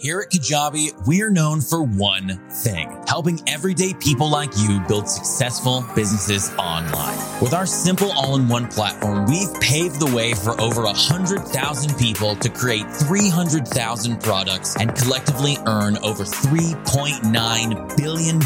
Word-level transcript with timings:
Here 0.00 0.20
at 0.20 0.30
Kajabi, 0.30 1.06
we're 1.06 1.28
known 1.28 1.60
for 1.60 1.82
one 1.82 2.40
thing, 2.48 3.04
helping 3.06 3.46
everyday 3.46 3.92
people 3.92 4.30
like 4.30 4.48
you 4.56 4.80
build 4.88 5.06
successful 5.06 5.84
businesses 5.94 6.50
online. 6.52 7.18
With 7.42 7.52
our 7.52 7.66
simple 7.66 8.10
all-in-one 8.12 8.68
platform, 8.68 9.26
we've 9.26 9.52
paved 9.60 10.00
the 10.00 10.10
way 10.16 10.32
for 10.32 10.58
over 10.58 10.84
100,000 10.84 11.98
people 11.98 12.34
to 12.36 12.48
create 12.48 12.90
300,000 12.90 14.22
products 14.22 14.74
and 14.76 14.94
collectively 14.94 15.58
earn 15.66 15.98
over 15.98 16.24
$3.9 16.24 17.96
billion 17.98 18.40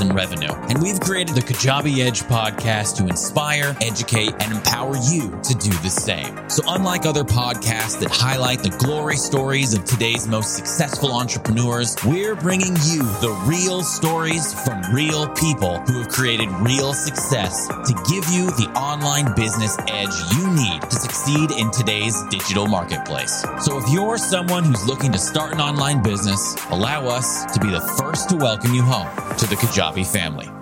in 0.00 0.16
revenue. 0.16 0.54
And 0.70 0.82
we've 0.82 1.00
created 1.00 1.34
the 1.34 1.42
Kajabi 1.42 1.98
Edge 1.98 2.22
podcast 2.22 2.96
to 2.96 3.06
inspire, 3.06 3.76
educate, 3.82 4.32
and 4.40 4.54
empower 4.54 4.96
you 4.96 5.38
to 5.42 5.54
do 5.54 5.68
the 5.82 5.90
same. 5.90 6.48
So 6.48 6.62
unlike 6.66 7.04
other 7.04 7.24
podcasts 7.24 8.00
that 8.00 8.10
highlight 8.10 8.62
the 8.62 8.70
glory 8.70 9.16
stories 9.16 9.74
of 9.74 9.84
today's 9.84 10.26
most 10.26 10.56
successful 10.56 10.93
successful 10.94 11.18
entrepreneurs, 11.18 11.96
we're 12.06 12.36
bringing 12.36 12.76
you 12.84 13.02
the 13.20 13.44
real 13.46 13.82
stories 13.82 14.54
from 14.62 14.80
real 14.94 15.26
people 15.30 15.80
who 15.80 16.00
have 16.00 16.08
created 16.08 16.48
real 16.60 16.92
success 16.92 17.66
to 17.66 17.92
give 18.08 18.24
you 18.30 18.46
the 18.52 18.70
online 18.76 19.34
business 19.34 19.76
edge 19.88 20.14
you 20.36 20.48
need 20.50 20.80
to 20.82 20.94
succeed 20.94 21.50
in 21.50 21.68
today's 21.72 22.22
digital 22.30 22.68
marketplace. 22.68 23.44
So 23.60 23.76
if 23.78 23.90
you're 23.90 24.18
someone 24.18 24.62
who's 24.62 24.86
looking 24.86 25.10
to 25.10 25.18
start 25.18 25.52
an 25.52 25.60
online 25.60 26.00
business, 26.00 26.54
allow 26.70 27.06
us 27.06 27.44
to 27.52 27.58
be 27.58 27.70
the 27.70 27.80
first 27.98 28.28
to 28.28 28.36
welcome 28.36 28.72
you 28.72 28.82
home 28.82 29.08
to 29.36 29.46
the 29.46 29.56
Kajabi 29.56 30.06
family. 30.06 30.53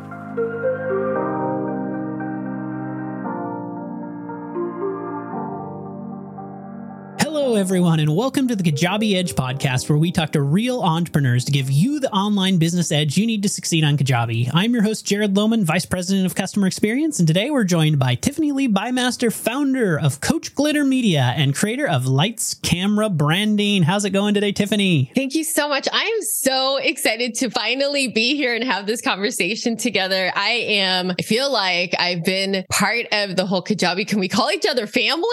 Everyone, 7.62 8.00
and 8.00 8.16
welcome 8.16 8.48
to 8.48 8.56
the 8.56 8.62
Kajabi 8.64 9.14
Edge 9.14 9.36
podcast, 9.36 9.88
where 9.88 9.96
we 9.96 10.10
talk 10.10 10.32
to 10.32 10.42
real 10.42 10.82
entrepreneurs 10.82 11.44
to 11.44 11.52
give 11.52 11.70
you 11.70 12.00
the 12.00 12.10
online 12.10 12.58
business 12.58 12.90
edge 12.90 13.16
you 13.16 13.24
need 13.24 13.40
to 13.40 13.48
succeed 13.48 13.84
on 13.84 13.96
Kajabi. 13.96 14.50
I'm 14.52 14.72
your 14.72 14.82
host, 14.82 15.06
Jared 15.06 15.34
Lohman, 15.34 15.62
Vice 15.62 15.86
President 15.86 16.26
of 16.26 16.34
Customer 16.34 16.66
Experience, 16.66 17.20
and 17.20 17.28
today 17.28 17.52
we're 17.52 17.62
joined 17.62 18.00
by 18.00 18.16
Tiffany 18.16 18.50
Lee 18.50 18.66
Bymaster, 18.66 19.32
founder 19.32 19.96
of 19.96 20.20
Coach 20.20 20.56
Glitter 20.56 20.82
Media 20.82 21.34
and 21.36 21.54
creator 21.54 21.86
of 21.86 22.04
Lights 22.04 22.54
Camera 22.54 23.08
Branding. 23.08 23.84
How's 23.84 24.04
it 24.04 24.10
going 24.10 24.34
today, 24.34 24.50
Tiffany? 24.50 25.12
Thank 25.14 25.36
you 25.36 25.44
so 25.44 25.68
much. 25.68 25.86
I 25.92 26.02
am 26.02 26.22
so 26.22 26.78
excited 26.78 27.34
to 27.34 27.50
finally 27.50 28.08
be 28.08 28.34
here 28.34 28.56
and 28.56 28.64
have 28.64 28.86
this 28.88 29.00
conversation 29.00 29.76
together. 29.76 30.32
I 30.34 30.50
am, 30.50 31.12
I 31.16 31.22
feel 31.22 31.52
like 31.52 31.94
I've 31.96 32.24
been 32.24 32.64
part 32.70 33.06
of 33.12 33.36
the 33.36 33.46
whole 33.46 33.62
Kajabi. 33.62 34.04
Can 34.04 34.18
we 34.18 34.26
call 34.26 34.50
each 34.50 34.66
other 34.66 34.88
family? 34.88 35.28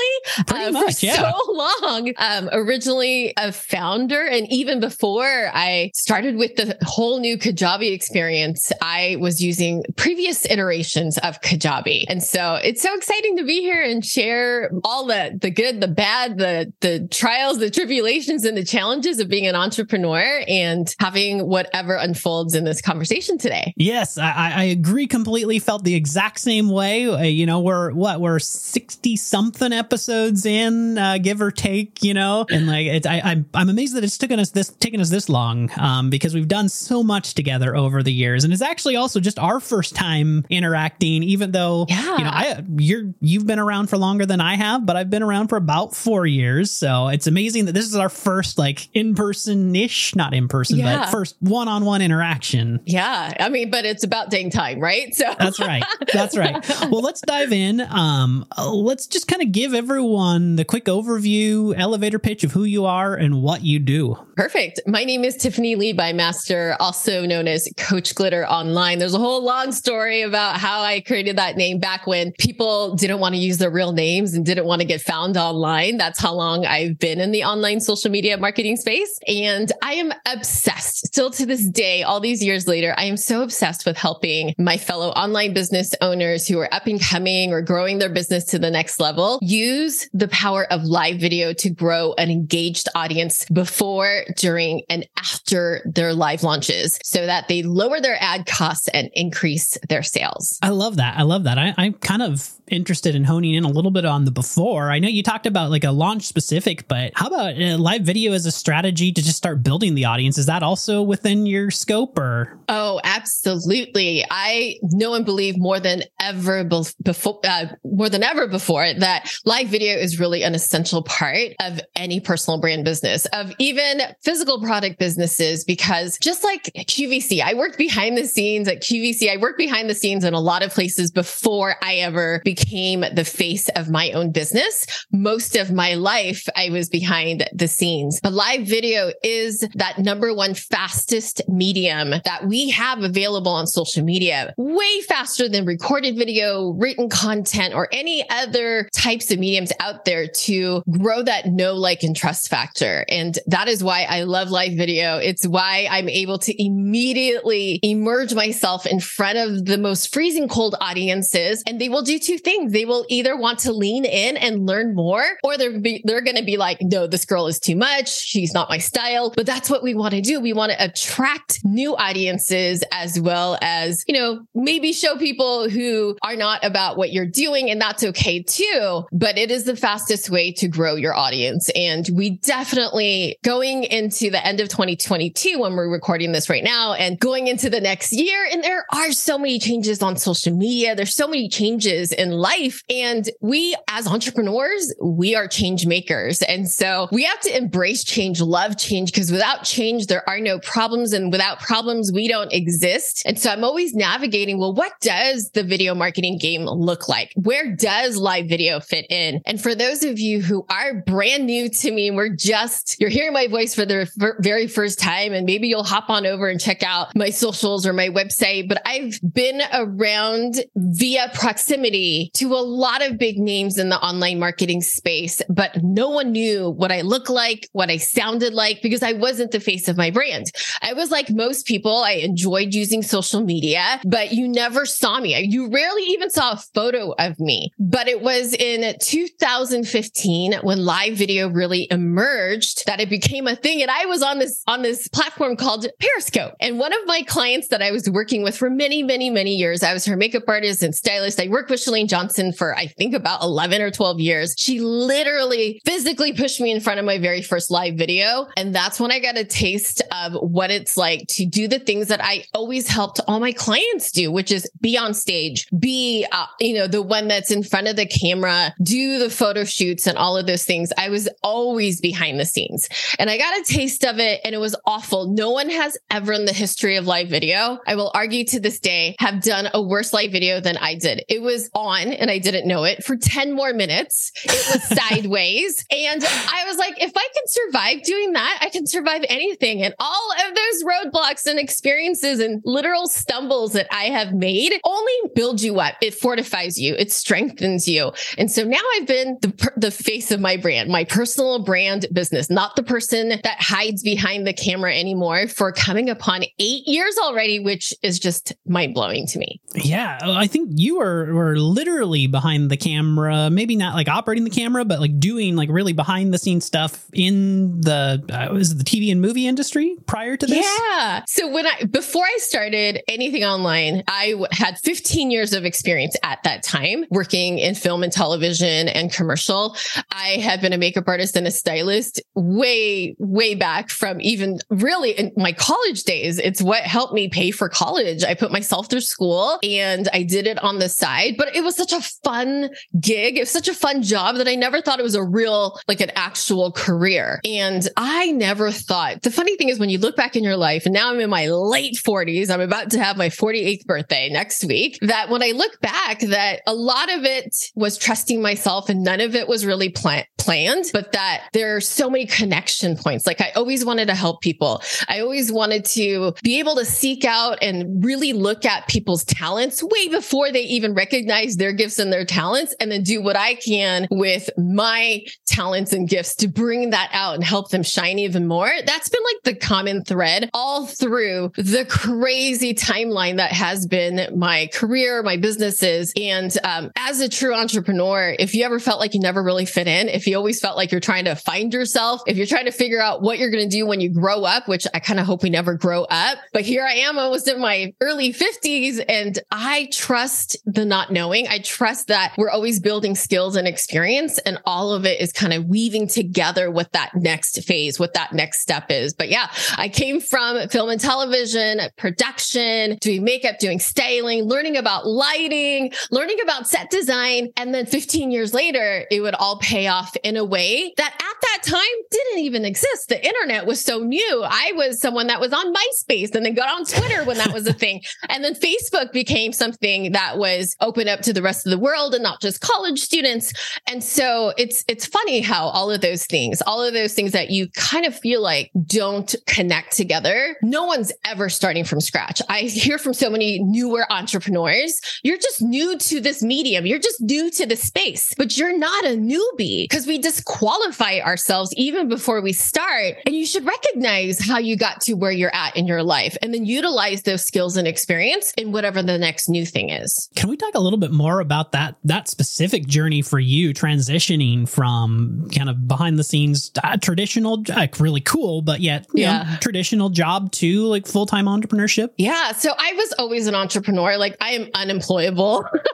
Pretty 0.46 0.66
uh, 0.66 0.72
much, 0.74 1.00
for 1.00 1.08
yeah. 1.08 1.32
so 1.32 1.52
long 1.54 2.14
um, 2.20 2.50
originally 2.52 3.34
a 3.38 3.52
founder. 3.52 4.26
And 4.26 4.52
even 4.52 4.80
before 4.80 5.50
I 5.54 5.92
started 5.96 6.36
with 6.36 6.56
the 6.56 6.78
whole 6.84 7.20
new 7.20 7.38
Kajabi 7.38 7.92
experience, 7.92 8.72
I 8.82 9.18
was 9.20 9.42
using 9.42 9.84
previous 9.96 10.46
iterations 10.46 11.18
of 11.20 11.42
Kajabi. 11.42 12.06
And 12.08 12.22
so 12.22 12.56
it's 12.56 12.82
so 12.82 12.96
exciting 12.96 13.38
to 13.38 13.44
be 13.44 13.62
here 13.62 13.82
and 13.82 14.06
share 14.06 14.72
all 14.84 15.06
the, 15.06 15.38
the 15.42 15.50
good, 15.50 15.82
the 15.82 15.88
bad, 15.88 16.38
the, 16.38 16.72
the 16.82 17.08
trials, 17.08 17.60
the 17.60 17.70
tribulations, 17.70 18.46
and 18.46 18.56
the 18.56 18.64
challenges 18.64 19.20
of 19.20 19.30
being 19.30 19.48
an 19.48 19.56
entrepreneur 19.56 20.44
and 20.48 20.94
having 21.00 21.48
whatever 21.48 21.96
unfolds 21.96 22.54
in 22.54 22.64
this 22.64 22.82
conversation 22.82 23.38
today. 23.38 23.74
Yes, 23.78 24.18
I, 24.18 24.54
I 24.56 24.64
agree 24.66 25.08
completely. 25.08 25.60
Felt 25.60 25.84
the 25.84 25.96
exact 25.96 26.40
same 26.40 26.70
way. 26.70 27.10
Uh, 27.10 27.22
you 27.24 27.46
know, 27.46 27.62
we're 27.62 27.92
what, 27.92 28.20
we're 28.20 28.40
60 28.40 29.16
something 29.16 29.72
episodes 29.72 30.46
in, 30.46 30.98
uh, 30.98 31.18
give 31.18 31.42
or 31.42 31.52
take, 31.52 32.04
you 32.10 32.16
know, 32.16 32.44
and 32.50 32.66
like 32.66 32.88
it's 32.88 33.06
I, 33.06 33.22
I'm 33.24 33.46
I'm 33.54 33.70
amazed 33.70 33.96
that 33.96 34.04
it's 34.04 34.18
taken 34.18 34.40
us 34.40 34.50
this 34.50 34.70
taken 34.70 35.00
us 35.00 35.12
this 35.12 35.30
long 35.30 35.70
um, 35.78 36.10
because 36.10 36.34
we've 36.34 36.48
done 36.48 36.68
so 36.68 37.04
much 37.04 37.36
together 37.36 37.76
over 37.76 38.02
the 38.02 38.12
years, 38.12 38.44
and 38.44 38.52
it's 38.52 38.64
actually 38.64 38.96
also 38.96 39.20
just 39.20 39.38
our 39.38 39.60
first 39.60 39.96
time 39.96 40.44
interacting. 40.50 41.22
Even 41.22 41.52
though 41.52 41.86
yeah. 41.88 42.18
you 42.18 42.24
know 42.24 42.32
I 42.32 42.64
you're 42.78 43.14
you've 43.22 43.46
been 43.46 43.60
around 43.60 43.92
for 43.92 44.00
longer 44.00 44.26
than 44.26 44.42
I 44.42 44.56
have, 44.56 44.88
but 44.88 44.96
I've 44.96 45.12
been 45.12 45.22
around 45.22 45.50
for 45.50 45.56
about 45.56 45.96
four 45.96 46.26
years, 46.26 46.72
so 46.72 47.10
it's 47.10 47.28
amazing 47.28 47.66
that 47.66 47.74
this 47.74 47.86
is 47.86 47.96
our 47.96 48.10
first 48.10 48.58
like 48.58 48.90
in 48.96 49.14
person 49.14 49.76
ish, 49.76 50.16
not 50.16 50.34
in 50.34 50.48
person, 50.48 50.80
yeah. 50.80 51.02
but 51.02 51.12
first 51.12 51.36
one 51.42 51.68
on 51.68 51.86
one 51.86 52.02
interaction. 52.02 52.80
Yeah, 52.86 53.36
I 53.40 53.50
mean, 53.50 53.70
but 53.70 53.86
it's 53.86 54.04
about 54.04 54.32
dang 54.32 54.50
time, 54.50 54.80
right? 54.80 55.14
So 55.14 55.32
that's 55.38 55.60
right, 55.60 55.86
that's 56.12 56.36
right. 56.36 56.58
Well, 56.90 57.04
let's 57.04 57.22
dive 57.22 57.54
in. 57.54 57.82
Um, 57.82 58.48
let's 58.58 59.06
just 59.06 59.28
kind 59.28 59.44
of 59.44 59.52
give 59.52 59.76
everyone 59.76 60.56
the 60.56 60.66
quick 60.66 60.86
overview, 60.86 61.76
elevator 61.90 62.20
pitch 62.20 62.44
of 62.44 62.52
who 62.52 62.66
you 62.66 62.86
are 62.86 63.16
and 63.16 63.42
what 63.42 63.64
you 63.64 63.80
do. 63.80 64.16
Perfect. 64.36 64.80
My 64.86 65.04
name 65.04 65.24
is 65.24 65.36
Tiffany 65.36 65.76
Lee 65.76 65.92
Bymaster, 65.92 66.76
also 66.80 67.26
known 67.26 67.48
as 67.48 67.68
Coach 67.78 68.14
Glitter 68.14 68.46
Online. 68.48 69.00
There's 69.00 69.16
a 69.16 69.20
whole 69.20 69.44
long 69.44 69.72
story 69.72 70.22
about 70.22 70.58
how 70.58 70.82
I 70.82 71.02
created 71.02 71.36
that 71.40 71.58
name 71.58 71.80
back 71.80 72.06
when 72.06 72.32
people 72.34 72.96
didn't 72.96 73.20
want 73.20 73.34
to 73.34 73.42
use 73.42 73.58
their 73.58 73.72
real 73.72 73.92
names 73.92 74.36
and 74.36 74.46
didn't 74.46 74.66
want 74.66 74.82
to 74.82 74.88
get 74.88 75.02
found 75.02 75.36
online. 75.36 75.98
That's 75.98 76.20
how 76.20 76.32
long 76.32 76.64
I've 76.64 77.00
been 77.00 77.20
in 77.20 77.32
the 77.32 77.44
online 77.44 77.80
social 77.80 78.12
media 78.12 78.38
marketing 78.38 78.76
space. 78.76 79.18
And 79.28 79.72
I 79.82 79.94
am 79.94 80.14
obsessed 80.28 81.08
still 81.08 81.32
to 81.32 81.46
this 81.48 81.68
day, 81.68 82.04
all 82.04 82.20
these 82.20 82.44
years 82.44 82.68
later. 82.68 82.94
I 82.98 83.06
am 83.06 83.18
so 83.18 83.42
obsessed 83.42 83.88
with 83.88 83.98
helping 83.98 84.54
my 84.60 84.78
fellow 84.78 85.10
online 85.10 85.56
business 85.56 85.96
owners 86.02 86.48
who 86.48 86.60
are 86.60 86.72
up 86.72 86.86
and 86.86 87.02
coming 87.02 87.52
or 87.52 87.64
growing 87.64 87.98
their 87.98 88.14
business 88.14 88.46
to 88.46 88.60
the 88.60 88.70
next 88.70 89.00
level 89.00 89.40
use 89.42 90.08
the 90.14 90.28
power 90.28 90.72
of 90.72 90.84
live 90.84 91.20
video 91.20 91.52
to 91.54 91.79
grow 91.80 92.14
an 92.18 92.30
engaged 92.30 92.88
audience 92.94 93.46
before, 93.46 94.24
during, 94.38 94.84
and 94.90 95.08
after 95.18 95.82
their 95.86 96.14
live 96.14 96.44
launches 96.44 97.00
so 97.04 97.26
that 97.26 97.48
they 97.48 97.64
lower 97.64 98.00
their 98.00 98.18
ad 98.20 98.46
costs 98.46 98.88
and 98.90 99.10
increase 99.14 99.78
their 99.88 100.04
sales. 100.04 100.60
I 100.62 100.70
love 100.70 100.98
that. 100.98 101.18
I 101.18 101.24
love 101.24 101.46
that. 101.46 101.58
I, 101.58 101.74
I'm 101.78 101.94
kind 101.94 102.22
of 102.22 102.52
interested 102.68 103.16
in 103.16 103.24
honing 103.24 103.56
in 103.56 103.64
a 103.64 103.70
little 103.70 103.92
bit 103.92 104.06
on 104.06 104.26
the 104.26 104.32
before. 104.32 104.92
I 104.92 105.00
know 105.00 105.08
you 105.08 105.24
talked 105.24 105.46
about 105.46 105.72
like 105.72 105.84
a 105.84 105.92
launch 105.92 106.24
specific, 106.24 106.88
but 106.88 107.12
how 107.16 107.28
about 107.28 107.58
live 107.58 108.02
video 108.02 108.34
as 108.34 108.46
a 108.46 108.52
strategy 108.52 109.12
to 109.12 109.22
just 109.22 109.38
start 109.38 109.64
building 109.64 109.96
the 109.96 110.06
audience? 110.06 110.38
Is 110.38 110.46
that 110.46 110.64
also 110.64 111.02
within 111.02 111.46
your 111.46 111.72
scope 111.72 112.18
or? 112.18 112.60
Oh, 112.68 113.02
absolutely. 113.04 114.24
I 114.30 114.76
know 114.84 115.14
and 115.14 115.26
believe 115.26 115.56
more 115.58 115.80
than 115.80 116.04
ever 116.22 116.64
before, 116.64 117.40
uh, 117.44 117.68
more 117.84 118.10
than 118.10 118.24
ever 118.24 118.48
before 118.48 118.94
that 118.94 119.32
live 119.46 119.68
video 119.68 119.96
is 119.96 120.20
really 120.20 120.44
an 120.44 120.54
essential 120.56 121.04
part 121.04 121.54
of 121.60 121.69
any 121.96 122.20
personal 122.20 122.60
brand 122.60 122.86
business, 122.86 123.26
of 123.34 123.52
even 123.60 124.02
physical 124.24 124.62
product 124.62 125.00
businesses, 125.00 125.64
because 125.64 126.18
just 126.20 126.44
like 126.44 126.64
QVC, 126.64 127.42
I 127.42 127.54
worked 127.54 127.78
behind 127.78 128.18
the 128.18 128.26
scenes 128.26 128.68
at 128.68 128.82
QVC. 128.82 129.30
I 129.32 129.38
worked 129.38 129.58
behind 129.58 129.90
the 129.90 129.96
scenes 129.96 130.24
in 130.24 130.34
a 130.34 130.40
lot 130.40 130.64
of 130.64 130.72
places 130.72 131.12
before 131.12 131.76
I 131.82 131.96
ever 131.96 132.42
became 132.44 133.04
the 133.14 133.26
face 133.26 133.70
of 133.76 133.90
my 133.90 134.12
own 134.12 134.32
business. 134.32 134.86
Most 135.12 135.56
of 135.56 135.72
my 135.72 135.96
life, 135.96 136.48
I 136.56 136.70
was 136.70 136.90
behind 136.90 137.48
the 137.54 137.68
scenes, 137.68 138.20
but 138.22 138.34
live 138.34 138.68
video 138.68 139.12
is 139.24 139.68
that 139.76 140.00
number 140.00 140.34
one 140.34 140.54
fastest 140.54 141.42
medium 141.48 142.12
that 142.26 142.48
we 142.48 142.70
have 142.70 143.04
available 143.04 143.52
on 143.52 143.68
social 143.68 144.04
media, 144.04 144.54
way 144.58 145.02
faster 145.08 145.50
than 145.50 145.66
recorded 145.66 146.16
video, 146.18 146.72
written 146.72 147.10
content, 147.10 147.74
or 147.74 147.88
any 147.92 148.28
other 148.30 148.88
types 148.94 149.32
of 149.32 149.40
mediums 149.40 149.72
out 149.80 150.06
there 150.06 150.28
to 150.28 150.82
grow 150.90 151.22
that 151.24 151.48
know, 151.60 151.76
like, 151.76 152.02
and 152.04 152.16
trust 152.16 152.50
factor. 152.50 153.06
And 153.08 153.38
that 153.46 153.68
is 153.68 153.84
why 153.84 154.04
I 154.10 154.24
love 154.24 154.50
live 154.50 154.74
video. 154.74 155.18
It's 155.18 155.46
why 155.46 155.88
I'm 155.92 156.10
able 156.10 156.40
to 156.40 156.64
immediately 156.64 157.80
emerge 157.84 158.34
myself 158.34 158.86
in 158.86 159.00
front 159.00 159.38
of 159.38 159.66
the 159.66 159.78
most 159.78 160.12
freezing 160.14 160.48
cold 160.48 160.76
audiences. 160.82 161.62
And 161.68 161.80
they 161.80 161.90
will 161.90 162.02
do 162.02 162.18
two 162.18 162.38
things. 162.38 162.72
They 162.72 162.86
will 162.86 163.06
either 163.10 163.38
want 163.38 163.60
to 163.60 163.74
lean 163.74 164.06
in 164.06 164.38
and 164.38 164.66
learn 164.66 164.96
more, 164.96 165.24
or 165.44 165.58
they're, 165.58 165.80
they're 166.06 166.22
going 166.22 166.38
to 166.38 166.46
be 166.46 166.58
like, 166.58 166.78
no, 166.82 167.06
this 167.06 167.26
girl 167.26 167.48
is 167.48 167.60
too 167.60 167.76
much. 167.76 168.10
She's 168.10 168.54
not 168.54 168.70
my 168.70 168.78
style. 168.78 169.34
But 169.36 169.46
that's 169.46 169.70
what 169.70 169.84
we 169.84 169.94
want 169.94 170.14
to 170.14 170.22
do. 170.22 170.40
We 170.40 170.54
want 170.54 170.72
to 170.72 170.84
attract 170.84 171.60
new 171.64 171.96
audiences 171.96 172.84
as 172.92 173.20
well 173.20 173.58
as, 173.62 174.04
you 174.08 174.14
know, 174.14 174.46
maybe 174.56 174.94
show 174.94 175.18
people 175.18 175.70
who 175.70 176.16
are 176.24 176.38
not 176.38 176.64
about 176.64 176.98
what 176.98 177.12
you're 177.12 177.26
doing. 177.26 177.70
And 177.70 177.82
that's 177.82 178.04
okay 178.04 178.42
too. 178.42 179.04
But 179.12 179.38
it 179.38 179.52
is 179.52 179.66
the 179.66 179.76
fastest 179.76 180.30
way 180.30 180.54
to 180.54 180.68
grow 180.68 180.96
your 180.96 181.16
audience. 181.16 181.49
And 181.76 182.10
we 182.14 182.32
definitely 182.32 183.38
going 183.44 183.84
into 183.84 184.30
the 184.30 184.46
end 184.46 184.60
of 184.60 184.70
2022 184.70 185.60
when 185.60 185.76
we're 185.76 185.92
recording 185.92 186.32
this 186.32 186.50
right 186.50 186.64
now 186.64 186.94
and 186.94 187.20
going 187.20 187.48
into 187.48 187.70
the 187.70 187.82
next 187.82 188.12
year. 188.12 188.48
And 188.52 188.64
there 188.64 188.86
are 188.94 189.12
so 189.12 189.38
many 189.38 189.60
changes 189.60 190.02
on 190.02 190.18
social 190.18 190.56
media. 190.56 190.96
There's 190.96 191.16
so 191.16 191.28
many 191.28 191.50
changes 191.50 192.12
in 192.12 192.32
life. 192.32 192.84
And 192.90 193.30
we 193.42 193.76
as 193.88 194.08
entrepreneurs, 194.08 194.94
we 195.02 195.36
are 195.36 195.48
change 195.48 195.86
makers. 195.86 196.42
And 196.44 196.70
so 196.70 197.08
we 197.12 197.24
have 197.24 197.40
to 197.42 197.56
embrace 197.56 198.04
change, 198.04 198.42
love 198.42 198.78
change, 198.78 199.12
because 199.12 199.32
without 199.32 199.64
change, 199.64 200.08
there 200.08 200.28
are 200.30 200.40
no 200.40 200.60
problems. 200.60 201.14
And 201.14 201.32
without 201.32 201.60
problems, 201.60 202.12
we 202.14 202.28
don't 202.28 202.52
exist. 202.54 203.24
And 203.26 203.40
so 203.40 203.52
I'm 203.52 203.64
always 203.64 203.94
navigating, 203.94 204.60
well, 204.60 204.74
what 204.74 204.94
does 205.02 205.52
the 205.52 205.64
video 205.64 205.96
marketing 205.96 206.38
game 206.38 206.66
look 206.66 207.08
like? 207.08 207.32
Where 207.36 207.76
does 207.76 208.18
live 208.18 208.48
video 208.48 208.80
fit 208.80 209.06
in? 209.10 209.42
And 209.46 209.62
for 209.62 209.76
those 209.76 210.04
of 210.04 210.20
you 210.20 210.42
who 210.42 210.66
are 210.70 211.02
brand 211.02 211.39
brand 211.40 211.48
new 211.48 211.70
to 211.70 211.92
me. 211.92 212.08
and 212.10 212.18
We're 212.18 212.36
just, 212.36 212.98
you're 213.00 213.10
hearing 213.10 213.34
my 213.34 213.48
voice 213.48 213.74
for 213.74 213.86
the 213.86 214.10
very 214.40 214.68
first 214.68 215.00
time. 215.00 215.34
And 215.34 215.46
maybe 215.46 215.68
you'll 215.68 215.84
hop 215.84 216.10
on 216.10 216.26
over 216.26 216.48
and 216.48 216.60
check 216.60 216.84
out 216.84 217.16
my 217.16 217.30
socials 217.30 217.86
or 217.86 217.94
my 217.94 218.10
website. 218.10 218.68
But 218.68 218.82
I've 218.86 219.20
been 219.22 219.62
around 219.74 220.56
via 220.76 221.32
proximity 221.34 222.32
to 222.36 222.54
a 222.54 222.58
lot 222.58 223.06
of 223.06 223.18
big 223.18 223.38
names 223.38 223.78
in 223.78 223.90
the 223.90 224.00
online 224.00 224.40
marketing 224.40 224.82
space, 224.82 225.42
but 225.50 225.72
no 225.82 226.10
one 226.10 226.32
knew 226.32 226.70
what 226.70 226.92
I 226.92 227.02
looked 227.02 227.30
like, 227.30 227.68
what 227.72 227.90
I 227.90 227.98
sounded 227.98 228.54
like, 228.54 228.82
because 228.82 229.04
I 229.04 229.14
wasn't 229.14 229.52
the 229.52 229.60
face 229.60 229.88
of 229.88 229.98
my 229.98 230.12
brand. 230.12 230.48
I 230.82 230.94
was 230.94 231.12
like 231.12 231.30
most 231.30 231.66
people. 231.66 231.98
I 231.98 232.14
enjoyed 232.14 232.74
using 232.74 233.02
social 233.02 233.42
media, 233.42 234.02
but 234.06 234.32
you 234.34 234.48
never 234.48 234.86
saw 234.86 235.20
me. 235.20 235.40
You 235.40 235.70
rarely 235.70 236.04
even 236.04 236.30
saw 236.30 236.54
a 236.54 236.64
photo 236.74 237.14
of 237.18 237.40
me. 237.40 237.72
But 237.80 238.08
it 238.08 238.22
was 238.22 238.54
in 238.54 238.96
2015 239.00 240.54
when 240.64 240.86
live 240.86 241.16
video 241.16 241.29
really 241.38 241.88
emerged 241.92 242.86
that 242.86 243.00
it 243.00 243.10
became 243.10 243.48
a 243.48 243.56
thing. 243.56 243.82
And 243.82 243.92
I 243.92 244.06
was 244.06 244.22
on 244.22 244.40
this, 244.40 244.62
on 244.68 244.82
this 244.82 245.08
platform 245.08 245.56
called 245.56 245.88
Periscope. 246.00 246.54
And 246.60 246.80
one 246.80 246.94
of 246.94 247.00
my 247.06 247.22
clients 247.24 247.68
that 247.70 247.82
I 247.82 247.92
was 247.92 248.10
working 248.10 248.44
with 248.44 248.58
for 248.58 248.70
many, 248.70 249.04
many, 249.04 249.30
many 249.30 249.56
years, 249.56 249.84
I 249.84 249.94
was 249.94 250.06
her 250.06 250.18
makeup 250.18 250.44
artist 250.48 250.84
and 250.84 250.94
stylist. 250.94 251.40
I 251.40 251.48
worked 251.48 251.70
with 251.70 251.80
Chalene 251.80 252.08
Johnson 252.08 252.52
for, 252.52 252.76
I 252.76 252.88
think 252.88 253.14
about 253.14 253.42
11 253.42 253.82
or 253.82 253.92
12 253.92 254.20
years. 254.20 254.56
She 254.58 254.80
literally 254.80 255.82
physically 255.86 256.34
pushed 256.34 256.60
me 256.60 256.72
in 256.72 256.80
front 256.80 257.00
of 257.00 257.06
my 257.06 257.18
very 257.18 257.42
first 257.42 257.72
live 257.72 257.96
video. 257.96 258.48
And 258.58 258.74
that's 258.74 259.00
when 259.00 259.12
I 259.12 259.20
got 259.20 259.38
a 259.38 259.46
taste 259.46 260.02
of 260.12 260.34
what 260.34 260.72
it's 260.72 260.98
like 260.98 261.26
to 261.30 261.46
do 261.46 261.68
the 261.68 261.80
things 261.80 262.08
that 262.08 262.24
I 262.24 262.46
always 262.54 262.88
helped 262.88 263.20
all 263.28 263.40
my 263.40 263.52
clients 263.52 264.12
do, 264.12 264.32
which 264.32 264.52
is 264.52 264.70
be 264.82 264.98
on 264.98 265.14
stage, 265.14 265.68
be, 265.78 266.26
uh, 266.32 266.46
you 266.60 266.76
know, 266.76 266.88
the 266.88 267.02
one 267.02 267.28
that's 267.28 267.52
in 267.52 267.64
front 267.64 267.88
of 267.88 267.96
the 267.96 268.06
camera, 268.06 268.74
do 268.82 269.20
the 269.20 269.30
photo 269.30 269.64
shoots 269.64 270.08
and 270.08 270.18
all 270.18 270.38
of 270.38 270.48
those 270.48 270.66
things. 270.66 270.92
I 270.98 271.10
was 271.10 271.19
always 271.44 272.00
behind 272.00 272.40
the 272.40 272.46
scenes 272.46 272.88
and 273.18 273.30
I 273.30 273.38
got 273.38 273.60
a 273.60 273.64
taste 273.64 274.06
of 274.06 274.20
it 274.20 274.42
and 274.44 274.54
it 274.54 274.60
was 274.60 274.76
awful. 274.86 275.28
No 275.28 275.52
one 275.52 275.70
has 275.70 275.98
ever 276.12 276.34
in 276.34 276.46
the 276.46 276.54
history 276.54 276.96
of 276.96 277.08
live 277.08 277.30
video, 277.30 277.80
I 277.86 277.96
will 277.96 278.12
argue 278.14 278.46
to 278.46 278.60
this 278.60 278.80
day, 278.80 279.16
have 279.20 279.42
done 279.42 279.70
a 279.74 279.82
worse 279.82 280.14
live 280.14 280.32
video 280.32 280.60
than 280.60 280.78
I 280.78 280.96
did. 280.96 281.24
It 281.28 281.42
was 281.42 281.70
on 281.74 282.14
and 282.14 282.30
I 282.30 282.40
didn't 282.40 282.68
know 282.68 282.84
it 282.84 283.04
for 283.04 283.16
10 283.16 283.54
more 283.54 283.74
minutes. 283.74 284.32
It 284.44 284.52
was 284.74 284.84
sideways. 284.98 285.86
And 285.92 286.24
I 286.24 286.64
was 286.68 286.78
like, 286.78 287.02
if 287.02 287.12
I 287.16 287.28
can 287.34 287.48
survive 287.48 288.04
doing 288.04 288.34
that, 288.34 288.60
I 288.62 288.70
can 288.70 288.86
survive 288.86 289.24
anything. 289.30 289.84
And 289.84 289.94
all 290.00 290.32
of 290.32 290.56
those 290.56 290.84
roadblocks 290.84 291.46
and 291.46 291.60
experiences 291.60 292.40
and 292.40 292.62
literal 292.66 293.08
stumbles 293.08 293.74
that 293.74 293.88
I 293.92 294.06
have 294.06 294.34
made 294.34 294.80
only 294.84 295.14
build 295.36 295.62
you 295.62 295.80
up. 295.80 295.96
It 296.02 296.14
fortifies 296.14 296.80
you. 296.80 296.96
It 296.96 297.12
strengthens 297.12 297.88
you. 297.88 298.12
And 298.38 298.52
so 298.52 298.64
now 298.64 298.80
I've 298.96 299.08
been 299.08 299.38
the, 299.42 299.72
the 299.78 299.92
face 299.92 300.32
of 300.32 300.40
my 300.40 300.58
brand, 300.58 300.90
my 300.90 300.99
personal 301.06 301.64
brand 301.64 302.08
business, 302.12 302.50
not 302.50 302.76
the 302.76 302.84
person 302.84 303.30
that 303.30 303.58
hides 303.60 304.04
behind 304.04 304.46
the 304.46 304.54
camera 304.54 304.96
anymore 304.96 305.48
for 305.48 305.72
coming 305.72 306.10
upon 306.10 306.44
eight 306.60 306.88
years 306.88 307.18
already, 307.18 307.60
which 307.60 307.94
is 308.02 308.20
just 308.20 308.54
mind 308.68 308.94
blowing 308.94 309.28
to 309.28 309.40
me. 309.40 309.60
Yeah. 309.76 310.20
I 310.24 310.48
think 310.48 310.72
you 310.76 310.98
were, 310.98 311.34
were 311.34 311.58
literally 311.58 312.28
behind 312.28 312.70
the 312.70 312.78
camera, 312.78 313.50
maybe 313.50 313.76
not 313.76 313.96
like 313.96 314.08
operating 314.08 314.44
the 314.44 314.50
camera, 314.50 314.86
but 314.86 315.00
like 315.00 315.20
doing 315.20 315.56
like 315.56 315.70
really 315.70 315.94
behind 315.94 316.34
the 316.34 316.38
scenes 316.38 316.66
stuff 316.66 317.06
in 317.14 317.82
the, 317.82 318.24
uh, 318.30 318.54
was 318.54 318.78
the 318.78 318.84
TV 318.84 319.12
and 319.12 319.22
movie 319.22 319.48
industry 319.48 319.96
prior 320.06 320.38
to 320.38 320.46
this? 320.46 320.66
Yeah. 320.66 321.24
So 321.28 321.50
when 321.50 321.68
I, 321.68 321.84
before 321.84 322.26
I 322.26 322.38
started 322.40 323.02
anything 323.08 323.44
online, 323.44 324.04
I 324.08 324.32
w- 324.32 324.48
had 324.52 324.78
15 324.80 325.32
years 325.32 325.54
of 325.54 325.66
experience 325.66 326.16
at 326.24 326.44
that 326.44 326.64
time 326.64 327.06
working 327.10 327.60
in 327.60 327.76
film 327.76 328.04
and 328.04 328.12
television 328.12 328.90
and 328.90 329.12
commercial. 329.12 329.76
I 330.12 330.38
had 330.42 330.62
been 330.62 330.74
a 330.74 330.78
makeup 330.90 331.08
artist 331.08 331.36
and 331.36 331.46
a 331.46 331.52
stylist 331.52 332.20
way, 332.34 333.16
way 333.20 333.54
back 333.54 333.92
from 333.92 334.20
even 334.22 334.58
really 334.72 335.12
in 335.12 335.32
my 335.38 335.52
college 335.52 336.04
days. 336.04 336.40
It's 336.40 336.64
what 336.64 336.82
helped 336.82 337.14
me 337.14 337.30
pay 337.30 337.52
for 337.52 337.70
college. 337.70 338.24
I 338.24 338.34
put 338.34 338.52
myself 338.52 338.90
through 338.90 339.02
school 339.02 339.60
and 339.62 340.10
I 340.14 340.24
did 340.24 340.48
it 340.48 340.58
on 340.64 340.80
the 340.80 340.90
side, 340.90 341.36
but 341.38 341.56
it 341.56 341.64
was 341.64 341.76
such 341.76 341.94
a 341.94 342.02
fun 342.24 342.72
gig. 343.00 343.38
It 343.38 343.42
was 343.42 343.52
such 343.52 343.68
a 343.68 343.74
fun 343.76 344.02
job 344.02 344.38
that 344.38 344.48
I 344.48 344.56
never 344.56 344.82
thought 344.82 345.00
it 345.00 345.04
was 345.04 345.14
a 345.14 345.24
real, 345.24 345.80
like 345.88 346.02
an 346.02 346.12
actual 346.16 346.72
career. 346.72 347.40
And 347.46 347.88
I 347.96 348.32
never 348.32 348.72
thought 348.72 349.22
the 349.22 349.32
funny 349.32 349.56
thing 349.58 349.70
is 349.70 349.78
when 349.78 349.92
you 349.92 350.00
look 350.00 350.16
back 350.16 350.36
in 350.36 350.44
your 350.44 350.58
life 350.58 350.86
and 350.86 350.94
now 350.94 351.12
I'm 351.12 351.20
in 351.20 351.30
my 351.30 351.48
late 351.50 351.98
40s, 351.98 352.50
I'm 352.50 352.62
about 352.62 352.90
to 352.92 353.04
have 353.04 353.16
my 353.16 353.30
48th 353.30 353.86
birthday 353.86 354.28
next 354.32 354.64
week, 354.64 354.98
that 355.02 355.30
when 355.30 355.44
I 355.44 355.52
look 355.52 355.80
back, 355.82 356.22
that 356.22 356.62
a 356.66 356.74
lot 356.74 357.14
of 357.14 357.26
it 357.26 357.56
was 357.76 357.98
trusting 357.98 358.42
myself 358.42 358.90
and 358.90 359.04
none 359.04 359.22
of 359.22 359.36
it 359.36 359.48
was 359.48 359.68
really 359.68 359.90
plan- 359.90 360.26
planned, 360.40 360.79
but 360.92 361.12
that 361.12 361.48
there 361.54 361.76
are 361.76 361.82
so 361.82 362.10
many 362.10 362.26
connection 362.26 362.96
points. 362.96 363.28
Like 363.28 363.42
I 363.42 363.52
always 363.52 363.86
wanted 363.86 364.08
to 364.08 364.16
help 364.16 364.42
people. 364.42 364.82
I 365.08 365.20
always 365.20 365.52
wanted 365.52 365.86
to 365.86 366.34
be 366.44 366.60
able 366.60 366.76
to 366.76 366.86
seek 366.86 367.26
out 367.26 367.58
and 367.62 368.04
really 368.04 368.34
look 368.34 368.66
at 368.66 368.88
people's 368.88 369.24
talents 369.24 369.84
way 369.84 370.08
before 370.08 370.52
they 370.52 370.64
even 370.64 370.94
recognize 370.94 371.58
their 371.58 371.74
gifts 371.74 372.00
and 372.00 372.12
their 372.12 372.26
talents 372.26 372.74
and 372.80 372.92
then 372.92 373.04
do 373.04 373.22
what 373.22 373.36
I 373.36 373.56
can 373.56 374.08
with 374.12 374.50
my 374.58 375.22
talents 375.48 375.94
and 375.94 376.08
gifts 376.08 376.36
to 376.36 376.48
bring 376.48 376.92
that 376.92 377.10
out 377.14 377.36
and 377.36 377.44
help 377.44 377.70
them 377.72 377.84
shine 377.84 378.20
even 378.20 378.48
more. 378.48 378.72
That's 378.86 379.10
been 379.10 379.24
like 379.24 379.44
the 379.44 379.56
common 379.56 380.04
thread 380.04 380.50
all 380.54 380.86
through 380.86 381.52
the 381.56 381.86
crazy 381.86 382.74
timeline 382.74 383.38
that 383.38 383.52
has 383.52 383.86
been 383.86 384.38
my 384.38 384.70
career, 384.74 385.24
my 385.24 385.38
businesses. 385.38 386.14
And 386.16 386.56
um, 386.64 386.92
as 386.96 387.20
a 387.20 387.30
true 387.30 387.54
entrepreneur, 387.54 388.36
if 388.38 388.54
you 388.54 388.64
ever 388.64 388.80
felt 388.80 389.00
like 389.00 389.14
you 389.14 389.20
never 389.20 389.44
really 389.44 389.66
fit 389.66 389.88
in, 389.88 390.10
if 390.10 390.28
you 390.28 390.38
always 390.38 390.60
felt 390.60 390.69
like 390.76 390.92
you're 390.92 391.00
trying 391.00 391.26
to 391.26 391.36
find 391.36 391.74
yourself, 391.74 392.22
if 392.28 392.38
you're 392.38 392.46
trying 392.46 392.66
to 392.66 392.72
figure 392.72 393.02
out 393.02 393.22
what 393.22 393.40
you're 393.40 393.52
going 393.52 393.68
to 393.68 393.70
do 393.70 393.86
when 393.86 394.02
you 394.02 394.10
grow 394.10 394.44
up, 394.44 394.68
which 394.68 394.88
I 394.94 395.00
kind 395.00 395.20
of 395.20 395.26
hope 395.26 395.44
we 395.44 395.50
never 395.50 395.76
grow 395.76 396.04
up, 396.06 396.38
but 396.54 396.64
here 396.64 396.84
I 396.84 396.94
am 396.94 397.18
almost 397.18 397.48
in 397.48 397.60
my 397.60 397.94
early 398.02 398.34
50s 398.34 399.04
and 399.08 399.40
I 399.52 399.90
trust 399.92 400.58
the 400.66 400.86
not 400.86 401.12
knowing. 401.12 401.48
I 401.48 401.60
trust 401.60 402.08
that 402.08 402.34
we're 402.38 402.50
always 402.50 402.80
building 402.80 403.16
skills 403.16 403.56
and 403.56 403.68
experience 403.68 404.38
and 404.40 404.60
all 404.66 404.94
of 404.94 405.06
it 405.06 405.20
is 405.20 405.32
kind 405.32 405.54
of 405.54 405.66
weaving 405.66 406.08
together 406.08 406.72
what 406.72 406.92
that 406.94 407.12
next 407.16 407.64
phase, 407.64 408.00
what 408.00 408.14
that 408.14 408.34
next 408.34 408.62
step 408.62 408.90
is. 408.90 409.14
But 409.14 409.30
yeah, 409.30 409.52
I 409.78 409.90
came 409.90 410.20
from 410.20 410.68
film 410.70 410.90
and 410.90 411.00
television, 411.00 411.82
production, 411.98 412.98
doing 413.02 413.24
makeup, 413.24 413.60
doing 413.60 413.80
styling, 413.80 414.44
learning 414.44 414.78
about 414.78 415.08
lighting, 415.08 415.92
learning 416.12 416.38
about 416.42 416.68
set 416.68 416.90
design. 416.90 417.50
And 417.58 417.74
then 417.74 417.86
15 417.86 418.32
years 418.32 418.54
later, 418.54 419.06
it 419.10 419.22
would 419.22 419.36
all 419.36 419.60
pay 419.60 419.88
off 419.88 420.16
in 420.24 420.38
a 420.38 420.46
way 420.46 420.59
that 420.98 421.14
at 421.14 421.42
that 421.42 421.64
time 421.64 421.82
didn't 422.12 422.40
even 422.40 422.66
exist. 422.66 423.10
The 423.10 423.26
internet 423.26 423.66
was 423.66 423.82
so 423.82 424.00
new. 424.00 424.44
I 424.44 424.72
was 424.76 425.00
someone 425.00 425.28
that 425.28 425.40
was 425.40 425.54
on 425.54 425.74
MySpace 425.74 426.34
and 426.36 426.46
then 426.46 426.54
got 426.54 426.70
on 426.70 426.86
Twitter 426.86 427.24
when 427.24 427.38
that 427.38 427.54
was 427.54 427.68
a 427.68 427.74
thing. 427.74 428.02
And 428.30 428.44
then 428.44 428.54
Facebook 428.54 429.12
became 429.12 429.54
something 429.54 430.12
that 430.12 430.38
was 430.38 430.76
open 430.82 431.08
up 431.08 431.22
to 431.22 431.34
the 431.34 431.42
rest 431.42 431.66
of 431.66 431.72
the 431.72 431.80
world 431.80 432.14
and 432.14 432.22
not 432.22 432.42
just 432.42 432.62
college 432.62 433.00
students. 433.00 433.52
And 433.88 434.04
so 434.04 434.54
it's, 434.58 434.84
it's 434.88 435.06
funny 435.06 435.42
how 435.42 435.68
all 435.68 435.90
of 435.90 436.02
those 436.02 436.26
things, 436.26 436.62
all 436.62 436.84
of 436.84 436.94
those 436.94 437.14
things 437.14 437.32
that 437.32 437.50
you 437.50 437.70
kind 437.70 438.06
of 438.06 438.18
feel 438.18 438.42
like 438.42 438.72
don't 438.86 439.34
connect 439.48 439.96
together. 439.96 440.58
No 440.62 440.86
one's 440.86 441.12
ever 441.26 441.50
starting 441.50 441.86
from 441.86 442.02
scratch. 442.02 442.42
I 442.50 442.62
hear 442.62 442.98
from 442.98 443.14
so 443.14 443.30
many 443.30 443.60
newer 443.60 444.06
entrepreneurs. 444.12 445.00
You're 445.24 445.38
just 445.38 445.62
new 445.62 445.98
to 445.98 446.22
this 446.22 446.44
medium. 446.44 446.86
You're 446.86 447.00
just 447.00 447.22
new 447.22 447.50
to 447.52 447.66
the 447.66 447.76
space, 447.76 448.34
but 448.38 448.58
you're 448.58 448.78
not 448.78 449.06
a 449.06 449.18
newbie 449.18 449.84
because 449.84 450.06
we 450.06 450.20
disqualify 450.50 451.20
ourselves 451.20 451.74
even 451.76 452.08
before 452.08 452.42
we 452.42 452.54
start. 452.54 453.16
And 453.26 453.36
you 453.36 453.46
should 453.46 453.66
recognize 453.66 454.40
how 454.40 454.58
you 454.58 454.76
got 454.76 455.02
to 455.02 455.14
where 455.14 455.32
you're 455.32 455.54
at 455.54 455.76
in 455.76 455.88
your 455.88 456.04
life 456.04 456.38
and 456.42 456.54
then 456.54 456.66
utilize 456.66 457.24
those 457.24 457.44
skills 457.46 457.78
and 457.78 457.88
experience 457.88 458.54
in 458.58 458.72
whatever 458.72 459.02
the 459.02 459.18
next 459.18 459.50
new 459.50 459.66
thing 459.66 459.90
is. 459.90 460.30
Can 460.36 460.50
we 460.50 460.58
talk 460.58 460.74
a 460.76 460.80
little 460.80 461.00
bit 461.00 461.12
more 461.12 461.40
about 461.40 461.72
that 461.74 461.96
that 462.04 462.28
specific 462.28 462.88
journey 462.88 463.22
for 463.22 463.40
you 463.40 463.74
transitioning 463.74 464.68
from 464.68 465.50
kind 465.56 465.70
of 465.70 465.88
behind 465.88 466.18
the 466.18 466.24
scenes 466.24 466.72
uh, 466.84 466.98
traditional 466.98 467.64
like 467.70 468.00
really 468.00 468.22
cool 468.22 468.62
but 468.62 468.80
yet 468.80 469.06
yeah. 469.14 469.44
Know, 469.44 469.56
traditional 469.62 470.10
job 470.10 470.52
to 470.54 470.86
like 470.86 471.08
full-time 471.08 471.46
entrepreneurship? 471.46 472.12
Yeah, 472.18 472.52
so 472.54 472.74
I 472.78 472.94
was 472.94 473.14
always 473.20 473.48
an 473.48 473.56
entrepreneur. 473.56 474.18
Like 474.18 474.38
I 474.42 474.52
am 474.52 474.70
unemployable. 474.74 475.66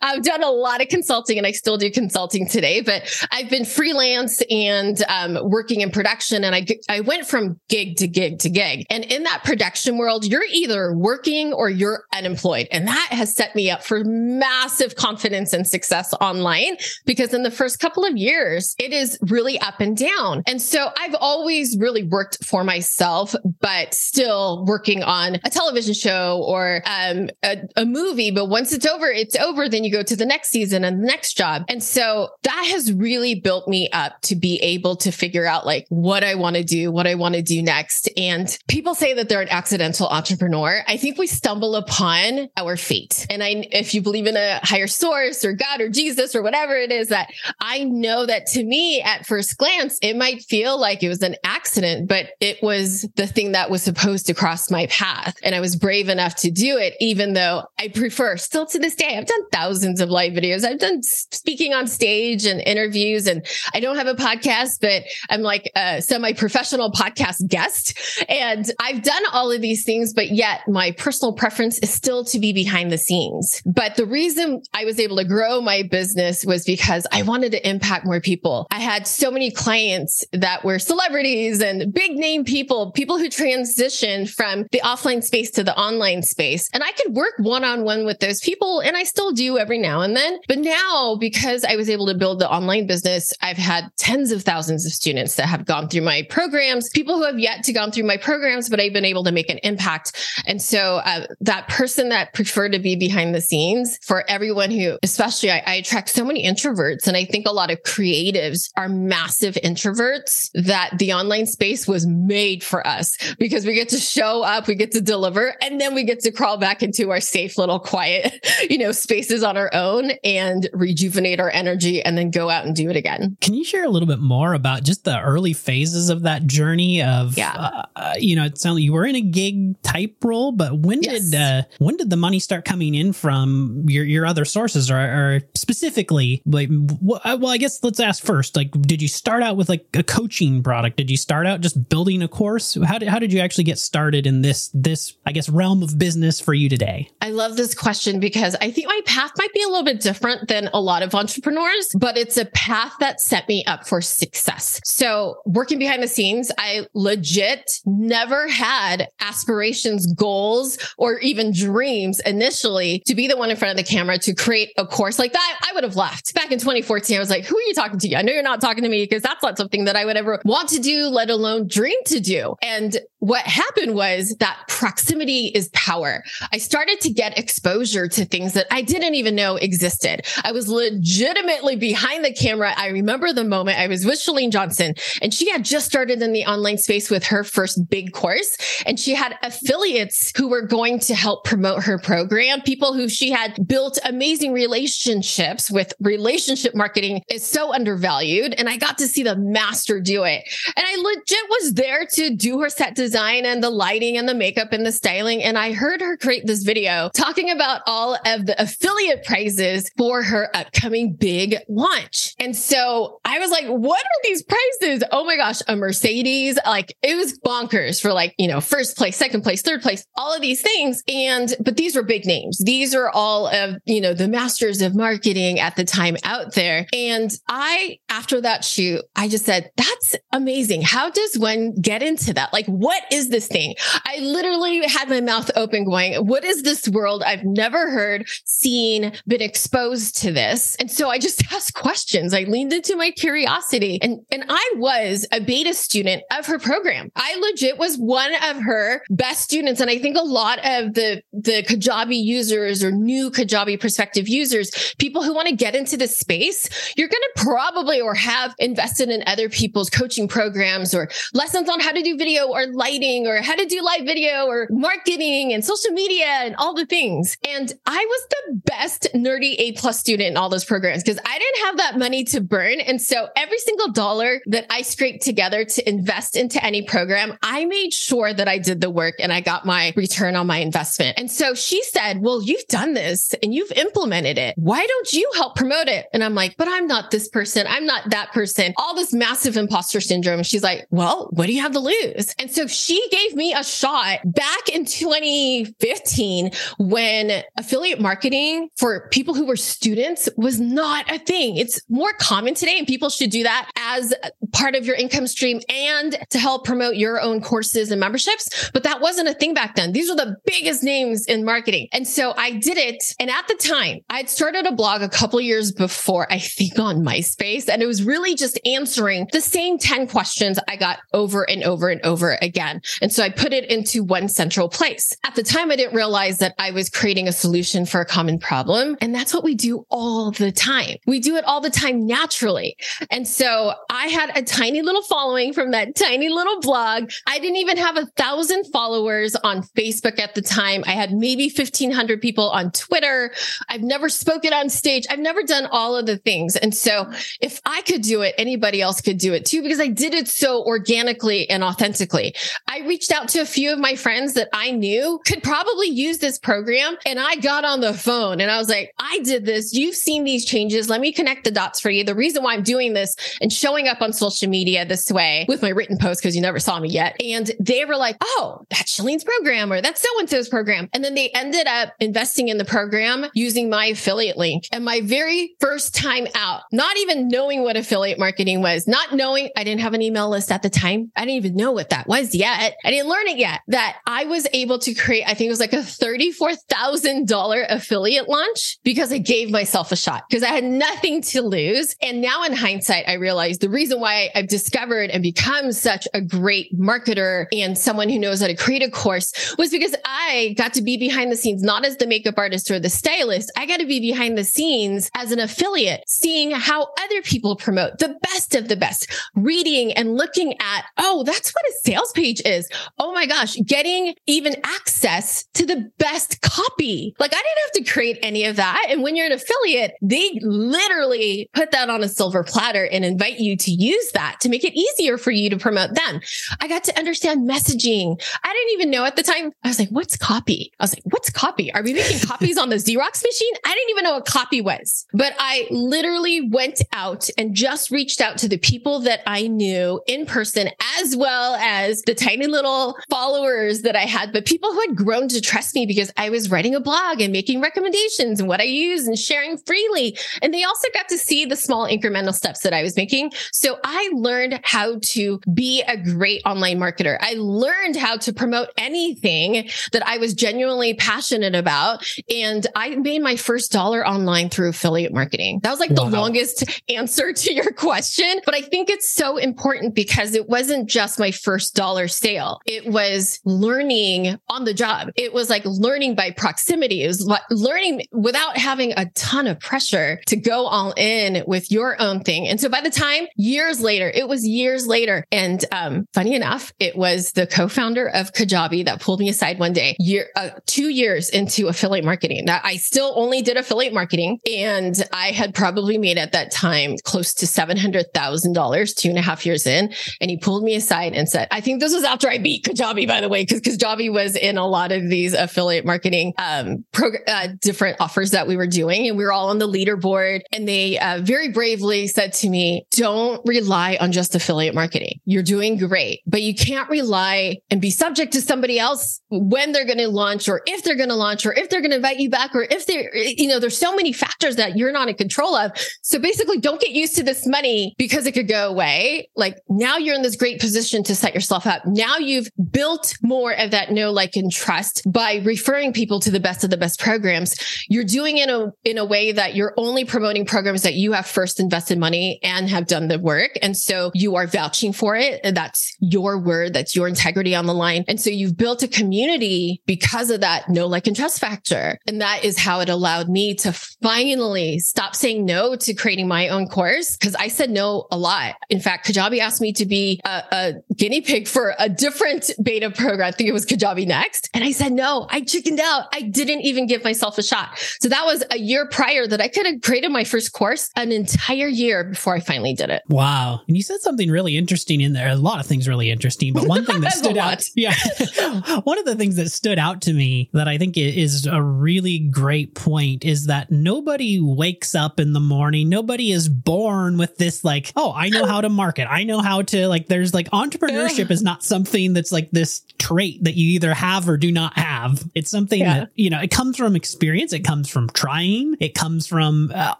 I've 0.00 0.22
done 0.22 0.42
a 0.42 0.50
lot 0.50 0.80
of 0.80 0.88
consulting 0.88 1.38
and 1.38 1.46
I 1.46 1.52
still 1.52 1.76
do 1.76 1.90
consulting 1.90 2.48
today, 2.48 2.80
but 2.80 3.02
I've 3.30 3.50
been 3.50 3.64
freelance 3.64 4.42
and 4.50 5.02
um, 5.08 5.38
working 5.42 5.80
in 5.80 5.90
production. 5.90 6.44
And 6.44 6.54
I, 6.54 6.66
I 6.88 7.00
went 7.00 7.26
from 7.26 7.60
gig 7.68 7.96
to 7.96 8.08
gig 8.08 8.38
to 8.40 8.50
gig. 8.50 8.86
And 8.90 9.04
in 9.04 9.24
that 9.24 9.42
production 9.44 9.98
world, 9.98 10.24
you're 10.24 10.44
either 10.50 10.94
working 10.94 11.52
or 11.52 11.68
you're 11.68 12.04
unemployed. 12.14 12.68
And 12.70 12.86
that 12.88 13.08
has 13.10 13.34
set 13.34 13.54
me 13.54 13.70
up 13.70 13.82
for 13.82 14.02
massive 14.04 14.96
confidence 14.96 15.52
and 15.52 15.66
success 15.66 16.14
online 16.20 16.76
because 17.04 17.34
in 17.34 17.42
the 17.42 17.50
first 17.50 17.80
couple 17.80 18.04
of 18.04 18.16
years, 18.16 18.74
it 18.78 18.92
is 18.92 19.18
really 19.22 19.58
up 19.60 19.80
and 19.80 19.96
down. 19.96 20.42
And 20.46 20.60
so 20.60 20.90
I've 20.98 21.16
always 21.20 21.76
really 21.78 22.04
worked 22.04 22.44
for 22.44 22.64
myself, 22.64 23.34
but 23.60 23.94
still 23.94 24.64
working 24.66 25.02
on 25.02 25.36
a 25.44 25.50
television 25.50 25.94
show 25.94 26.42
or 26.46 26.82
um, 26.86 27.28
a, 27.42 27.58
a 27.76 27.84
movie. 27.84 28.30
But 28.30 28.46
once 28.46 28.72
it's 28.72 28.86
over, 28.86 29.06
it's 29.06 29.36
over 29.36 29.68
then 29.68 29.81
then 29.82 29.90
you 29.90 29.96
go 29.96 30.02
to 30.02 30.16
the 30.16 30.26
next 30.26 30.50
season 30.50 30.84
and 30.84 31.02
the 31.02 31.06
next 31.06 31.36
job. 31.36 31.64
And 31.68 31.82
so 31.82 32.30
that 32.42 32.66
has 32.70 32.92
really 32.92 33.34
built 33.34 33.68
me 33.68 33.88
up 33.92 34.20
to 34.22 34.36
be 34.36 34.58
able 34.58 34.96
to 34.96 35.10
figure 35.10 35.46
out 35.46 35.66
like 35.66 35.86
what 35.88 36.24
I 36.24 36.34
want 36.34 36.56
to 36.56 36.62
do, 36.62 36.92
what 36.92 37.06
I 37.06 37.14
want 37.14 37.34
to 37.34 37.42
do 37.42 37.62
next. 37.62 38.08
And 38.16 38.56
people 38.68 38.94
say 38.94 39.14
that 39.14 39.28
they're 39.28 39.40
an 39.40 39.48
accidental 39.48 40.08
entrepreneur. 40.08 40.82
I 40.86 40.96
think 40.96 41.18
we 41.18 41.26
stumble 41.26 41.74
upon 41.76 42.48
our 42.56 42.76
fate. 42.76 43.26
And 43.30 43.42
I, 43.42 43.66
if 43.72 43.94
you 43.94 44.02
believe 44.02 44.26
in 44.26 44.36
a 44.36 44.60
higher 44.62 44.86
source 44.86 45.44
or 45.44 45.52
God 45.52 45.80
or 45.80 45.88
Jesus 45.88 46.34
or 46.34 46.42
whatever 46.42 46.76
it 46.76 46.92
is 46.92 47.08
that 47.08 47.30
I 47.60 47.84
know 47.84 48.26
that 48.26 48.46
to 48.48 48.62
me 48.62 49.00
at 49.02 49.26
first 49.26 49.56
glance, 49.58 49.98
it 50.02 50.16
might 50.16 50.42
feel 50.42 50.78
like 50.78 51.02
it 51.02 51.08
was 51.08 51.22
an 51.22 51.36
accident, 51.44 52.08
but 52.08 52.30
it 52.40 52.62
was 52.62 53.08
the 53.16 53.26
thing 53.26 53.52
that 53.52 53.70
was 53.70 53.82
supposed 53.82 54.26
to 54.26 54.34
cross 54.34 54.70
my 54.70 54.86
path. 54.86 55.36
And 55.42 55.54
I 55.54 55.60
was 55.60 55.76
brave 55.76 56.08
enough 56.08 56.36
to 56.36 56.50
do 56.50 56.78
it, 56.78 56.94
even 57.00 57.32
though 57.32 57.64
I 57.78 57.88
prefer 57.88 58.36
still 58.36 58.66
to 58.66 58.78
this 58.78 58.94
day, 58.94 59.16
I've 59.16 59.26
done 59.26 59.48
thousands 59.50 59.61
of 59.70 60.10
live 60.10 60.32
videos. 60.32 60.64
I've 60.64 60.78
done 60.78 61.02
speaking 61.02 61.72
on 61.72 61.86
stage 61.86 62.44
and 62.46 62.60
interviews 62.60 63.26
and 63.26 63.46
I 63.74 63.80
don't 63.80 63.96
have 63.96 64.06
a 64.06 64.14
podcast, 64.14 64.80
but 64.80 65.02
I'm 65.30 65.42
like 65.42 65.70
a 65.76 66.00
semi 66.02 66.32
professional 66.32 66.90
podcast 66.90 67.46
guest. 67.48 67.98
And 68.28 68.70
I've 68.80 69.02
done 69.02 69.22
all 69.32 69.50
of 69.50 69.60
these 69.60 69.84
things, 69.84 70.12
but 70.12 70.30
yet 70.30 70.60
my 70.68 70.92
personal 70.92 71.32
preference 71.32 71.78
is 71.78 71.92
still 71.92 72.24
to 72.26 72.38
be 72.38 72.52
behind 72.52 72.90
the 72.90 72.98
scenes. 72.98 73.62
But 73.64 73.96
the 73.96 74.06
reason 74.06 74.62
I 74.74 74.84
was 74.84 74.98
able 74.98 75.16
to 75.16 75.24
grow 75.24 75.60
my 75.60 75.82
business 75.82 76.44
was 76.44 76.64
because 76.64 77.06
I 77.12 77.22
wanted 77.22 77.52
to 77.52 77.68
impact 77.68 78.06
more 78.06 78.20
people. 78.20 78.66
I 78.70 78.80
had 78.80 79.06
so 79.06 79.30
many 79.30 79.50
clients 79.50 80.24
that 80.32 80.64
were 80.64 80.78
celebrities 80.78 81.60
and 81.60 81.92
big 81.92 82.16
name 82.16 82.44
people, 82.44 82.92
people 82.92 83.18
who 83.18 83.28
transitioned 83.28 84.30
from 84.30 84.66
the 84.72 84.80
offline 84.84 85.22
space 85.22 85.50
to 85.52 85.64
the 85.64 85.76
online 85.78 86.22
space. 86.22 86.68
And 86.72 86.82
I 86.82 86.92
could 86.92 87.14
work 87.14 87.34
one 87.38 87.64
on 87.64 87.84
one 87.84 88.04
with 88.04 88.20
those 88.20 88.40
people. 88.40 88.80
And 88.80 88.96
I 88.96 89.04
still 89.04 89.32
do 89.32 89.51
every 89.58 89.78
now 89.78 90.00
and 90.00 90.16
then. 90.16 90.38
But 90.48 90.58
now, 90.58 91.16
because 91.18 91.64
I 91.64 91.76
was 91.76 91.88
able 91.88 92.06
to 92.06 92.14
build 92.14 92.38
the 92.38 92.50
online 92.50 92.86
business, 92.86 93.32
I've 93.42 93.56
had 93.56 93.90
tens 93.96 94.32
of 94.32 94.42
thousands 94.42 94.86
of 94.86 94.92
students 94.92 95.36
that 95.36 95.46
have 95.46 95.64
gone 95.64 95.88
through 95.88 96.02
my 96.02 96.22
programs, 96.28 96.88
people 96.90 97.16
who 97.16 97.24
have 97.24 97.38
yet 97.38 97.64
to 97.64 97.72
gone 97.72 97.90
through 97.90 98.04
my 98.04 98.16
programs, 98.16 98.68
but 98.68 98.80
I've 98.80 98.92
been 98.92 99.04
able 99.04 99.24
to 99.24 99.32
make 99.32 99.50
an 99.50 99.58
impact. 99.62 100.42
And 100.46 100.60
so 100.60 101.00
uh, 101.04 101.26
that 101.40 101.68
person 101.68 102.08
that 102.10 102.34
preferred 102.34 102.72
to 102.72 102.78
be 102.78 102.96
behind 102.96 103.34
the 103.34 103.40
scenes 103.40 103.98
for 104.02 104.28
everyone 104.28 104.70
who, 104.70 104.98
especially 105.02 105.50
I, 105.50 105.62
I 105.66 105.74
attract 105.76 106.10
so 106.10 106.24
many 106.24 106.44
introverts. 106.44 107.06
And 107.06 107.16
I 107.16 107.24
think 107.24 107.46
a 107.46 107.52
lot 107.52 107.70
of 107.70 107.82
creatives 107.82 108.70
are 108.76 108.88
massive 108.88 109.54
introverts 109.64 110.50
that 110.54 110.90
the 110.98 111.12
online 111.12 111.46
space 111.46 111.86
was 111.86 112.06
made 112.06 112.62
for 112.62 112.86
us 112.86 113.16
because 113.38 113.66
we 113.66 113.74
get 113.74 113.88
to 113.90 113.98
show 113.98 114.42
up, 114.42 114.66
we 114.66 114.74
get 114.74 114.92
to 114.92 115.00
deliver, 115.00 115.54
and 115.62 115.80
then 115.80 115.94
we 115.94 116.04
get 116.04 116.20
to 116.20 116.32
crawl 116.32 116.56
back 116.56 116.82
into 116.82 117.10
our 117.10 117.20
safe 117.20 117.58
little 117.58 117.80
quiet, 117.80 118.46
you 118.70 118.78
know, 118.78 118.92
spaces 118.92 119.41
on 119.42 119.56
our 119.56 119.70
own 119.72 120.12
and 120.24 120.68
rejuvenate 120.72 121.40
our 121.40 121.50
energy 121.50 122.02
and 122.02 122.16
then 122.16 122.30
go 122.30 122.50
out 122.50 122.64
and 122.64 122.74
do 122.74 122.90
it 122.90 122.96
again. 122.96 123.36
Can 123.40 123.54
you 123.54 123.64
share 123.64 123.84
a 123.84 123.88
little 123.88 124.08
bit 124.08 124.20
more 124.20 124.54
about 124.54 124.82
just 124.82 125.04
the 125.04 125.20
early 125.20 125.52
phases 125.52 126.10
of 126.10 126.22
that 126.22 126.46
journey 126.46 127.02
of, 127.02 127.36
yeah. 127.36 127.52
Uh, 127.52 127.82
uh, 127.96 128.14
you 128.18 128.36
know, 128.36 128.44
it 128.44 128.58
sounds 128.58 128.76
like 128.76 128.84
you 128.84 128.92
were 128.92 129.04
in 129.04 129.16
a 129.16 129.20
gig 129.20 129.80
type 129.82 130.16
role, 130.22 130.52
but 130.52 130.78
when 130.78 131.02
yes. 131.02 131.30
did, 131.30 131.40
uh, 131.40 131.62
when 131.78 131.96
did 131.96 132.10
the 132.10 132.16
money 132.16 132.38
start 132.38 132.64
coming 132.64 132.94
in 132.94 133.12
from 133.12 133.84
your, 133.86 134.04
your 134.04 134.26
other 134.26 134.44
sources 134.44 134.90
or, 134.90 134.98
or 134.98 135.40
specifically 135.54 136.42
like, 136.46 136.68
uh, 136.70 137.36
well, 137.40 137.48
I 137.48 137.56
guess 137.56 137.82
let's 137.82 138.00
ask 138.00 138.24
first, 138.24 138.56
like, 138.56 138.70
did 138.82 139.02
you 139.02 139.08
start 139.08 139.42
out 139.42 139.56
with 139.56 139.68
like 139.68 139.86
a 139.94 140.02
coaching 140.02 140.62
product? 140.62 140.96
Did 140.96 141.10
you 141.10 141.16
start 141.16 141.46
out 141.46 141.60
just 141.60 141.88
building 141.88 142.22
a 142.22 142.28
course? 142.28 142.76
How 142.84 142.98
did, 142.98 143.08
how 143.08 143.18
did 143.18 143.32
you 143.32 143.40
actually 143.40 143.64
get 143.64 143.78
started 143.78 144.26
in 144.26 144.42
this, 144.42 144.70
this, 144.74 145.16
I 145.26 145.32
guess, 145.32 145.48
realm 145.48 145.82
of 145.82 145.98
business 145.98 146.40
for 146.40 146.54
you 146.54 146.68
today? 146.68 147.10
I 147.20 147.30
love 147.30 147.56
this 147.56 147.74
question 147.74 148.20
because 148.20 148.56
I 148.60 148.70
think 148.70 148.86
my 148.86 149.00
path 149.06 149.31
might 149.36 149.52
be 149.52 149.62
a 149.62 149.68
little 149.68 149.84
bit 149.84 150.00
different 150.00 150.48
than 150.48 150.68
a 150.72 150.80
lot 150.80 151.02
of 151.02 151.14
entrepreneurs, 151.14 151.88
but 151.98 152.16
it's 152.16 152.36
a 152.36 152.46
path 152.46 152.94
that 153.00 153.20
set 153.20 153.48
me 153.48 153.64
up 153.66 153.86
for 153.86 154.00
success. 154.00 154.80
So 154.84 155.36
working 155.46 155.78
behind 155.78 156.02
the 156.02 156.08
scenes, 156.08 156.50
I 156.58 156.86
legit 156.94 157.70
never 157.86 158.48
had 158.48 159.08
aspirations, 159.20 160.12
goals, 160.14 160.78
or 160.98 161.18
even 161.18 161.52
dreams 161.52 162.20
initially 162.26 163.02
to 163.06 163.14
be 163.14 163.28
the 163.28 163.36
one 163.36 163.50
in 163.50 163.56
front 163.56 163.78
of 163.78 163.84
the 163.84 163.90
camera 163.90 164.18
to 164.18 164.34
create 164.34 164.70
a 164.76 164.86
course 164.86 165.18
like 165.18 165.32
that. 165.32 165.60
I 165.68 165.72
would 165.74 165.84
have 165.84 165.96
left 165.96 166.34
back 166.34 166.50
in 166.50 166.58
2014. 166.58 167.16
I 167.16 167.20
was 167.20 167.30
like, 167.30 167.44
who 167.44 167.56
are 167.56 167.62
you 167.62 167.74
talking 167.74 167.98
to? 167.98 168.16
I 168.16 168.22
know 168.22 168.32
you're 168.32 168.42
not 168.42 168.60
talking 168.60 168.82
to 168.82 168.88
me 168.88 169.04
because 169.04 169.22
that's 169.22 169.42
not 169.42 169.56
something 169.56 169.84
that 169.84 169.96
I 169.96 170.04
would 170.04 170.16
ever 170.16 170.40
want 170.44 170.68
to 170.70 170.80
do, 170.80 171.06
let 171.06 171.30
alone 171.30 171.68
dream 171.68 171.98
to 172.06 172.20
do. 172.20 172.56
And 172.62 172.98
what 173.18 173.42
happened 173.42 173.94
was 173.94 174.34
that 174.40 174.58
proximity 174.66 175.52
is 175.54 175.68
power. 175.74 176.24
I 176.52 176.58
started 176.58 177.00
to 177.02 177.10
get 177.10 177.38
exposure 177.38 178.08
to 178.08 178.24
things 178.24 178.54
that 178.54 178.66
I 178.70 178.82
didn't 178.82 179.14
even 179.14 179.21
know 179.30 179.56
existed. 179.56 180.26
I 180.42 180.52
was 180.52 180.68
legitimately 180.68 181.76
behind 181.76 182.24
the 182.24 182.32
camera. 182.32 182.74
I 182.76 182.88
remember 182.88 183.32
the 183.32 183.44
moment 183.44 183.78
I 183.78 183.86
was 183.86 184.04
with 184.04 184.18
Chalene 184.18 184.50
Johnson 184.50 184.94
and 185.20 185.32
she 185.32 185.50
had 185.50 185.64
just 185.64 185.86
started 185.86 186.22
in 186.22 186.32
the 186.32 186.44
online 186.44 186.78
space 186.78 187.10
with 187.10 187.24
her 187.26 187.44
first 187.44 187.88
big 187.88 188.12
course. 188.12 188.56
And 188.86 188.98
she 188.98 189.14
had 189.14 189.38
affiliates 189.42 190.32
who 190.36 190.48
were 190.48 190.62
going 190.62 190.98
to 191.00 191.14
help 191.14 191.44
promote 191.44 191.84
her 191.84 191.98
program, 191.98 192.62
people 192.62 192.94
who 192.94 193.08
she 193.08 193.30
had 193.30 193.66
built 193.66 193.98
amazing 194.04 194.52
relationships 194.52 195.70
with. 195.70 195.92
Relationship 196.00 196.74
marketing 196.74 197.22
is 197.30 197.46
so 197.46 197.72
undervalued. 197.72 198.54
And 198.54 198.68
I 198.68 198.76
got 198.76 198.98
to 198.98 199.06
see 199.06 199.22
the 199.22 199.36
master 199.36 200.00
do 200.00 200.24
it. 200.24 200.42
And 200.76 200.86
I 200.86 200.96
legit 200.96 201.48
was 201.48 201.74
there 201.74 202.06
to 202.06 202.34
do 202.34 202.60
her 202.60 202.70
set 202.70 202.94
design 202.94 203.44
and 203.44 203.62
the 203.62 203.70
lighting 203.70 204.16
and 204.16 204.28
the 204.28 204.34
makeup 204.34 204.72
and 204.72 204.84
the 204.84 204.92
styling. 204.92 205.42
And 205.42 205.58
I 205.58 205.72
heard 205.72 206.00
her 206.00 206.16
create 206.16 206.46
this 206.46 206.62
video 206.62 207.10
talking 207.14 207.50
about 207.50 207.82
all 207.86 208.14
of 208.26 208.46
the 208.46 208.60
affiliate 208.60 209.11
prizes 209.18 209.90
for 209.96 210.22
her 210.22 210.48
upcoming 210.54 211.14
big 211.14 211.56
launch. 211.68 212.34
And 212.38 212.56
so 212.56 213.20
I 213.24 213.38
was 213.38 213.50
like, 213.50 213.66
what 213.66 214.00
are 214.00 214.20
these 214.22 214.42
prizes? 214.42 215.04
Oh 215.10 215.24
my 215.24 215.36
gosh, 215.36 215.60
a 215.68 215.76
Mercedes. 215.76 216.58
Like 216.64 216.96
it 217.02 217.16
was 217.16 217.38
bonkers 217.38 218.00
for 218.00 218.12
like, 218.12 218.34
you 218.38 218.48
know, 218.48 218.60
first 218.60 218.96
place, 218.96 219.16
second 219.16 219.42
place, 219.42 219.62
third 219.62 219.82
place, 219.82 220.06
all 220.16 220.34
of 220.34 220.40
these 220.40 220.62
things. 220.62 221.02
And, 221.08 221.54
but 221.60 221.76
these 221.76 221.96
were 221.96 222.02
big 222.02 222.26
names. 222.26 222.58
These 222.58 222.94
are 222.94 223.10
all 223.10 223.48
of, 223.48 223.76
you 223.84 224.00
know, 224.00 224.14
the 224.14 224.28
masters 224.28 224.82
of 224.82 224.94
marketing 224.94 225.58
at 225.58 225.76
the 225.76 225.84
time 225.84 226.16
out 226.24 226.54
there. 226.54 226.86
And 226.92 227.30
I, 227.48 227.98
after 228.08 228.40
that 228.40 228.64
shoot, 228.64 229.02
I 229.16 229.28
just 229.28 229.44
said, 229.44 229.70
that's 229.76 230.14
amazing. 230.32 230.82
How 230.82 231.10
does 231.10 231.38
one 231.38 231.74
get 231.74 232.02
into 232.02 232.32
that? 232.34 232.52
Like, 232.52 232.66
what 232.66 233.02
is 233.10 233.30
this 233.30 233.48
thing? 233.48 233.74
I 234.06 234.18
literally 234.20 234.86
had 234.86 235.08
my 235.08 235.20
mouth 235.20 235.50
open 235.56 235.84
going, 235.84 236.14
what 236.26 236.44
is 236.44 236.62
this 236.62 236.88
world? 236.88 237.22
I've 237.22 237.44
never 237.44 237.90
heard, 237.90 238.28
seen, 238.44 239.01
been 239.26 239.42
exposed 239.42 240.16
to 240.22 240.32
this. 240.32 240.76
And 240.76 240.90
so 240.90 241.08
I 241.08 241.18
just 241.18 241.42
asked 241.52 241.74
questions. 241.74 242.34
I 242.34 242.42
leaned 242.42 242.72
into 242.72 242.96
my 242.96 243.10
curiosity 243.10 243.98
and, 244.02 244.20
and 244.30 244.44
I 244.48 244.72
was 244.76 245.26
a 245.32 245.40
beta 245.40 245.74
student 245.74 246.22
of 246.36 246.46
her 246.46 246.58
program. 246.58 247.10
I 247.16 247.36
legit 247.40 247.78
was 247.78 247.96
one 247.96 248.34
of 248.34 248.62
her 248.62 249.02
best 249.10 249.42
students. 249.42 249.80
And 249.80 249.90
I 249.90 249.98
think 249.98 250.16
a 250.16 250.22
lot 250.22 250.58
of 250.58 250.94
the, 250.94 251.22
the 251.32 251.62
Kajabi 251.62 252.22
users 252.22 252.82
or 252.82 252.90
new 252.90 253.30
Kajabi 253.30 253.80
prospective 253.80 254.28
users, 254.28 254.94
people 254.98 255.22
who 255.22 255.34
want 255.34 255.48
to 255.48 255.54
get 255.54 255.74
into 255.74 255.96
this 255.96 256.18
space, 256.18 256.68
you're 256.96 257.08
going 257.08 257.22
to 257.34 257.42
probably 257.42 258.00
or 258.00 258.14
have 258.14 258.54
invested 258.58 259.08
in 259.08 259.22
other 259.26 259.48
people's 259.48 259.90
coaching 259.90 260.28
programs 260.28 260.94
or 260.94 261.08
lessons 261.34 261.68
on 261.68 261.80
how 261.80 261.92
to 261.92 262.02
do 262.02 262.16
video 262.16 262.48
or 262.48 262.66
lighting 262.66 263.26
or 263.26 263.40
how 263.42 263.54
to 263.54 263.66
do 263.66 263.82
live 263.82 264.04
video 264.04 264.46
or 264.46 264.68
marketing 264.70 265.52
and 265.52 265.64
social 265.64 265.92
media 265.92 266.26
and 266.26 266.54
all 266.56 266.74
the 266.74 266.86
things. 266.86 267.36
And 267.48 267.72
I 267.86 268.04
was 268.08 268.26
the 268.30 268.60
best 268.64 268.91
nerdy 269.14 269.54
A 269.58 269.72
plus 269.72 269.98
student 269.98 270.28
in 270.28 270.36
all 270.36 270.48
those 270.48 270.64
programs 270.64 271.02
because 271.02 271.20
I 271.24 271.38
didn't 271.38 271.66
have 271.66 271.76
that 271.78 271.98
money 271.98 272.24
to 272.24 272.40
burn. 272.40 272.80
And 272.80 273.00
so 273.00 273.28
every 273.36 273.58
single 273.58 273.92
dollar 273.92 274.40
that 274.46 274.66
I 274.70 274.82
scraped 274.82 275.22
together 275.22 275.64
to 275.64 275.88
invest 275.88 276.36
into 276.36 276.62
any 276.64 276.82
program, 276.82 277.36
I 277.42 277.64
made 277.64 277.92
sure 277.92 278.32
that 278.32 278.48
I 278.48 278.58
did 278.58 278.80
the 278.80 278.90
work 278.90 279.14
and 279.18 279.32
I 279.32 279.40
got 279.40 279.64
my 279.64 279.92
return 279.96 280.36
on 280.36 280.46
my 280.46 280.58
investment. 280.58 281.18
And 281.18 281.30
so 281.30 281.54
she 281.54 281.82
said, 281.84 282.22
well, 282.22 282.42
you've 282.42 282.66
done 282.66 282.94
this 282.94 283.34
and 283.42 283.54
you've 283.54 283.72
implemented 283.72 284.38
it. 284.38 284.54
Why 284.56 284.84
don't 284.84 285.12
you 285.12 285.30
help 285.34 285.56
promote 285.56 285.88
it? 285.88 286.06
And 286.12 286.22
I'm 286.22 286.34
like, 286.34 286.56
but 286.56 286.68
I'm 286.68 286.86
not 286.86 287.10
this 287.10 287.28
person. 287.28 287.66
I'm 287.68 287.86
not 287.86 288.10
that 288.10 288.32
person. 288.32 288.74
All 288.76 288.94
this 288.94 289.12
massive 289.12 289.56
imposter 289.56 290.00
syndrome. 290.00 290.42
She's 290.42 290.62
like, 290.62 290.86
well, 290.90 291.28
what 291.32 291.46
do 291.46 291.52
you 291.52 291.60
have 291.60 291.72
to 291.72 291.80
lose? 291.80 292.34
And 292.38 292.50
so 292.50 292.66
she 292.66 293.08
gave 293.10 293.34
me 293.34 293.54
a 293.54 293.64
shot 293.64 294.20
back 294.24 294.68
in 294.68 294.84
2015 294.84 296.50
when 296.78 297.42
affiliate 297.56 298.00
marketing 298.00 298.68
for 298.82 299.06
people 299.10 299.32
who 299.32 299.46
were 299.46 299.54
students 299.54 300.28
was 300.36 300.58
not 300.58 301.08
a 301.08 301.16
thing. 301.16 301.56
It's 301.56 301.80
more 301.88 302.12
common 302.14 302.54
today 302.54 302.78
and 302.78 302.84
people 302.84 303.10
should 303.10 303.30
do 303.30 303.44
that 303.44 303.70
as 303.76 304.12
part 304.52 304.74
of 304.74 304.84
your 304.84 304.96
income 304.96 305.28
stream 305.28 305.60
and 305.68 306.18
to 306.30 306.38
help 306.40 306.64
promote 306.64 306.96
your 306.96 307.20
own 307.20 307.40
courses 307.40 307.92
and 307.92 308.00
memberships. 308.00 308.70
But 308.72 308.82
that 308.82 309.00
wasn't 309.00 309.28
a 309.28 309.34
thing 309.34 309.54
back 309.54 309.76
then. 309.76 309.92
These 309.92 310.10
were 310.10 310.16
the 310.16 310.34
biggest 310.46 310.82
names 310.82 311.26
in 311.26 311.44
marketing. 311.44 311.90
And 311.92 312.08
so 312.08 312.34
I 312.36 312.50
did 312.50 312.76
it. 312.76 313.04
And 313.20 313.30
at 313.30 313.46
the 313.46 313.54
time, 313.54 314.00
I'd 314.10 314.28
started 314.28 314.66
a 314.66 314.72
blog 314.72 315.00
a 315.00 315.08
couple 315.08 315.40
years 315.40 315.70
before, 315.70 316.26
I 316.28 316.40
think 316.40 316.76
on 316.80 317.04
MySpace. 317.04 317.68
And 317.68 317.82
it 317.82 317.86
was 317.86 318.02
really 318.02 318.34
just 318.34 318.58
answering 318.66 319.28
the 319.30 319.40
same 319.40 319.78
10 319.78 320.08
questions 320.08 320.58
I 320.66 320.74
got 320.74 320.98
over 321.12 321.48
and 321.48 321.62
over 321.62 321.88
and 321.88 322.04
over 322.04 322.36
again. 322.42 322.82
And 323.00 323.12
so 323.12 323.22
I 323.22 323.28
put 323.30 323.52
it 323.52 323.70
into 323.70 324.02
one 324.02 324.28
central 324.28 324.68
place. 324.68 325.16
At 325.24 325.36
the 325.36 325.44
time, 325.44 325.70
I 325.70 325.76
didn't 325.76 325.94
realize 325.94 326.38
that 326.38 326.56
I 326.58 326.72
was 326.72 326.90
creating 326.90 327.28
a 327.28 327.32
solution 327.32 327.86
for 327.86 328.00
a 328.00 328.04
common 328.04 328.40
problem 328.40 328.61
problem. 328.62 328.96
And 329.00 329.14
that's 329.14 329.34
what 329.34 329.42
we 329.42 329.54
do 329.54 329.84
all 329.90 330.30
the 330.30 330.52
time. 330.52 330.96
We 331.06 331.20
do 331.20 331.36
it 331.36 331.44
all 331.44 331.60
the 331.60 331.70
time 331.70 332.06
naturally. 332.06 332.76
And 333.10 333.26
so 333.26 333.72
I 333.90 334.06
had 334.06 334.36
a 334.36 334.42
tiny 334.42 334.82
little 334.82 335.02
following 335.02 335.52
from 335.52 335.72
that 335.72 335.96
tiny 335.96 336.28
little 336.28 336.60
blog. 336.60 337.10
I 337.26 337.38
didn't 337.38 337.56
even 337.56 337.76
have 337.76 337.96
a 337.96 338.06
thousand 338.16 338.66
followers 338.72 339.34
on 339.36 339.62
Facebook 339.76 340.20
at 340.20 340.34
the 340.34 340.42
time. 340.42 340.84
I 340.86 340.92
had 340.92 341.12
maybe 341.12 341.44
1500 341.44 342.20
people 342.20 342.50
on 342.50 342.70
Twitter. 342.70 343.32
I've 343.68 343.82
never 343.82 344.08
spoken 344.08 344.52
on 344.52 344.68
stage. 344.68 345.06
I've 345.10 345.18
never 345.18 345.42
done 345.42 345.66
all 345.66 345.96
of 345.96 346.06
the 346.06 346.18
things. 346.18 346.56
And 346.56 346.74
so 346.74 347.10
if 347.40 347.60
I 347.64 347.82
could 347.82 348.02
do 348.02 348.22
it, 348.22 348.34
anybody 348.38 348.80
else 348.80 349.00
could 349.00 349.18
do 349.18 349.32
it 349.34 349.44
too, 349.44 349.62
because 349.62 349.80
I 349.80 349.88
did 349.88 350.14
it 350.14 350.28
so 350.28 350.62
organically 350.64 351.50
and 351.50 351.64
authentically. 351.64 352.34
I 352.68 352.80
reached 352.80 353.10
out 353.10 353.28
to 353.30 353.40
a 353.40 353.46
few 353.46 353.72
of 353.72 353.78
my 353.78 353.96
friends 353.96 354.34
that 354.34 354.48
I 354.52 354.70
knew 354.70 355.20
could 355.26 355.42
probably 355.42 355.88
use 355.88 356.18
this 356.18 356.38
program. 356.38 356.96
And 357.04 357.18
I 357.18 357.36
got 357.36 357.64
on 357.64 357.80
the 357.80 357.94
phone 357.94 358.40
and 358.40 358.51
I 358.52 358.58
was 358.58 358.68
like, 358.68 358.92
I 358.98 359.20
did 359.20 359.44
this. 359.44 359.72
You've 359.72 359.94
seen 359.94 360.24
these 360.24 360.44
changes. 360.44 360.88
Let 360.88 361.00
me 361.00 361.12
connect 361.12 361.44
the 361.44 361.50
dots 361.50 361.80
for 361.80 361.90
you. 361.90 362.04
The 362.04 362.14
reason 362.14 362.42
why 362.42 362.54
I'm 362.54 362.62
doing 362.62 362.92
this 362.92 363.16
and 363.40 363.52
showing 363.52 363.88
up 363.88 364.00
on 364.02 364.12
social 364.12 364.48
media 364.48 364.84
this 364.84 365.10
way 365.10 365.46
with 365.48 365.62
my 365.62 365.70
written 365.70 365.98
post, 365.98 366.20
because 366.20 366.34
you 366.34 366.42
never 366.42 366.58
saw 366.58 366.78
me 366.78 366.88
yet. 366.88 367.16
And 367.22 367.50
they 367.60 367.84
were 367.84 367.96
like, 367.96 368.16
Oh, 368.22 368.64
that's 368.70 368.94
Chalene's 368.96 369.24
program 369.24 369.72
or 369.72 369.80
that's 369.80 370.00
so 370.00 370.08
and 370.18 370.28
so's 370.28 370.48
program. 370.48 370.88
And 370.92 371.04
then 371.04 371.14
they 371.14 371.30
ended 371.30 371.66
up 371.66 371.94
investing 372.00 372.48
in 372.48 372.58
the 372.58 372.64
program 372.64 373.26
using 373.34 373.70
my 373.70 373.86
affiliate 373.86 374.36
link. 374.36 374.64
And 374.72 374.84
my 374.84 375.00
very 375.00 375.54
first 375.60 375.94
time 375.94 376.26
out, 376.34 376.62
not 376.72 376.96
even 376.98 377.28
knowing 377.28 377.62
what 377.62 377.76
affiliate 377.76 378.18
marketing 378.18 378.62
was, 378.62 378.86
not 378.86 379.14
knowing 379.14 379.50
I 379.56 379.64
didn't 379.64 379.80
have 379.80 379.94
an 379.94 380.02
email 380.02 380.28
list 380.28 380.50
at 380.50 380.62
the 380.62 380.70
time. 380.70 381.10
I 381.16 381.22
didn't 381.22 381.36
even 381.36 381.56
know 381.56 381.72
what 381.72 381.90
that 381.90 382.06
was 382.06 382.34
yet. 382.34 382.74
I 382.84 382.90
didn't 382.90 383.08
learn 383.08 383.28
it 383.28 383.38
yet 383.38 383.60
that 383.68 383.98
I 384.06 384.24
was 384.24 384.46
able 384.52 384.78
to 384.80 384.94
create, 384.94 385.24
I 385.24 385.34
think 385.34 385.48
it 385.48 385.50
was 385.50 385.60
like 385.60 385.72
a 385.72 385.76
$34,000 385.76 387.66
affiliate 387.68 388.28
launch 388.42 388.78
because 388.82 389.12
I 389.12 389.18
gave 389.18 389.50
myself 389.50 389.92
a 389.92 389.96
shot 389.96 390.24
because 390.28 390.42
I 390.42 390.48
had 390.48 390.64
nothing 390.64 391.22
to 391.22 391.42
lose. 391.42 391.94
And 392.02 392.20
now 392.20 392.44
in 392.44 392.52
hindsight, 392.52 393.08
I 393.08 393.14
realized 393.14 393.60
the 393.60 393.70
reason 393.70 394.00
why 394.00 394.30
I've 394.34 394.48
discovered 394.48 395.10
and 395.10 395.22
become 395.22 395.72
such 395.72 396.06
a 396.14 396.20
great 396.20 396.76
marketer 396.78 397.46
and 397.52 397.76
someone 397.76 398.08
who 398.08 398.18
knows 398.18 398.40
how 398.40 398.46
to 398.46 398.56
create 398.56 398.82
a 398.82 398.90
course 398.90 399.54
was 399.58 399.70
because 399.70 399.94
I 400.04 400.54
got 400.58 400.74
to 400.74 400.82
be 400.82 400.96
behind 400.96 401.30
the 401.32 401.36
scenes, 401.36 401.62
not 401.62 401.84
as 401.84 401.96
the 401.96 402.06
makeup 402.06 402.34
artist 402.38 402.70
or 402.70 402.78
the 402.78 402.90
stylist. 402.90 403.50
I 403.56 403.66
got 403.66 403.80
to 403.80 403.86
be 403.86 404.00
behind 404.00 404.36
the 404.36 404.44
scenes 404.44 405.10
as 405.14 405.32
an 405.32 405.38
affiliate, 405.38 406.04
seeing 406.06 406.50
how 406.50 406.88
other 407.00 407.22
people 407.22 407.56
promote 407.56 407.98
the 407.98 408.16
best 408.22 408.54
of 408.54 408.68
the 408.68 408.76
best, 408.76 409.10
reading 409.34 409.92
and 409.92 410.16
looking 410.16 410.54
at, 410.60 410.84
oh, 410.98 411.22
that's 411.24 411.52
what 411.52 411.64
a 411.66 411.72
sales 411.84 412.12
page 412.12 412.42
is. 412.44 412.68
Oh 412.98 413.12
my 413.12 413.26
gosh, 413.26 413.56
getting 413.66 414.14
even 414.26 414.56
access 414.64 415.44
to 415.54 415.66
the 415.66 415.90
best 415.98 416.40
copy. 416.42 417.14
Like 417.18 417.32
I 417.32 417.36
didn't 417.36 417.62
have 417.64 417.86
to 417.86 417.92
create 417.92 418.18
any 418.22 418.31
of 418.44 418.56
that. 418.56 418.86
And 418.88 419.02
when 419.02 419.16
you're 419.16 419.26
an 419.26 419.32
affiliate, 419.32 419.94
they 420.00 420.38
literally 420.42 421.48
put 421.54 421.70
that 421.70 421.90
on 421.90 422.02
a 422.02 422.08
silver 422.08 422.42
platter 422.42 422.86
and 422.86 423.04
invite 423.04 423.38
you 423.38 423.56
to 423.56 423.70
use 423.70 424.10
that 424.12 424.38
to 424.40 424.48
make 424.48 424.64
it 424.64 424.74
easier 424.74 425.18
for 425.18 425.30
you 425.30 425.50
to 425.50 425.56
promote 425.56 425.94
them. 425.94 426.20
I 426.60 426.68
got 426.68 426.84
to 426.84 426.98
understand 426.98 427.48
messaging. 427.48 428.20
I 428.42 428.52
didn't 428.52 428.72
even 428.72 428.90
know 428.90 429.04
at 429.04 429.16
the 429.16 429.22
time. 429.22 429.52
I 429.62 429.68
was 429.68 429.78
like, 429.78 429.90
what's 429.90 430.16
copy? 430.16 430.72
I 430.80 430.84
was 430.84 430.94
like, 430.94 431.04
what's 431.12 431.30
copy? 431.30 431.72
Are 431.74 431.82
we 431.82 431.92
making 431.94 432.20
copies 432.20 432.58
on 432.58 432.68
the 432.68 432.76
Xerox 432.76 433.22
machine? 433.22 433.54
I 433.64 433.74
didn't 433.74 433.90
even 433.90 434.04
know 434.04 434.14
what 434.14 434.24
copy 434.24 434.60
was, 434.60 435.06
but 435.12 435.34
I 435.38 435.66
literally 435.70 436.48
went 436.48 436.80
out 436.92 437.28
and 437.36 437.54
just 437.54 437.90
reached 437.90 438.20
out 438.20 438.38
to 438.38 438.48
the 438.48 438.58
people 438.58 439.00
that 439.00 439.20
I 439.26 439.46
knew 439.48 440.00
in 440.06 440.26
person, 440.26 440.70
as 441.00 441.16
well 441.16 441.54
as 441.56 442.02
the 442.02 442.14
tiny 442.14 442.46
little 442.46 442.96
followers 443.10 443.82
that 443.82 443.96
I 443.96 444.06
had, 444.06 444.32
but 444.32 444.46
people 444.46 444.72
who 444.72 444.80
had 444.80 444.96
grown 444.96 445.28
to 445.28 445.40
trust 445.40 445.74
me 445.74 445.86
because 445.86 446.10
I 446.16 446.30
was 446.30 446.50
writing 446.50 446.74
a 446.74 446.80
blog 446.80 447.20
and 447.20 447.32
making 447.32 447.60
recommendations 447.60 448.21
and 448.22 448.48
what 448.48 448.60
I 448.60 448.64
use 448.64 449.06
and 449.06 449.18
sharing 449.18 449.58
freely. 449.58 450.16
And 450.40 450.52
they 450.52 450.64
also 450.64 450.88
got 450.94 451.08
to 451.08 451.18
see 451.18 451.44
the 451.44 451.56
small 451.56 451.86
incremental 451.86 452.34
steps 452.34 452.60
that 452.60 452.72
I 452.72 452.82
was 452.82 452.96
making. 452.96 453.32
So 453.52 453.78
I 453.84 454.10
learned 454.14 454.60
how 454.64 454.98
to 455.00 455.40
be 455.52 455.82
a 455.82 455.96
great 455.96 456.42
online 456.46 456.78
marketer. 456.78 457.18
I 457.20 457.34
learned 457.34 457.96
how 457.96 458.16
to 458.18 458.32
promote 458.32 458.68
anything 458.78 459.68
that 459.92 460.06
I 460.06 460.18
was 460.18 460.34
genuinely 460.34 460.94
passionate 460.94 461.54
about. 461.54 462.06
And 462.34 462.66
I 462.74 462.96
made 462.96 463.22
my 463.22 463.36
first 463.36 463.72
dollar 463.72 464.06
online 464.06 464.48
through 464.48 464.70
affiliate 464.70 465.12
marketing. 465.12 465.60
That 465.62 465.70
was 465.70 465.80
like 465.80 465.90
wow. 465.90 466.04
the 466.04 466.16
longest 466.16 466.64
answer 466.88 467.32
to 467.32 467.52
your 467.52 467.72
question. 467.72 468.40
But 468.44 468.54
I 468.54 468.62
think 468.62 468.90
it's 468.90 469.12
so 469.12 469.36
important 469.36 469.94
because 469.94 470.34
it 470.34 470.48
wasn't 470.48 470.88
just 470.88 471.18
my 471.18 471.30
first 471.30 471.74
dollar 471.74 472.08
sale. 472.08 472.60
It 472.66 472.86
was 472.86 473.40
learning 473.44 474.38
on 474.48 474.64
the 474.64 474.74
job. 474.74 475.08
It 475.16 475.32
was 475.32 475.50
like 475.50 475.62
learning 475.64 476.14
by 476.14 476.30
proximity. 476.30 477.02
It 477.02 477.08
was 477.08 477.28
learning 477.50 478.02
without 478.12 478.56
having 478.56 478.92
a 478.96 479.06
ton 479.10 479.46
of 479.46 479.58
pressure 479.60 480.20
to 480.26 480.36
go 480.36 480.66
all 480.66 480.92
in 480.96 481.42
with 481.46 481.70
your 481.70 482.00
own 482.00 482.20
thing. 482.20 482.46
And 482.46 482.60
so 482.60 482.68
by 482.68 482.80
the 482.80 482.90
time 482.90 483.26
years 483.36 483.80
later, 483.80 484.10
it 484.14 484.28
was 484.28 484.46
years 484.46 484.86
later. 484.86 485.24
And 485.32 485.64
um, 485.72 486.06
funny 486.12 486.34
enough, 486.34 486.72
it 486.78 486.96
was 486.96 487.32
the 487.32 487.46
co-founder 487.46 488.08
of 488.08 488.32
Kajabi 488.32 488.84
that 488.84 489.00
pulled 489.00 489.20
me 489.20 489.28
aside 489.28 489.58
one 489.58 489.72
day, 489.72 489.96
year, 489.98 490.28
uh, 490.36 490.50
two 490.66 490.88
years 490.88 491.30
into 491.30 491.68
affiliate 491.68 492.04
marketing. 492.04 492.44
That 492.46 492.62
I 492.64 492.76
still 492.76 493.12
only 493.16 493.42
did 493.42 493.56
affiliate 493.56 493.94
marketing, 493.94 494.38
and 494.50 495.02
I 495.12 495.28
had 495.28 495.54
probably 495.54 495.98
made 495.98 496.18
at 496.18 496.32
that 496.32 496.50
time 496.50 496.96
close 497.04 497.34
to 497.34 497.46
seven 497.46 497.76
hundred 497.76 498.06
thousand 498.14 498.52
dollars, 498.52 498.94
two 498.94 499.08
and 499.08 499.18
a 499.18 499.22
half 499.22 499.46
years 499.46 499.66
in. 499.66 499.92
And 500.20 500.30
he 500.30 500.36
pulled 500.36 500.64
me 500.64 500.74
aside 500.74 501.14
and 501.14 501.28
said, 501.28 501.48
"I 501.50 501.60
think 501.60 501.80
this 501.80 501.94
was 501.94 502.04
after 502.04 502.28
I 502.28 502.38
beat 502.38 502.64
Kajabi, 502.64 503.06
by 503.06 503.20
the 503.20 503.28
way, 503.28 503.44
because 503.44 503.62
Kajabi 503.62 504.12
was 504.12 504.36
in 504.36 504.58
a 504.58 504.66
lot 504.66 504.92
of 504.92 505.08
these 505.08 505.34
affiliate 505.34 505.84
marketing 505.84 506.34
um, 506.38 506.84
prog- 506.92 507.22
uh, 507.26 507.48
different 507.60 507.96
offers 508.02 508.32
that 508.32 508.46
we 508.48 508.56
were 508.56 508.66
doing, 508.66 509.06
and 509.08 509.16
we 509.16 509.24
were 509.24 509.32
all 509.32 509.48
on 509.48 509.58
the 509.58 509.68
leaderboard. 509.68 510.40
And 510.52 510.66
they 510.66 510.98
uh, 510.98 511.20
very 511.22 511.48
bravely 511.48 512.08
said 512.08 512.32
to 512.34 512.48
me, 512.48 512.84
"Don't 512.90 513.40
rely 513.46 513.96
on 514.00 514.12
just 514.12 514.34
affiliate 514.34 514.74
marketing. 514.74 515.20
You're 515.24 515.42
doing 515.42 515.76
great, 515.76 516.20
but 516.26 516.42
you 516.42 516.54
can't 516.54 516.88
rely 516.90 517.58
and 517.70 517.80
be 517.80 517.90
subject 517.90 518.32
to 518.32 518.40
somebody 518.40 518.78
else 518.78 519.20
when 519.28 519.72
they're 519.72 519.86
going 519.86 519.98
to 519.98 520.08
launch, 520.08 520.48
or 520.48 520.62
if 520.66 520.82
they're 520.82 520.96
going 520.96 521.08
to 521.08 521.14
launch, 521.14 521.46
or 521.46 521.52
if 521.52 521.70
they're 521.70 521.80
going 521.80 521.90
to 521.90 521.96
invite 521.96 522.18
you 522.18 522.30
back, 522.30 522.54
or 522.54 522.62
if 522.62 522.86
they're, 522.86 523.14
you 523.16 523.48
know, 523.48 523.58
there's 523.58 523.78
so 523.78 523.94
many 523.94 524.12
factors 524.12 524.56
that 524.56 524.76
you're 524.76 524.92
not 524.92 525.08
in 525.08 525.14
control 525.14 525.54
of. 525.54 525.72
So 526.02 526.18
basically, 526.18 526.58
don't 526.58 526.80
get 526.80 526.90
used 526.90 527.14
to 527.16 527.22
this 527.22 527.46
money 527.46 527.94
because 527.98 528.26
it 528.26 528.32
could 528.32 528.48
go 528.48 528.68
away. 528.68 529.28
Like 529.36 529.58
now 529.68 529.96
you're 529.96 530.14
in 530.14 530.22
this 530.22 530.36
great 530.36 530.60
position 530.60 531.02
to 531.04 531.14
set 531.14 531.34
yourself 531.34 531.66
up. 531.66 531.82
Now 531.86 532.16
you've 532.16 532.48
built 532.70 533.14
more 533.22 533.52
of 533.52 533.70
that 533.70 533.92
know, 533.92 534.10
like, 534.10 534.36
and 534.36 534.50
trust 534.50 535.02
by 535.06 535.36
referring 535.44 535.92
people 535.92 536.20
to 536.20 536.30
the 536.30 536.40
best 536.40 536.64
of 536.64 536.70
the 536.70 536.76
best 536.76 536.98
programs. 536.98 537.54
You're 537.92 538.04
doing 538.04 538.38
it 538.38 538.48
in 538.48 538.54
a, 538.54 538.72
in 538.84 538.96
a 538.96 539.04
way 539.04 539.32
that 539.32 539.54
you're 539.54 539.74
only 539.76 540.06
promoting 540.06 540.46
programs 540.46 540.80
that 540.82 540.94
you 540.94 541.12
have 541.12 541.26
first 541.26 541.60
invested 541.60 541.98
money 541.98 542.40
and 542.42 542.70
have 542.70 542.86
done 542.86 543.08
the 543.08 543.18
work. 543.18 543.50
And 543.60 543.76
so 543.76 544.10
you 544.14 544.34
are 544.36 544.46
vouching 544.46 544.94
for 544.94 545.14
it. 545.14 545.42
That's 545.42 545.94
your 546.00 546.38
word. 546.38 546.72
That's 546.72 546.96
your 546.96 547.06
integrity 547.06 547.54
on 547.54 547.66
the 547.66 547.74
line. 547.74 548.04
And 548.08 548.18
so 548.18 548.30
you've 548.30 548.56
built 548.56 548.82
a 548.82 548.88
community 548.88 549.82
because 549.84 550.30
of 550.30 550.40
that 550.40 550.70
no 550.70 550.86
like, 550.86 551.06
and 551.06 551.14
trust 551.14 551.38
factor. 551.38 551.98
And 552.06 552.22
that 552.22 552.44
is 552.44 552.58
how 552.58 552.80
it 552.80 552.88
allowed 552.88 553.28
me 553.28 553.54
to 553.56 553.72
finally 553.72 554.78
stop 554.78 555.14
saying 555.14 555.44
no 555.44 555.76
to 555.76 555.92
creating 555.92 556.26
my 556.26 556.48
own 556.48 556.68
course 556.68 557.16
because 557.18 557.34
I 557.34 557.48
said 557.48 557.70
no 557.70 558.06
a 558.10 558.16
lot. 558.16 558.54
In 558.70 558.80
fact, 558.80 559.06
Kajabi 559.06 559.38
asked 559.38 559.60
me 559.60 559.74
to 559.74 559.84
be 559.84 560.18
a, 560.24 560.42
a 560.50 560.72
guinea 560.96 561.20
pig 561.20 561.46
for 561.46 561.74
a 561.78 561.90
different 561.90 562.50
beta 562.62 562.90
program. 562.90 563.28
I 563.28 563.32
think 563.32 563.50
it 563.50 563.52
was 563.52 563.66
Kajabi 563.66 564.06
Next. 564.06 564.48
And 564.54 564.64
I 564.64 564.72
said, 564.72 564.92
no, 564.92 565.26
I 565.28 565.42
chickened 565.42 565.80
out. 565.80 566.06
I 566.14 566.22
didn't 566.22 566.62
even 566.62 566.86
give 566.86 567.04
myself 567.04 567.36
a 567.36 567.42
shot. 567.42 567.71
So 568.00 568.08
that 568.08 568.24
was 568.24 568.44
a 568.50 568.58
year 568.58 568.86
prior 568.86 569.26
that 569.26 569.40
I 569.40 569.48
could 569.48 569.66
have 569.66 569.80
created 569.82 570.10
my 570.10 570.24
first 570.24 570.52
course 570.52 570.90
an 570.96 571.12
entire 571.12 571.68
year 571.68 572.04
before 572.04 572.34
I 572.34 572.40
finally 572.40 572.74
did 572.74 572.90
it. 572.90 573.02
Wow. 573.08 573.60
And 573.66 573.76
you 573.76 573.82
said 573.82 574.00
something 574.00 574.30
really 574.30 574.56
interesting 574.56 575.00
in 575.00 575.12
there. 575.12 575.28
A 575.28 575.36
lot 575.36 575.60
of 575.60 575.66
things 575.66 575.88
really 575.88 576.10
interesting, 576.10 576.52
but 576.52 576.66
one 576.66 576.84
thing 576.84 577.00
that 577.00 577.12
stood 577.12 577.36
out. 577.36 577.64
Yeah. 577.74 577.94
one 578.84 578.98
of 578.98 579.04
the 579.04 579.16
things 579.16 579.36
that 579.36 579.50
stood 579.50 579.78
out 579.78 580.02
to 580.02 580.12
me 580.12 580.50
that 580.52 580.68
I 580.68 580.78
think 580.78 580.96
is 580.96 581.46
a 581.46 581.62
really 581.62 582.18
great 582.18 582.74
point 582.74 583.24
is 583.24 583.46
that 583.46 583.70
nobody 583.70 584.40
wakes 584.40 584.94
up 584.94 585.20
in 585.20 585.32
the 585.32 585.40
morning. 585.40 585.88
Nobody 585.88 586.32
is 586.32 586.48
born 586.48 587.18
with 587.18 587.36
this, 587.36 587.64
like, 587.64 587.92
oh, 587.96 588.12
I 588.14 588.28
know 588.28 588.46
how 588.46 588.60
to 588.60 588.68
market. 588.68 589.06
I 589.10 589.24
know 589.24 589.40
how 589.40 589.62
to, 589.62 589.88
like, 589.88 590.08
there's 590.08 590.34
like 590.34 590.50
entrepreneurship 590.50 591.30
is 591.30 591.42
not 591.42 591.62
something 591.62 592.12
that's 592.12 592.32
like 592.32 592.50
this 592.50 592.82
trait 592.98 593.42
that 593.44 593.54
you 593.54 593.70
either 593.70 593.94
have 593.94 594.28
or 594.28 594.36
do 594.36 594.52
not 594.52 594.76
have. 594.78 595.24
It's 595.34 595.50
something 595.50 595.80
yeah. 595.80 596.00
that, 596.00 596.10
you 596.14 596.30
know, 596.30 596.40
it 596.40 596.50
comes 596.50 596.76
from 596.76 596.96
experience. 596.96 597.52
It 597.52 597.61
comes 597.64 597.88
from 597.88 598.08
trying. 598.10 598.76
It 598.80 598.94
comes 598.94 599.26
from 599.26 599.72
uh, 599.74 599.94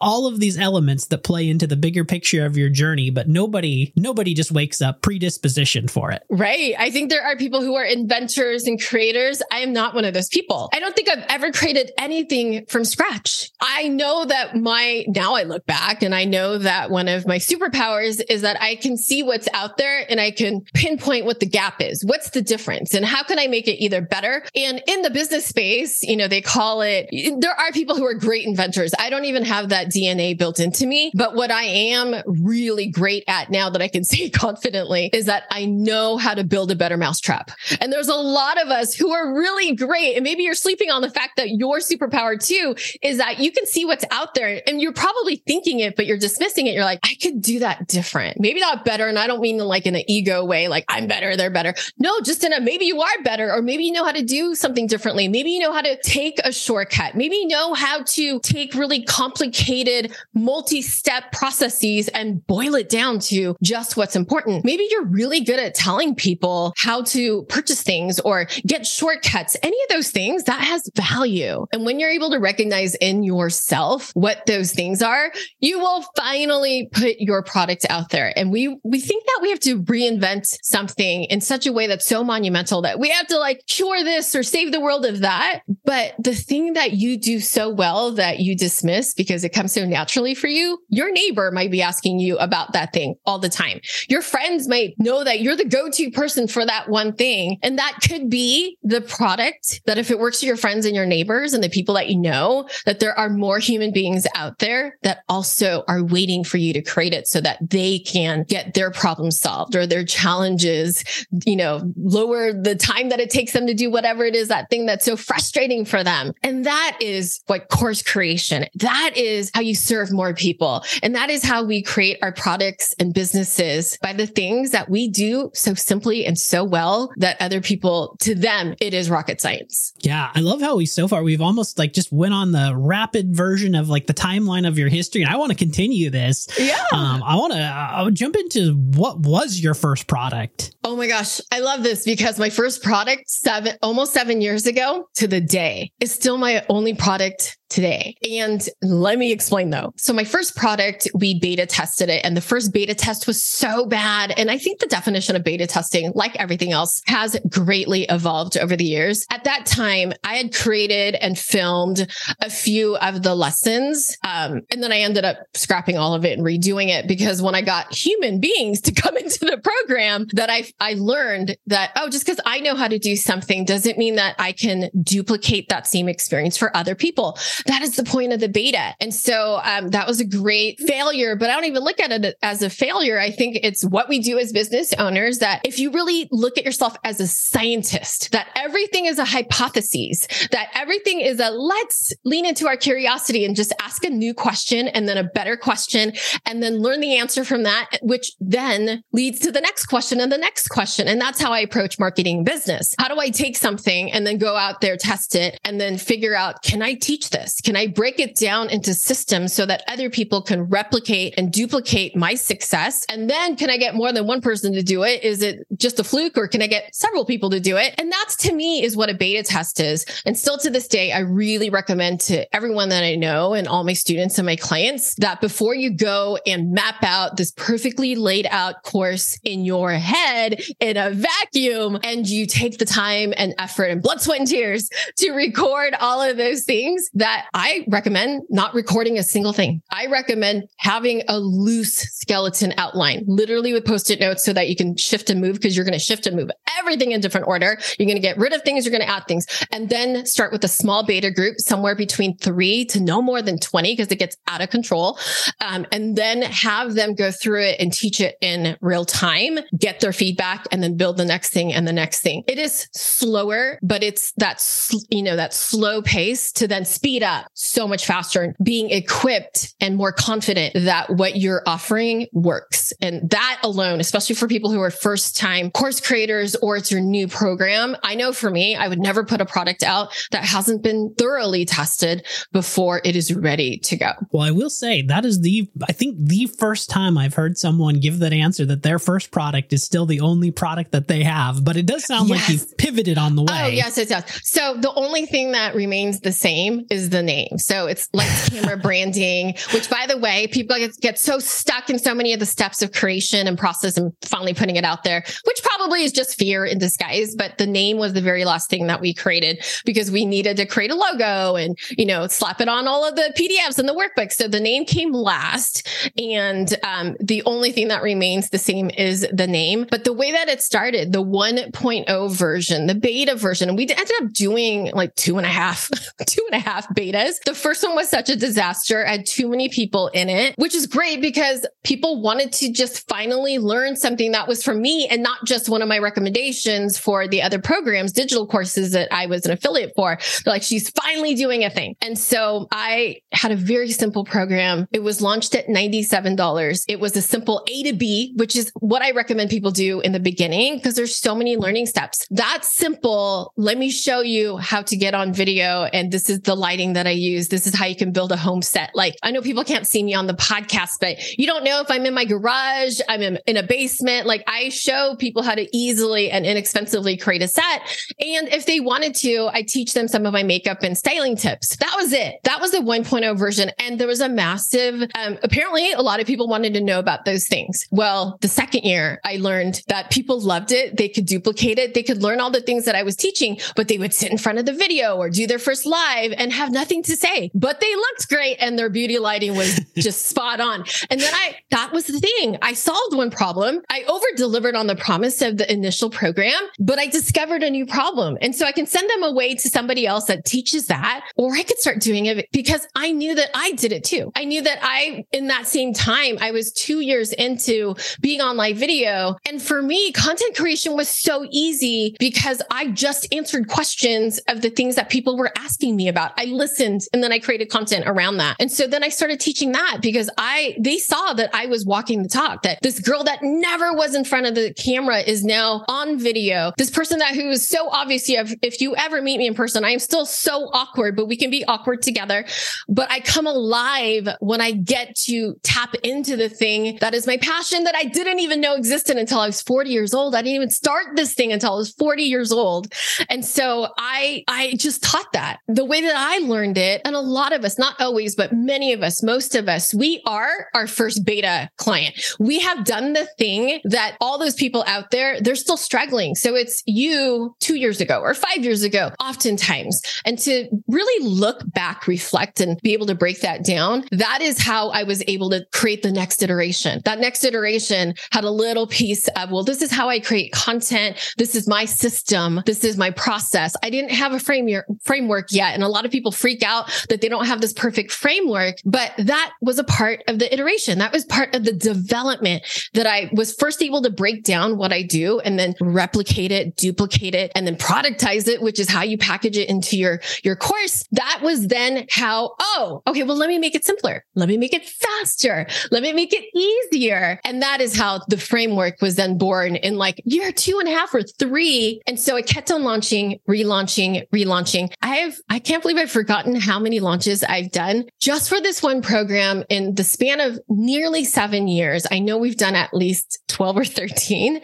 all 0.00 0.26
of 0.26 0.40
these 0.40 0.58
elements 0.58 1.06
that 1.06 1.24
play 1.24 1.48
into 1.48 1.66
the 1.66 1.76
bigger 1.76 2.04
picture 2.04 2.44
of 2.44 2.56
your 2.56 2.68
journey, 2.68 3.10
but 3.10 3.28
nobody, 3.28 3.92
nobody 3.96 4.34
just 4.34 4.52
wakes 4.52 4.80
up 4.82 5.02
predispositioned 5.02 5.90
for 5.90 6.10
it. 6.10 6.22
Right. 6.30 6.74
I 6.78 6.90
think 6.90 7.10
there 7.10 7.22
are 7.22 7.36
people 7.36 7.62
who 7.62 7.74
are 7.74 7.84
inventors 7.84 8.64
and 8.64 8.82
creators. 8.82 9.42
I 9.52 9.60
am 9.60 9.72
not 9.72 9.94
one 9.94 10.04
of 10.04 10.14
those 10.14 10.28
people. 10.28 10.70
I 10.72 10.80
don't 10.80 10.94
think 10.94 11.08
I've 11.08 11.24
ever 11.28 11.52
created 11.52 11.92
anything 11.98 12.66
from 12.66 12.84
scratch. 12.84 13.50
I 13.60 13.88
know 13.88 14.24
that 14.24 14.56
my, 14.56 15.04
now 15.08 15.34
I 15.34 15.44
look 15.44 15.66
back 15.66 16.02
and 16.02 16.14
I 16.14 16.24
know 16.24 16.58
that 16.58 16.90
one 16.90 17.08
of 17.08 17.26
my 17.26 17.38
superpowers 17.38 18.20
is 18.28 18.42
that 18.42 18.60
I 18.60 18.76
can 18.76 18.96
see 18.96 19.22
what's 19.22 19.48
out 19.54 19.76
there 19.76 20.04
and 20.10 20.20
I 20.20 20.30
can 20.30 20.62
pinpoint 20.74 21.24
what 21.24 21.40
the 21.40 21.46
gap 21.46 21.80
is. 21.80 22.04
What's 22.04 22.30
the 22.30 22.42
difference 22.42 22.94
and 22.94 23.04
how 23.04 23.22
can 23.22 23.38
I 23.38 23.46
make 23.46 23.68
it 23.68 23.82
either 23.82 24.00
better? 24.00 24.44
And 24.54 24.82
in 24.86 25.02
the 25.02 25.10
business 25.10 25.46
space, 25.46 26.02
you 26.02 26.16
know, 26.16 26.28
they 26.28 26.40
call 26.40 26.82
it, 26.82 27.08
there 27.38 27.49
there 27.50 27.66
are 27.66 27.72
people 27.72 27.96
who 27.96 28.06
are 28.06 28.14
great 28.14 28.46
inventors. 28.46 28.92
I 28.96 29.10
don't 29.10 29.24
even 29.24 29.44
have 29.44 29.70
that 29.70 29.88
DNA 29.88 30.38
built 30.38 30.60
into 30.60 30.86
me. 30.86 31.10
But 31.14 31.34
what 31.34 31.50
I 31.50 31.64
am 31.64 32.14
really 32.26 32.86
great 32.86 33.24
at 33.26 33.50
now 33.50 33.70
that 33.70 33.82
I 33.82 33.88
can 33.88 34.04
say 34.10 34.30
confidently 34.30 35.10
is 35.12 35.26
that 35.26 35.44
I 35.50 35.64
know 35.66 36.16
how 36.16 36.34
to 36.34 36.44
build 36.44 36.70
a 36.70 36.76
better 36.76 36.96
mousetrap. 36.96 37.50
And 37.80 37.92
there's 37.92 38.08
a 38.08 38.14
lot 38.14 38.62
of 38.62 38.68
us 38.68 38.94
who 38.94 39.10
are 39.10 39.34
really 39.34 39.74
great. 39.74 40.14
And 40.14 40.22
maybe 40.22 40.44
you're 40.44 40.54
sleeping 40.54 40.90
on 40.90 41.02
the 41.02 41.10
fact 41.10 41.36
that 41.38 41.50
your 41.50 41.78
superpower 41.78 42.38
too 42.38 42.76
is 43.02 43.18
that 43.18 43.40
you 43.40 43.50
can 43.50 43.66
see 43.66 43.84
what's 43.84 44.04
out 44.12 44.34
there 44.34 44.62
and 44.66 44.80
you're 44.80 44.92
probably 44.92 45.42
thinking 45.46 45.80
it, 45.80 45.96
but 45.96 46.06
you're 46.06 46.18
dismissing 46.18 46.68
it. 46.68 46.74
You're 46.74 46.84
like, 46.84 47.00
I 47.02 47.16
could 47.20 47.42
do 47.42 47.58
that 47.60 47.88
different. 47.88 48.38
Maybe 48.38 48.60
not 48.60 48.84
better. 48.84 49.08
And 49.08 49.18
I 49.18 49.26
don't 49.26 49.40
mean 49.40 49.58
like 49.58 49.86
in 49.86 49.96
an 49.96 50.04
ego 50.06 50.44
way, 50.44 50.68
like 50.68 50.84
I'm 50.88 51.08
better, 51.08 51.36
they're 51.36 51.50
better. 51.50 51.74
No, 51.98 52.20
just 52.20 52.44
in 52.44 52.52
a 52.52 52.60
maybe 52.60 52.84
you 52.84 53.00
are 53.00 53.22
better, 53.24 53.52
or 53.52 53.60
maybe 53.60 53.84
you 53.84 53.92
know 53.92 54.04
how 54.04 54.12
to 54.12 54.22
do 54.22 54.54
something 54.54 54.86
differently. 54.86 55.26
Maybe 55.26 55.50
you 55.50 55.58
know 55.58 55.72
how 55.72 55.80
to 55.80 56.00
take 56.02 56.38
a 56.44 56.52
shortcut. 56.52 57.16
Maybe 57.16 57.39
know 57.46 57.74
how 57.74 58.02
to 58.02 58.40
take 58.40 58.74
really 58.74 59.02
complicated 59.02 60.14
multi-step 60.34 61.32
processes 61.32 62.08
and 62.08 62.46
boil 62.46 62.74
it 62.74 62.88
down 62.88 63.18
to 63.20 63.56
just 63.62 63.96
what's 63.96 64.16
important. 64.16 64.64
Maybe 64.64 64.86
you're 64.90 65.06
really 65.06 65.40
good 65.40 65.58
at 65.58 65.74
telling 65.74 66.14
people 66.14 66.72
how 66.76 67.02
to 67.04 67.44
purchase 67.44 67.82
things 67.82 68.20
or 68.20 68.46
get 68.66 68.86
shortcuts. 68.86 69.56
Any 69.62 69.76
of 69.84 69.88
those 69.90 70.10
things 70.10 70.44
that 70.44 70.60
has 70.60 70.90
value. 70.94 71.66
And 71.72 71.84
when 71.84 72.00
you're 72.00 72.10
able 72.10 72.30
to 72.30 72.38
recognize 72.38 72.94
in 72.96 73.22
yourself 73.22 74.10
what 74.14 74.46
those 74.46 74.72
things 74.72 75.02
are, 75.02 75.32
you 75.60 75.78
will 75.78 76.04
finally 76.16 76.88
put 76.92 77.16
your 77.18 77.42
product 77.42 77.86
out 77.88 78.10
there. 78.10 78.32
And 78.36 78.50
we, 78.50 78.76
we 78.84 79.00
think 79.00 79.24
that 79.24 79.38
we 79.42 79.50
have 79.50 79.60
to 79.60 79.82
reinvent 79.82 80.58
something 80.62 81.24
in 81.24 81.40
such 81.40 81.66
a 81.66 81.72
way 81.72 81.86
that's 81.86 82.06
so 82.06 82.24
monumental 82.24 82.82
that 82.82 82.98
we 82.98 83.08
have 83.10 83.26
to 83.28 83.38
like 83.38 83.66
cure 83.66 84.02
this 84.02 84.34
or 84.34 84.42
save 84.42 84.72
the 84.72 84.80
world 84.80 85.04
of 85.04 85.20
that. 85.20 85.60
But 85.84 86.14
the 86.18 86.34
thing 86.34 86.74
that 86.74 86.92
you 86.92 87.16
do 87.18 87.29
so 87.38 87.68
well 87.68 88.12
that 88.12 88.40
you 88.40 88.56
dismiss 88.56 89.14
because 89.14 89.44
it 89.44 89.50
comes 89.50 89.72
so 89.72 89.84
naturally 89.84 90.34
for 90.34 90.48
you, 90.48 90.78
your 90.88 91.12
neighbor 91.12 91.50
might 91.52 91.70
be 91.70 91.82
asking 91.82 92.18
you 92.18 92.38
about 92.38 92.72
that 92.72 92.92
thing 92.92 93.14
all 93.26 93.38
the 93.38 93.48
time. 93.48 93.80
Your 94.08 94.22
friends 94.22 94.66
might 94.66 94.94
know 94.98 95.22
that 95.22 95.40
you're 95.40 95.56
the 95.56 95.64
go-to 95.64 96.10
person 96.10 96.48
for 96.48 96.64
that 96.64 96.88
one 96.88 97.12
thing. 97.12 97.58
And 97.62 97.78
that 97.78 97.98
could 98.08 98.30
be 98.30 98.78
the 98.82 99.00
product 99.00 99.82
that 99.86 99.98
if 99.98 100.10
it 100.10 100.18
works 100.18 100.40
for 100.40 100.46
your 100.46 100.56
friends 100.56 100.86
and 100.86 100.96
your 100.96 101.06
neighbors 101.06 101.52
and 101.52 101.62
the 101.62 101.68
people 101.68 101.94
that 101.94 102.08
you 102.08 102.18
know, 102.18 102.68
that 102.86 103.00
there 103.00 103.16
are 103.18 103.28
more 103.28 103.58
human 103.58 103.92
beings 103.92 104.26
out 104.34 104.58
there 104.58 104.96
that 105.02 105.18
also 105.28 105.84
are 105.86 106.02
waiting 106.02 106.42
for 106.42 106.56
you 106.56 106.72
to 106.72 106.82
create 106.82 107.12
it 107.12 107.28
so 107.28 107.40
that 107.40 107.58
they 107.68 107.98
can 107.98 108.44
get 108.44 108.74
their 108.74 108.90
problems 108.90 109.38
solved 109.38 109.74
or 109.74 109.86
their 109.86 110.04
challenges, 110.04 111.04
you 111.44 111.56
know, 111.56 111.92
lower 111.96 112.52
the 112.52 112.74
time 112.74 113.10
that 113.10 113.20
it 113.20 113.30
takes 113.30 113.52
them 113.52 113.66
to 113.66 113.74
do 113.74 113.90
whatever 113.90 114.24
it 114.24 114.34
is, 114.34 114.48
that 114.48 114.70
thing 114.70 114.86
that's 114.86 115.04
so 115.04 115.16
frustrating 115.16 115.84
for 115.84 116.02
them. 116.02 116.32
And 116.42 116.64
that 116.64 116.96
is 117.00 117.19
what 117.46 117.68
course 117.68 118.02
creation. 118.02 118.66
That 118.74 119.12
is 119.16 119.50
how 119.54 119.60
you 119.60 119.74
serve 119.74 120.12
more 120.12 120.34
people. 120.34 120.84
And 121.02 121.14
that 121.14 121.30
is 121.30 121.42
how 121.42 121.64
we 121.64 121.82
create 121.82 122.18
our 122.22 122.32
products 122.32 122.94
and 122.98 123.14
businesses 123.14 123.98
by 124.02 124.12
the 124.12 124.26
things 124.26 124.70
that 124.70 124.88
we 124.88 125.08
do 125.08 125.50
so 125.54 125.74
simply 125.74 126.24
and 126.26 126.38
so 126.38 126.64
well 126.64 127.10
that 127.16 127.36
other 127.40 127.60
people, 127.60 128.16
to 128.20 128.34
them, 128.34 128.74
it 128.80 128.94
is 128.94 129.10
rocket 129.10 129.40
science. 129.40 129.92
Yeah. 130.00 130.30
I 130.34 130.40
love 130.40 130.60
how 130.60 130.76
we 130.76 130.86
so 130.86 131.08
far, 131.08 131.22
we've 131.22 131.42
almost 131.42 131.78
like 131.78 131.92
just 131.92 132.12
went 132.12 132.34
on 132.34 132.52
the 132.52 132.74
rapid 132.76 133.34
version 133.34 133.74
of 133.74 133.88
like 133.88 134.06
the 134.06 134.14
timeline 134.14 134.66
of 134.66 134.78
your 134.78 134.88
history. 134.88 135.22
And 135.22 135.30
I 135.30 135.36
want 135.36 135.50
to 135.50 135.56
continue 135.58 136.10
this. 136.10 136.48
Yeah. 136.58 136.82
Um, 136.92 137.22
I 137.22 137.36
want 137.36 137.52
to 137.52 137.60
I'll 137.60 138.10
jump 138.10 138.36
into 138.36 138.74
what 138.94 139.20
was 139.20 139.60
your 139.60 139.74
first 139.74 140.06
product? 140.06 140.74
Oh 140.84 140.96
my 140.96 141.06
gosh. 141.06 141.40
I 141.52 141.60
love 141.60 141.82
this 141.82 142.04
because 142.04 142.38
my 142.38 142.50
first 142.50 142.82
product 142.82 143.28
seven, 143.28 143.76
almost 143.82 144.12
seven 144.12 144.40
years 144.40 144.66
ago 144.66 145.08
to 145.16 145.28
the 145.28 145.40
day 145.40 145.92
is 146.00 146.12
still 146.12 146.38
my 146.38 146.64
only 146.68 146.94
product 146.94 147.09
product 147.10 147.59
today. 147.70 148.16
And 148.28 148.68
let 148.82 149.18
me 149.18 149.32
explain 149.32 149.70
though. 149.70 149.94
So 149.96 150.12
my 150.12 150.24
first 150.24 150.56
product, 150.56 151.08
we 151.14 151.38
beta 151.38 151.64
tested 151.64 152.08
it 152.10 152.24
and 152.24 152.36
the 152.36 152.40
first 152.40 152.72
beta 152.72 152.94
test 152.94 153.26
was 153.26 153.42
so 153.42 153.86
bad. 153.86 154.32
And 154.36 154.50
I 154.50 154.58
think 154.58 154.80
the 154.80 154.86
definition 154.86 155.36
of 155.36 155.44
beta 155.44 155.66
testing, 155.66 156.12
like 156.14 156.36
everything 156.36 156.72
else, 156.72 157.00
has 157.06 157.38
greatly 157.48 158.04
evolved 158.10 158.58
over 158.58 158.76
the 158.76 158.84
years. 158.84 159.24
At 159.30 159.44
that 159.44 159.66
time, 159.66 160.12
I 160.24 160.36
had 160.36 160.54
created 160.54 161.14
and 161.14 161.38
filmed 161.38 162.06
a 162.40 162.50
few 162.50 162.96
of 162.96 163.22
the 163.22 163.34
lessons. 163.34 164.16
Um, 164.26 164.62
and 164.70 164.82
then 164.82 164.92
I 164.92 165.00
ended 165.00 165.24
up 165.24 165.38
scrapping 165.54 165.96
all 165.96 166.14
of 166.14 166.24
it 166.24 166.36
and 166.36 166.46
redoing 166.46 166.88
it 166.88 167.06
because 167.06 167.40
when 167.40 167.54
I 167.54 167.62
got 167.62 167.94
human 167.94 168.40
beings 168.40 168.80
to 168.82 168.92
come 168.92 169.16
into 169.16 169.44
the 169.44 169.58
program 169.58 170.26
that 170.32 170.50
I, 170.50 170.64
I 170.80 170.94
learned 170.94 171.56
that, 171.66 171.92
oh, 171.96 172.10
just 172.10 172.26
because 172.26 172.40
I 172.44 172.58
know 172.60 172.74
how 172.74 172.88
to 172.88 172.98
do 172.98 173.14
something 173.14 173.64
doesn't 173.64 173.96
mean 173.96 174.16
that 174.16 174.34
I 174.38 174.52
can 174.52 174.90
duplicate 175.02 175.68
that 175.68 175.86
same 175.86 176.08
experience 176.08 176.58
for 176.58 176.76
other 176.76 176.94
people. 176.94 177.38
That 177.66 177.82
is 177.82 177.96
the 177.96 178.04
point 178.04 178.32
of 178.32 178.40
the 178.40 178.48
beta. 178.48 178.94
And 179.00 179.14
so 179.14 179.60
um, 179.64 179.88
that 179.88 180.06
was 180.06 180.20
a 180.20 180.24
great 180.24 180.80
failure, 180.80 181.36
but 181.36 181.50
I 181.50 181.54
don't 181.54 181.64
even 181.64 181.82
look 181.82 182.00
at 182.00 182.12
it 182.12 182.36
as 182.42 182.62
a 182.62 182.70
failure. 182.70 183.18
I 183.18 183.30
think 183.30 183.58
it's 183.62 183.84
what 183.84 184.08
we 184.08 184.18
do 184.18 184.38
as 184.38 184.52
business 184.52 184.92
owners 184.94 185.38
that 185.38 185.60
if 185.64 185.78
you 185.78 185.90
really 185.90 186.28
look 186.30 186.58
at 186.58 186.64
yourself 186.64 186.96
as 187.04 187.20
a 187.20 187.26
scientist, 187.26 188.32
that 188.32 188.48
everything 188.56 189.06
is 189.06 189.18
a 189.18 189.24
hypothesis, 189.24 190.26
that 190.50 190.70
everything 190.74 191.20
is 191.20 191.40
a 191.40 191.50
let's 191.50 192.12
lean 192.24 192.46
into 192.46 192.66
our 192.66 192.76
curiosity 192.76 193.44
and 193.44 193.56
just 193.56 193.72
ask 193.80 194.04
a 194.04 194.10
new 194.10 194.34
question 194.34 194.88
and 194.88 195.08
then 195.08 195.16
a 195.16 195.24
better 195.24 195.56
question 195.56 196.12
and 196.46 196.62
then 196.62 196.78
learn 196.78 197.00
the 197.00 197.16
answer 197.16 197.44
from 197.44 197.62
that, 197.64 197.98
which 198.02 198.32
then 198.40 199.02
leads 199.12 199.38
to 199.40 199.52
the 199.52 199.60
next 199.60 199.86
question 199.86 200.20
and 200.20 200.30
the 200.30 200.38
next 200.38 200.68
question. 200.68 201.08
And 201.08 201.20
that's 201.20 201.40
how 201.40 201.52
I 201.52 201.60
approach 201.60 201.98
marketing 201.98 202.44
business. 202.44 202.94
How 202.98 203.08
do 203.08 203.18
I 203.18 203.30
take 203.30 203.56
something 203.56 204.10
and 204.12 204.26
then 204.26 204.38
go 204.38 204.56
out 204.56 204.80
there, 204.80 204.96
test 204.96 205.34
it, 205.34 205.58
and 205.64 205.80
then 205.80 205.98
figure 205.98 206.34
out, 206.34 206.62
can 206.62 206.82
I 206.82 206.94
teach 206.94 207.30
this? 207.30 207.49
This? 207.50 207.60
Can 207.60 207.76
I 207.76 207.86
break 207.86 208.18
it 208.18 208.36
down 208.36 208.70
into 208.70 208.94
systems 208.94 209.52
so 209.52 209.66
that 209.66 209.82
other 209.88 210.10
people 210.10 210.42
can 210.42 210.62
replicate 210.62 211.34
and 211.36 211.52
duplicate 211.52 212.16
my 212.16 212.34
success? 212.34 213.04
And 213.08 213.28
then 213.28 213.56
can 213.56 213.70
I 213.70 213.76
get 213.76 213.94
more 213.94 214.12
than 214.12 214.26
one 214.26 214.40
person 214.40 214.72
to 214.74 214.82
do 214.82 215.02
it? 215.04 215.22
Is 215.22 215.42
it 215.42 215.66
just 215.76 216.00
a 216.00 216.04
fluke 216.04 216.36
or 216.36 216.48
can 216.48 216.62
I 216.62 216.66
get 216.66 216.94
several 216.94 217.24
people 217.24 217.50
to 217.50 217.60
do 217.60 217.76
it? 217.76 217.94
And 217.98 218.10
that's 218.10 218.36
to 218.36 218.54
me 218.54 218.82
is 218.82 218.96
what 218.96 219.10
a 219.10 219.14
beta 219.14 219.42
test 219.42 219.80
is. 219.80 220.04
And 220.24 220.38
still 220.38 220.58
to 220.58 220.70
this 220.70 220.88
day, 220.88 221.12
I 221.12 221.20
really 221.20 221.70
recommend 221.70 222.20
to 222.22 222.54
everyone 222.54 222.88
that 222.90 223.04
I 223.04 223.16
know 223.16 223.54
and 223.54 223.66
all 223.68 223.84
my 223.84 223.92
students 223.92 224.38
and 224.38 224.46
my 224.46 224.56
clients 224.56 225.14
that 225.16 225.40
before 225.40 225.74
you 225.74 225.90
go 225.90 226.38
and 226.46 226.72
map 226.72 227.02
out 227.02 227.36
this 227.36 227.52
perfectly 227.52 228.14
laid 228.14 228.46
out 228.50 228.82
course 228.82 229.38
in 229.44 229.64
your 229.64 229.92
head 229.92 230.60
in 230.80 230.96
a 230.96 231.10
vacuum 231.10 231.98
and 232.02 232.28
you 232.28 232.46
take 232.46 232.78
the 232.78 232.84
time 232.84 233.32
and 233.36 233.54
effort 233.58 233.84
and 233.84 234.02
blood, 234.02 234.20
sweat 234.20 234.40
and 234.40 234.48
tears 234.48 234.88
to 235.16 235.32
record 235.32 235.94
all 236.00 236.22
of 236.22 236.36
those 236.36 236.64
things 236.64 237.10
that 237.14 237.39
I 237.54 237.84
recommend 237.88 238.42
not 238.50 238.74
recording 238.74 239.18
a 239.18 239.22
single 239.22 239.52
thing. 239.52 239.82
I 239.90 240.06
recommend 240.06 240.64
having 240.78 241.22
a 241.28 241.38
loose 241.38 241.96
skeleton 241.96 242.74
outline, 242.76 243.24
literally 243.26 243.72
with 243.72 243.84
post-it 243.84 244.20
notes 244.20 244.44
so 244.44 244.52
that 244.52 244.68
you 244.68 244.76
can 244.76 244.96
shift 244.96 245.30
and 245.30 245.40
move 245.40 245.54
because 245.54 245.76
you're 245.76 245.84
going 245.84 245.92
to 245.92 245.98
shift 245.98 246.26
and 246.26 246.36
move 246.36 246.50
everything 246.78 247.12
in 247.12 247.20
different 247.20 247.46
order. 247.46 247.78
You're 247.98 248.06
going 248.06 248.16
to 248.16 248.22
get 248.22 248.38
rid 248.38 248.52
of 248.52 248.62
things. 248.62 248.84
You're 248.84 248.96
going 248.96 249.06
to 249.06 249.08
add 249.08 249.26
things 249.26 249.46
and 249.70 249.88
then 249.88 250.26
start 250.26 250.52
with 250.52 250.64
a 250.64 250.68
small 250.68 251.04
beta 251.04 251.30
group 251.30 251.56
somewhere 251.58 251.94
between 251.94 252.36
three 252.36 252.84
to 252.86 253.00
no 253.00 253.22
more 253.22 253.42
than 253.42 253.58
20 253.58 253.92
because 253.92 254.10
it 254.10 254.18
gets 254.18 254.36
out 254.48 254.60
of 254.60 254.70
control. 254.70 255.18
Um, 255.60 255.86
and 255.92 256.16
then 256.16 256.42
have 256.42 256.94
them 256.94 257.14
go 257.14 257.30
through 257.30 257.62
it 257.62 257.80
and 257.80 257.92
teach 257.92 258.20
it 258.20 258.36
in 258.40 258.76
real 258.80 259.04
time, 259.04 259.58
get 259.78 260.00
their 260.00 260.12
feedback 260.12 260.66
and 260.72 260.82
then 260.82 260.96
build 260.96 261.16
the 261.16 261.24
next 261.24 261.52
thing 261.52 261.72
and 261.72 261.86
the 261.86 261.92
next 261.92 262.20
thing. 262.20 262.44
It 262.46 262.58
is 262.58 262.88
slower, 262.92 263.78
but 263.82 264.02
it's 264.02 264.32
that, 264.36 264.64
you 265.10 265.22
know, 265.22 265.36
that 265.36 265.54
slow 265.54 266.02
pace 266.02 266.52
to 266.52 266.68
then 266.68 266.84
speed 266.84 267.22
up 267.22 267.29
up 267.30 267.46
so 267.54 267.86
much 267.86 268.06
faster, 268.06 268.54
being 268.62 268.90
equipped 268.90 269.74
and 269.80 269.96
more 269.96 270.12
confident 270.12 270.74
that 270.74 271.10
what 271.10 271.36
you're 271.36 271.62
offering 271.66 272.26
works. 272.32 272.92
And 273.00 273.30
that 273.30 273.60
alone, 273.62 274.00
especially 274.00 274.34
for 274.34 274.48
people 274.48 274.70
who 274.70 274.80
are 274.80 274.90
first 274.90 275.36
time 275.36 275.70
course 275.70 276.00
creators 276.00 276.56
or 276.56 276.76
it's 276.76 276.90
your 276.90 277.00
new 277.00 277.28
program. 277.28 277.96
I 278.02 278.14
know 278.14 278.32
for 278.32 278.50
me, 278.50 278.76
I 278.76 278.88
would 278.88 278.98
never 278.98 279.24
put 279.24 279.40
a 279.40 279.46
product 279.46 279.82
out 279.82 280.08
that 280.32 280.44
hasn't 280.44 280.82
been 280.82 281.14
thoroughly 281.18 281.64
tested 281.64 282.26
before 282.52 283.00
it 283.04 283.16
is 283.16 283.34
ready 283.34 283.78
to 283.78 283.96
go. 283.96 284.12
Well, 284.32 284.42
I 284.42 284.50
will 284.50 284.70
say 284.70 285.02
that 285.02 285.24
is 285.24 285.40
the, 285.40 285.70
I 285.88 285.92
think 285.92 286.16
the 286.18 286.46
first 286.46 286.90
time 286.90 287.16
I've 287.16 287.34
heard 287.34 287.56
someone 287.56 288.00
give 288.00 288.18
that 288.20 288.32
answer 288.32 288.66
that 288.66 288.82
their 288.82 288.98
first 288.98 289.30
product 289.30 289.72
is 289.72 289.84
still 289.84 290.06
the 290.06 290.20
only 290.20 290.50
product 290.50 290.92
that 290.92 291.08
they 291.08 291.22
have, 291.22 291.64
but 291.64 291.76
it 291.76 291.86
does 291.86 292.04
sound 292.04 292.28
yes. 292.28 292.40
like 292.40 292.48
you've 292.48 292.76
pivoted 292.78 293.18
on 293.18 293.36
the 293.36 293.42
oh, 293.42 293.52
way. 293.52 293.62
Oh, 293.64 293.68
yes, 293.68 293.98
it 293.98 294.08
does. 294.08 294.24
So 294.42 294.76
the 294.76 294.92
only 294.94 295.26
thing 295.26 295.52
that 295.52 295.74
remains 295.74 296.20
the 296.20 296.32
same 296.32 296.86
is 296.90 297.10
the 297.10 297.19
the 297.20 297.26
name. 297.26 297.58
So 297.58 297.86
it's 297.86 298.08
lights 298.12 298.48
camera 298.50 298.76
branding, 298.76 299.54
which 299.72 299.90
by 299.90 300.06
the 300.08 300.16
way, 300.16 300.46
people 300.48 300.76
get, 300.78 300.96
get 301.00 301.18
so 301.18 301.38
stuck 301.38 301.90
in 301.90 301.98
so 301.98 302.14
many 302.14 302.32
of 302.32 302.40
the 302.40 302.46
steps 302.46 302.82
of 302.82 302.92
creation 302.92 303.46
and 303.46 303.58
process 303.58 303.96
and 303.96 304.12
finally 304.22 304.54
putting 304.54 304.76
it 304.76 304.84
out 304.84 305.04
there, 305.04 305.22
which 305.44 305.62
probably 305.62 306.02
is 306.02 306.12
just 306.12 306.38
fear 306.38 306.64
in 306.64 306.78
disguise. 306.78 307.34
But 307.34 307.58
the 307.58 307.66
name 307.66 307.98
was 307.98 308.14
the 308.14 308.22
very 308.22 308.44
last 308.44 308.70
thing 308.70 308.86
that 308.86 309.00
we 309.00 309.12
created 309.12 309.62
because 309.84 310.10
we 310.10 310.24
needed 310.24 310.56
to 310.56 310.66
create 310.66 310.90
a 310.90 310.94
logo 310.94 311.56
and, 311.56 311.78
you 311.90 312.06
know, 312.06 312.26
slap 312.26 312.60
it 312.60 312.68
on 312.68 312.86
all 312.86 313.06
of 313.06 313.16
the 313.16 313.32
PDFs 313.36 313.78
and 313.78 313.88
the 313.88 313.94
workbooks. 313.94 314.32
So 314.32 314.48
the 314.48 314.60
name 314.60 314.84
came 314.84 315.12
last. 315.12 315.86
And 316.18 316.74
um, 316.82 317.16
the 317.20 317.42
only 317.44 317.72
thing 317.72 317.88
that 317.88 318.02
remains 318.02 318.50
the 318.50 318.58
same 318.58 318.90
is 318.96 319.26
the 319.32 319.46
name. 319.46 319.86
But 319.90 320.04
the 320.04 320.12
way 320.12 320.32
that 320.32 320.48
it 320.48 320.62
started, 320.62 321.12
the 321.12 321.24
1.0 321.24 322.30
version, 322.32 322.86
the 322.86 322.94
beta 322.94 323.34
version, 323.34 323.76
we 323.76 323.82
ended 323.82 324.10
up 324.22 324.32
doing 324.32 324.90
like 324.92 325.14
two 325.16 325.36
and 325.36 325.46
a 325.46 325.50
half, 325.50 325.90
two 326.26 326.42
and 326.50 326.60
a 326.60 326.64
half 326.64 326.92
betas. 327.00 327.36
The 327.44 327.54
first 327.54 327.82
one 327.82 327.94
was 327.94 328.08
such 328.08 328.28
a 328.28 328.36
disaster. 328.36 329.06
I 329.06 329.12
had 329.12 329.26
too 329.26 329.48
many 329.48 329.68
people 329.68 330.08
in 330.08 330.28
it, 330.28 330.54
which 330.56 330.74
is 330.74 330.86
great 330.86 331.20
because 331.20 331.66
people 331.82 332.20
wanted 332.20 332.52
to 332.54 332.72
just 332.72 333.08
finally 333.08 333.58
learn 333.58 333.96
something 333.96 334.32
that 334.32 334.46
was 334.46 334.62
for 334.62 334.74
me 334.74 335.08
and 335.08 335.22
not 335.22 335.44
just 335.46 335.68
one 335.68 335.82
of 335.82 335.88
my 335.88 335.98
recommendations 335.98 336.98
for 336.98 337.26
the 337.26 337.42
other 337.42 337.58
programs, 337.58 338.12
digital 338.12 338.46
courses 338.46 338.92
that 338.92 339.08
I 339.12 339.26
was 339.26 339.46
an 339.46 339.52
affiliate 339.52 339.92
for. 339.96 340.18
They're 340.44 340.54
like, 340.54 340.62
she's 340.62 340.90
finally 340.90 341.34
doing 341.34 341.64
a 341.64 341.70
thing. 341.70 341.96
And 342.02 342.18
so 342.18 342.68
I 342.70 343.20
had 343.32 343.52
a 343.52 343.56
very 343.56 343.90
simple 343.90 344.24
program. 344.24 344.86
It 344.92 345.02
was 345.02 345.22
launched 345.22 345.54
at 345.54 345.66
$97. 345.68 346.84
It 346.88 347.00
was 347.00 347.16
a 347.16 347.22
simple 347.22 347.64
A 347.68 347.82
to 347.84 347.92
B, 347.94 348.34
which 348.36 348.56
is 348.56 348.70
what 348.80 349.02
I 349.02 349.12
recommend 349.12 349.50
people 349.50 349.70
do 349.70 350.00
in 350.00 350.12
the 350.12 350.20
beginning 350.20 350.76
because 350.76 350.94
there's 350.94 351.16
so 351.16 351.34
many 351.34 351.56
learning 351.56 351.86
steps. 351.86 352.26
That's 352.30 352.76
simple. 352.76 353.52
Let 353.56 353.78
me 353.78 353.90
show 353.90 354.20
you 354.20 354.58
how 354.58 354.82
to 354.82 354.96
get 354.96 355.14
on 355.14 355.32
video. 355.32 355.84
And 355.84 356.12
this 356.12 356.28
is 356.28 356.40
the 356.40 356.54
lighting 356.54 356.89
that 356.94 357.06
I 357.06 357.10
use. 357.10 357.48
This 357.48 357.66
is 357.66 357.74
how 357.74 357.86
you 357.86 357.96
can 357.96 358.12
build 358.12 358.32
a 358.32 358.36
home 358.36 358.62
set. 358.62 358.90
Like 358.94 359.16
I 359.22 359.30
know 359.30 359.42
people 359.42 359.64
can't 359.64 359.86
see 359.86 360.02
me 360.02 360.14
on 360.14 360.26
the 360.26 360.34
podcast, 360.34 360.98
but 361.00 361.38
you 361.38 361.46
don't 361.46 361.64
know 361.64 361.80
if 361.80 361.90
I'm 361.90 362.06
in 362.06 362.14
my 362.14 362.24
garage, 362.24 363.00
I'm 363.08 363.22
in, 363.22 363.38
in 363.46 363.56
a 363.56 363.62
basement. 363.62 364.26
Like 364.26 364.42
I 364.46 364.68
show 364.68 365.16
people 365.18 365.42
how 365.42 365.54
to 365.54 365.68
easily 365.76 366.30
and 366.30 366.46
inexpensively 366.46 367.16
create 367.16 367.42
a 367.42 367.48
set. 367.48 367.82
And 368.20 368.48
if 368.48 368.66
they 368.66 368.80
wanted 368.80 369.14
to, 369.16 369.48
I 369.52 369.62
teach 369.62 369.94
them 369.94 370.08
some 370.08 370.26
of 370.26 370.32
my 370.32 370.42
makeup 370.42 370.82
and 370.82 370.96
styling 370.96 371.36
tips. 371.36 371.76
That 371.76 371.94
was 371.96 372.12
it. 372.12 372.40
That 372.44 372.60
was 372.60 372.72
the 372.72 372.78
1.0 372.78 373.38
version. 373.38 373.70
And 373.78 373.98
there 373.98 374.08
was 374.08 374.20
a 374.20 374.28
massive, 374.28 375.02
um, 375.14 375.38
apparently 375.42 375.92
a 375.92 376.02
lot 376.02 376.20
of 376.20 376.26
people 376.26 376.48
wanted 376.48 376.74
to 376.74 376.80
know 376.80 376.98
about 376.98 377.24
those 377.24 377.46
things. 377.46 377.86
Well, 377.90 378.38
the 378.40 378.48
second 378.48 378.84
year 378.84 379.20
I 379.24 379.36
learned 379.36 379.82
that 379.88 380.10
people 380.10 380.40
loved 380.40 380.72
it. 380.72 380.96
They 380.96 381.08
could 381.08 381.26
duplicate 381.26 381.78
it. 381.78 381.94
They 381.94 382.02
could 382.02 382.22
learn 382.22 382.40
all 382.40 382.50
the 382.50 382.60
things 382.60 382.84
that 382.84 382.94
I 382.94 383.02
was 383.02 383.16
teaching, 383.16 383.58
but 383.76 383.88
they 383.88 383.98
would 383.98 384.14
sit 384.14 384.30
in 384.30 384.38
front 384.38 384.58
of 384.58 384.66
the 384.66 384.72
video 384.72 385.16
or 385.16 385.30
do 385.30 385.46
their 385.46 385.58
first 385.58 385.86
live 385.86 386.32
and 386.36 386.52
have 386.52 386.72
nothing 386.80 387.02
to 387.02 387.14
say, 387.14 387.50
but 387.54 387.78
they 387.80 387.94
looked 387.94 388.28
great 388.30 388.56
and 388.58 388.78
their 388.78 388.88
beauty 388.88 389.18
lighting 389.18 389.54
was 389.54 389.78
just 389.96 390.26
spot 390.26 390.60
on. 390.60 390.84
And 391.10 391.20
then 391.20 391.32
I, 391.34 391.56
that 391.70 391.92
was 391.92 392.06
the 392.06 392.18
thing. 392.18 392.56
I 392.62 392.72
solved 392.72 393.14
one 393.14 393.30
problem. 393.30 393.82
I 393.90 394.02
over 394.04 394.24
delivered 394.34 394.74
on 394.74 394.86
the 394.86 394.96
promise 394.96 395.42
of 395.42 395.58
the 395.58 395.70
initial 395.70 396.08
program, 396.08 396.58
but 396.78 396.98
I 396.98 397.06
discovered 397.06 397.62
a 397.62 397.68
new 397.68 397.84
problem. 397.84 398.38
And 398.40 398.56
so 398.56 398.64
I 398.64 398.72
can 398.72 398.86
send 398.86 399.10
them 399.10 399.24
away 399.24 399.54
to 399.56 399.68
somebody 399.68 400.06
else 400.06 400.24
that 400.26 400.46
teaches 400.46 400.86
that, 400.86 401.26
or 401.36 401.54
I 401.54 401.62
could 401.62 401.78
start 401.78 402.00
doing 402.00 402.26
it 402.26 402.48
because 402.50 402.86
I 402.94 403.12
knew 403.12 403.34
that 403.34 403.50
I 403.54 403.72
did 403.72 403.92
it 403.92 404.04
too. 404.04 404.32
I 404.34 404.44
knew 404.44 404.62
that 404.62 404.78
I, 404.80 405.24
in 405.32 405.48
that 405.48 405.66
same 405.66 405.92
time, 405.92 406.38
I 406.40 406.50
was 406.52 406.72
two 406.72 407.00
years 407.00 407.34
into 407.34 407.94
being 408.22 408.40
on 408.40 408.56
live 408.56 408.78
video. 408.78 409.36
And 409.46 409.60
for 409.60 409.82
me, 409.82 410.12
content 410.12 410.56
creation 410.56 410.96
was 410.96 411.08
so 411.08 411.46
easy 411.50 412.16
because 412.18 412.62
I 412.70 412.88
just 412.88 413.32
answered 413.34 413.68
questions 413.68 414.38
of 414.48 414.62
the 414.62 414.70
things 414.70 414.94
that 414.94 415.10
people 415.10 415.36
were 415.36 415.52
asking 415.58 415.94
me 415.94 416.08
about. 416.08 416.32
I 416.38 416.46
listened 416.46 416.69
and 416.78 417.22
then 417.22 417.32
I 417.32 417.38
created 417.38 417.70
content 417.70 418.04
around 418.06 418.36
that. 418.38 418.56
And 418.60 418.70
so 418.70 418.86
then 418.86 419.02
I 419.02 419.08
started 419.08 419.40
teaching 419.40 419.72
that 419.72 419.98
because 420.00 420.30
I, 420.38 420.76
they 420.78 420.98
saw 420.98 421.32
that 421.34 421.50
I 421.54 421.66
was 421.66 421.84
walking 421.84 422.22
the 422.22 422.28
talk, 422.28 422.62
that 422.62 422.78
this 422.82 423.00
girl 423.00 423.24
that 423.24 423.40
never 423.42 423.92
was 423.92 424.14
in 424.14 424.24
front 424.24 424.46
of 424.46 424.54
the 424.54 424.72
camera 424.74 425.20
is 425.20 425.44
now 425.44 425.84
on 425.88 426.18
video. 426.18 426.72
This 426.76 426.90
person 426.90 427.18
that 427.18 427.34
who 427.34 427.50
is 427.50 427.68
so 427.68 427.88
obvious. 427.90 428.28
If, 428.28 428.54
if 428.62 428.80
you 428.80 428.94
ever 428.96 429.22
meet 429.22 429.38
me 429.38 429.46
in 429.46 429.54
person, 429.54 429.84
I 429.84 429.90
am 429.90 429.98
still 429.98 430.26
so 430.26 430.70
awkward, 430.72 431.16
but 431.16 431.26
we 431.26 431.36
can 431.36 431.50
be 431.50 431.64
awkward 431.64 432.02
together. 432.02 432.44
But 432.88 433.10
I 433.10 433.20
come 433.20 433.46
alive 433.46 434.28
when 434.40 434.60
I 434.60 434.72
get 434.72 435.16
to 435.26 435.54
tap 435.62 435.94
into 436.02 436.36
the 436.36 436.48
thing 436.48 436.98
that 437.00 437.14
is 437.14 437.26
my 437.26 437.36
passion 437.38 437.84
that 437.84 437.94
I 437.94 438.04
didn't 438.04 438.40
even 438.40 438.60
know 438.60 438.74
existed 438.74 439.16
until 439.16 439.40
I 439.40 439.46
was 439.46 439.62
40 439.62 439.90
years 439.90 440.14
old. 440.14 440.34
I 440.34 440.42
didn't 440.42 440.56
even 440.56 440.70
start 440.70 441.16
this 441.16 441.34
thing 441.34 441.52
until 441.52 441.74
I 441.74 441.76
was 441.76 441.92
40 441.92 442.22
years 442.22 442.52
old. 442.52 442.92
And 443.28 443.44
so 443.44 443.88
I, 443.98 444.44
I 444.48 444.74
just 444.76 445.02
taught 445.02 445.32
that 445.32 445.60
the 445.68 445.84
way 445.84 446.00
that 446.00 446.16
I 446.16 446.38
learned 446.38 446.59
it. 446.64 447.00
And 447.04 447.14
a 447.14 447.20
lot 447.20 447.52
of 447.52 447.64
us, 447.64 447.78
not 447.78 448.00
always, 448.00 448.34
but 448.34 448.52
many 448.52 448.92
of 448.92 449.02
us, 449.02 449.22
most 449.22 449.54
of 449.54 449.68
us, 449.68 449.94
we 449.94 450.22
are 450.26 450.68
our 450.74 450.86
first 450.86 451.24
beta 451.24 451.70
client. 451.76 452.34
We 452.38 452.60
have 452.60 452.84
done 452.84 453.12
the 453.12 453.26
thing 453.38 453.80
that 453.84 454.16
all 454.20 454.38
those 454.38 454.54
people 454.54 454.84
out 454.86 455.10
there, 455.10 455.40
they're 455.40 455.54
still 455.54 455.76
struggling. 455.76 456.34
So 456.34 456.54
it's 456.54 456.82
you 456.86 457.54
two 457.60 457.76
years 457.76 458.00
ago 458.00 458.20
or 458.20 458.34
five 458.34 458.64
years 458.64 458.82
ago, 458.82 459.10
oftentimes. 459.20 460.00
And 460.24 460.38
to 460.40 460.68
really 460.88 461.26
look 461.26 461.60
back, 461.72 462.06
reflect 462.06 462.60
and 462.60 462.78
be 462.82 462.92
able 462.92 463.06
to 463.06 463.14
break 463.14 463.40
that 463.40 463.64
down, 463.64 464.04
that 464.12 464.40
is 464.42 464.58
how 464.58 464.90
I 464.90 465.04
was 465.04 465.22
able 465.26 465.50
to 465.50 465.64
create 465.72 466.02
the 466.02 466.12
next 466.12 466.42
iteration. 466.42 467.00
That 467.04 467.20
next 467.20 467.44
iteration 467.44 468.14
had 468.32 468.44
a 468.44 468.50
little 468.50 468.86
piece 468.86 469.28
of, 469.28 469.50
well, 469.50 469.64
this 469.64 469.82
is 469.82 469.90
how 469.90 470.08
I 470.08 470.20
create 470.20 470.52
content. 470.52 471.34
This 471.38 471.54
is 471.54 471.68
my 471.68 471.84
system. 471.84 472.60
This 472.66 472.84
is 472.84 472.96
my 472.96 473.10
process. 473.10 473.74
I 473.82 473.90
didn't 473.90 474.10
have 474.10 474.32
a 474.32 474.40
frame 474.40 474.68
framework 475.04 475.46
yet. 475.50 475.74
And 475.74 475.82
a 475.82 475.88
lot 475.88 476.04
of 476.04 476.10
people 476.10 476.32
freak 476.32 476.49
out 476.62 476.90
that 477.08 477.20
they 477.20 477.28
don't 477.28 477.46
have 477.46 477.60
this 477.60 477.72
perfect 477.72 478.12
framework, 478.12 478.76
but 478.84 479.12
that 479.18 479.52
was 479.60 479.78
a 479.78 479.84
part 479.84 480.22
of 480.28 480.38
the 480.38 480.52
iteration. 480.52 480.98
That 480.98 481.12
was 481.12 481.24
part 481.24 481.54
of 481.54 481.64
the 481.64 481.72
development 481.72 482.62
that 482.94 483.06
I 483.06 483.30
was 483.32 483.54
first 483.54 483.82
able 483.82 484.02
to 484.02 484.10
break 484.10 484.44
down 484.44 484.76
what 484.76 484.92
I 484.92 485.02
do 485.02 485.40
and 485.40 485.58
then 485.58 485.74
replicate 485.80 486.52
it, 486.52 486.76
duplicate 486.76 487.34
it, 487.34 487.52
and 487.54 487.66
then 487.66 487.76
productize 487.76 488.48
it, 488.48 488.60
which 488.60 488.78
is 488.78 488.88
how 488.88 489.02
you 489.02 489.16
package 489.18 489.56
it 489.56 489.68
into 489.68 489.96
your, 489.96 490.20
your 490.42 490.56
course. 490.56 491.04
That 491.12 491.40
was 491.42 491.68
then 491.68 492.06
how, 492.10 492.54
oh, 492.60 493.02
okay, 493.06 493.22
well, 493.22 493.36
let 493.36 493.48
me 493.48 493.58
make 493.58 493.74
it 493.74 493.84
simpler. 493.84 494.24
Let 494.34 494.48
me 494.48 494.56
make 494.56 494.74
it 494.74 494.86
faster. 494.86 495.66
Let 495.90 496.02
me 496.02 496.12
make 496.12 496.32
it 496.32 496.44
easier. 496.54 497.40
And 497.44 497.62
that 497.62 497.80
is 497.80 497.96
how 497.96 498.20
the 498.28 498.38
framework 498.38 499.00
was 499.00 499.16
then 499.16 499.38
born 499.38 499.76
in 499.76 499.96
like 499.96 500.20
year 500.24 500.52
two 500.52 500.78
and 500.78 500.88
a 500.88 500.92
half 500.92 501.14
or 501.14 501.22
three. 501.22 502.00
And 502.06 502.18
so 502.18 502.36
it 502.36 502.46
kept 502.46 502.70
on 502.70 502.84
launching, 502.84 503.38
relaunching, 503.48 504.28
relaunching. 504.30 504.92
I 505.02 505.16
have, 505.16 505.36
I 505.48 505.58
can't 505.58 505.82
believe 505.82 505.96
I've 505.96 506.10
forgotten 506.40 506.60
how 506.60 506.78
many 506.78 507.00
launches 507.00 507.42
I've 507.42 507.70
done 507.70 508.04
just 508.18 508.48
for 508.48 508.60
this 508.60 508.82
one 508.82 509.02
program 509.02 509.64
in 509.68 509.94
the 509.94 510.04
span 510.04 510.40
of 510.40 510.58
nearly 510.68 511.24
seven 511.24 511.68
years. 511.68 512.06
I 512.10 512.18
know 512.18 512.38
we've 512.38 512.56
done 512.56 512.74
at 512.74 512.94
least 512.94 513.38
12 513.48 513.76
or 513.76 513.84
13. 513.84 514.60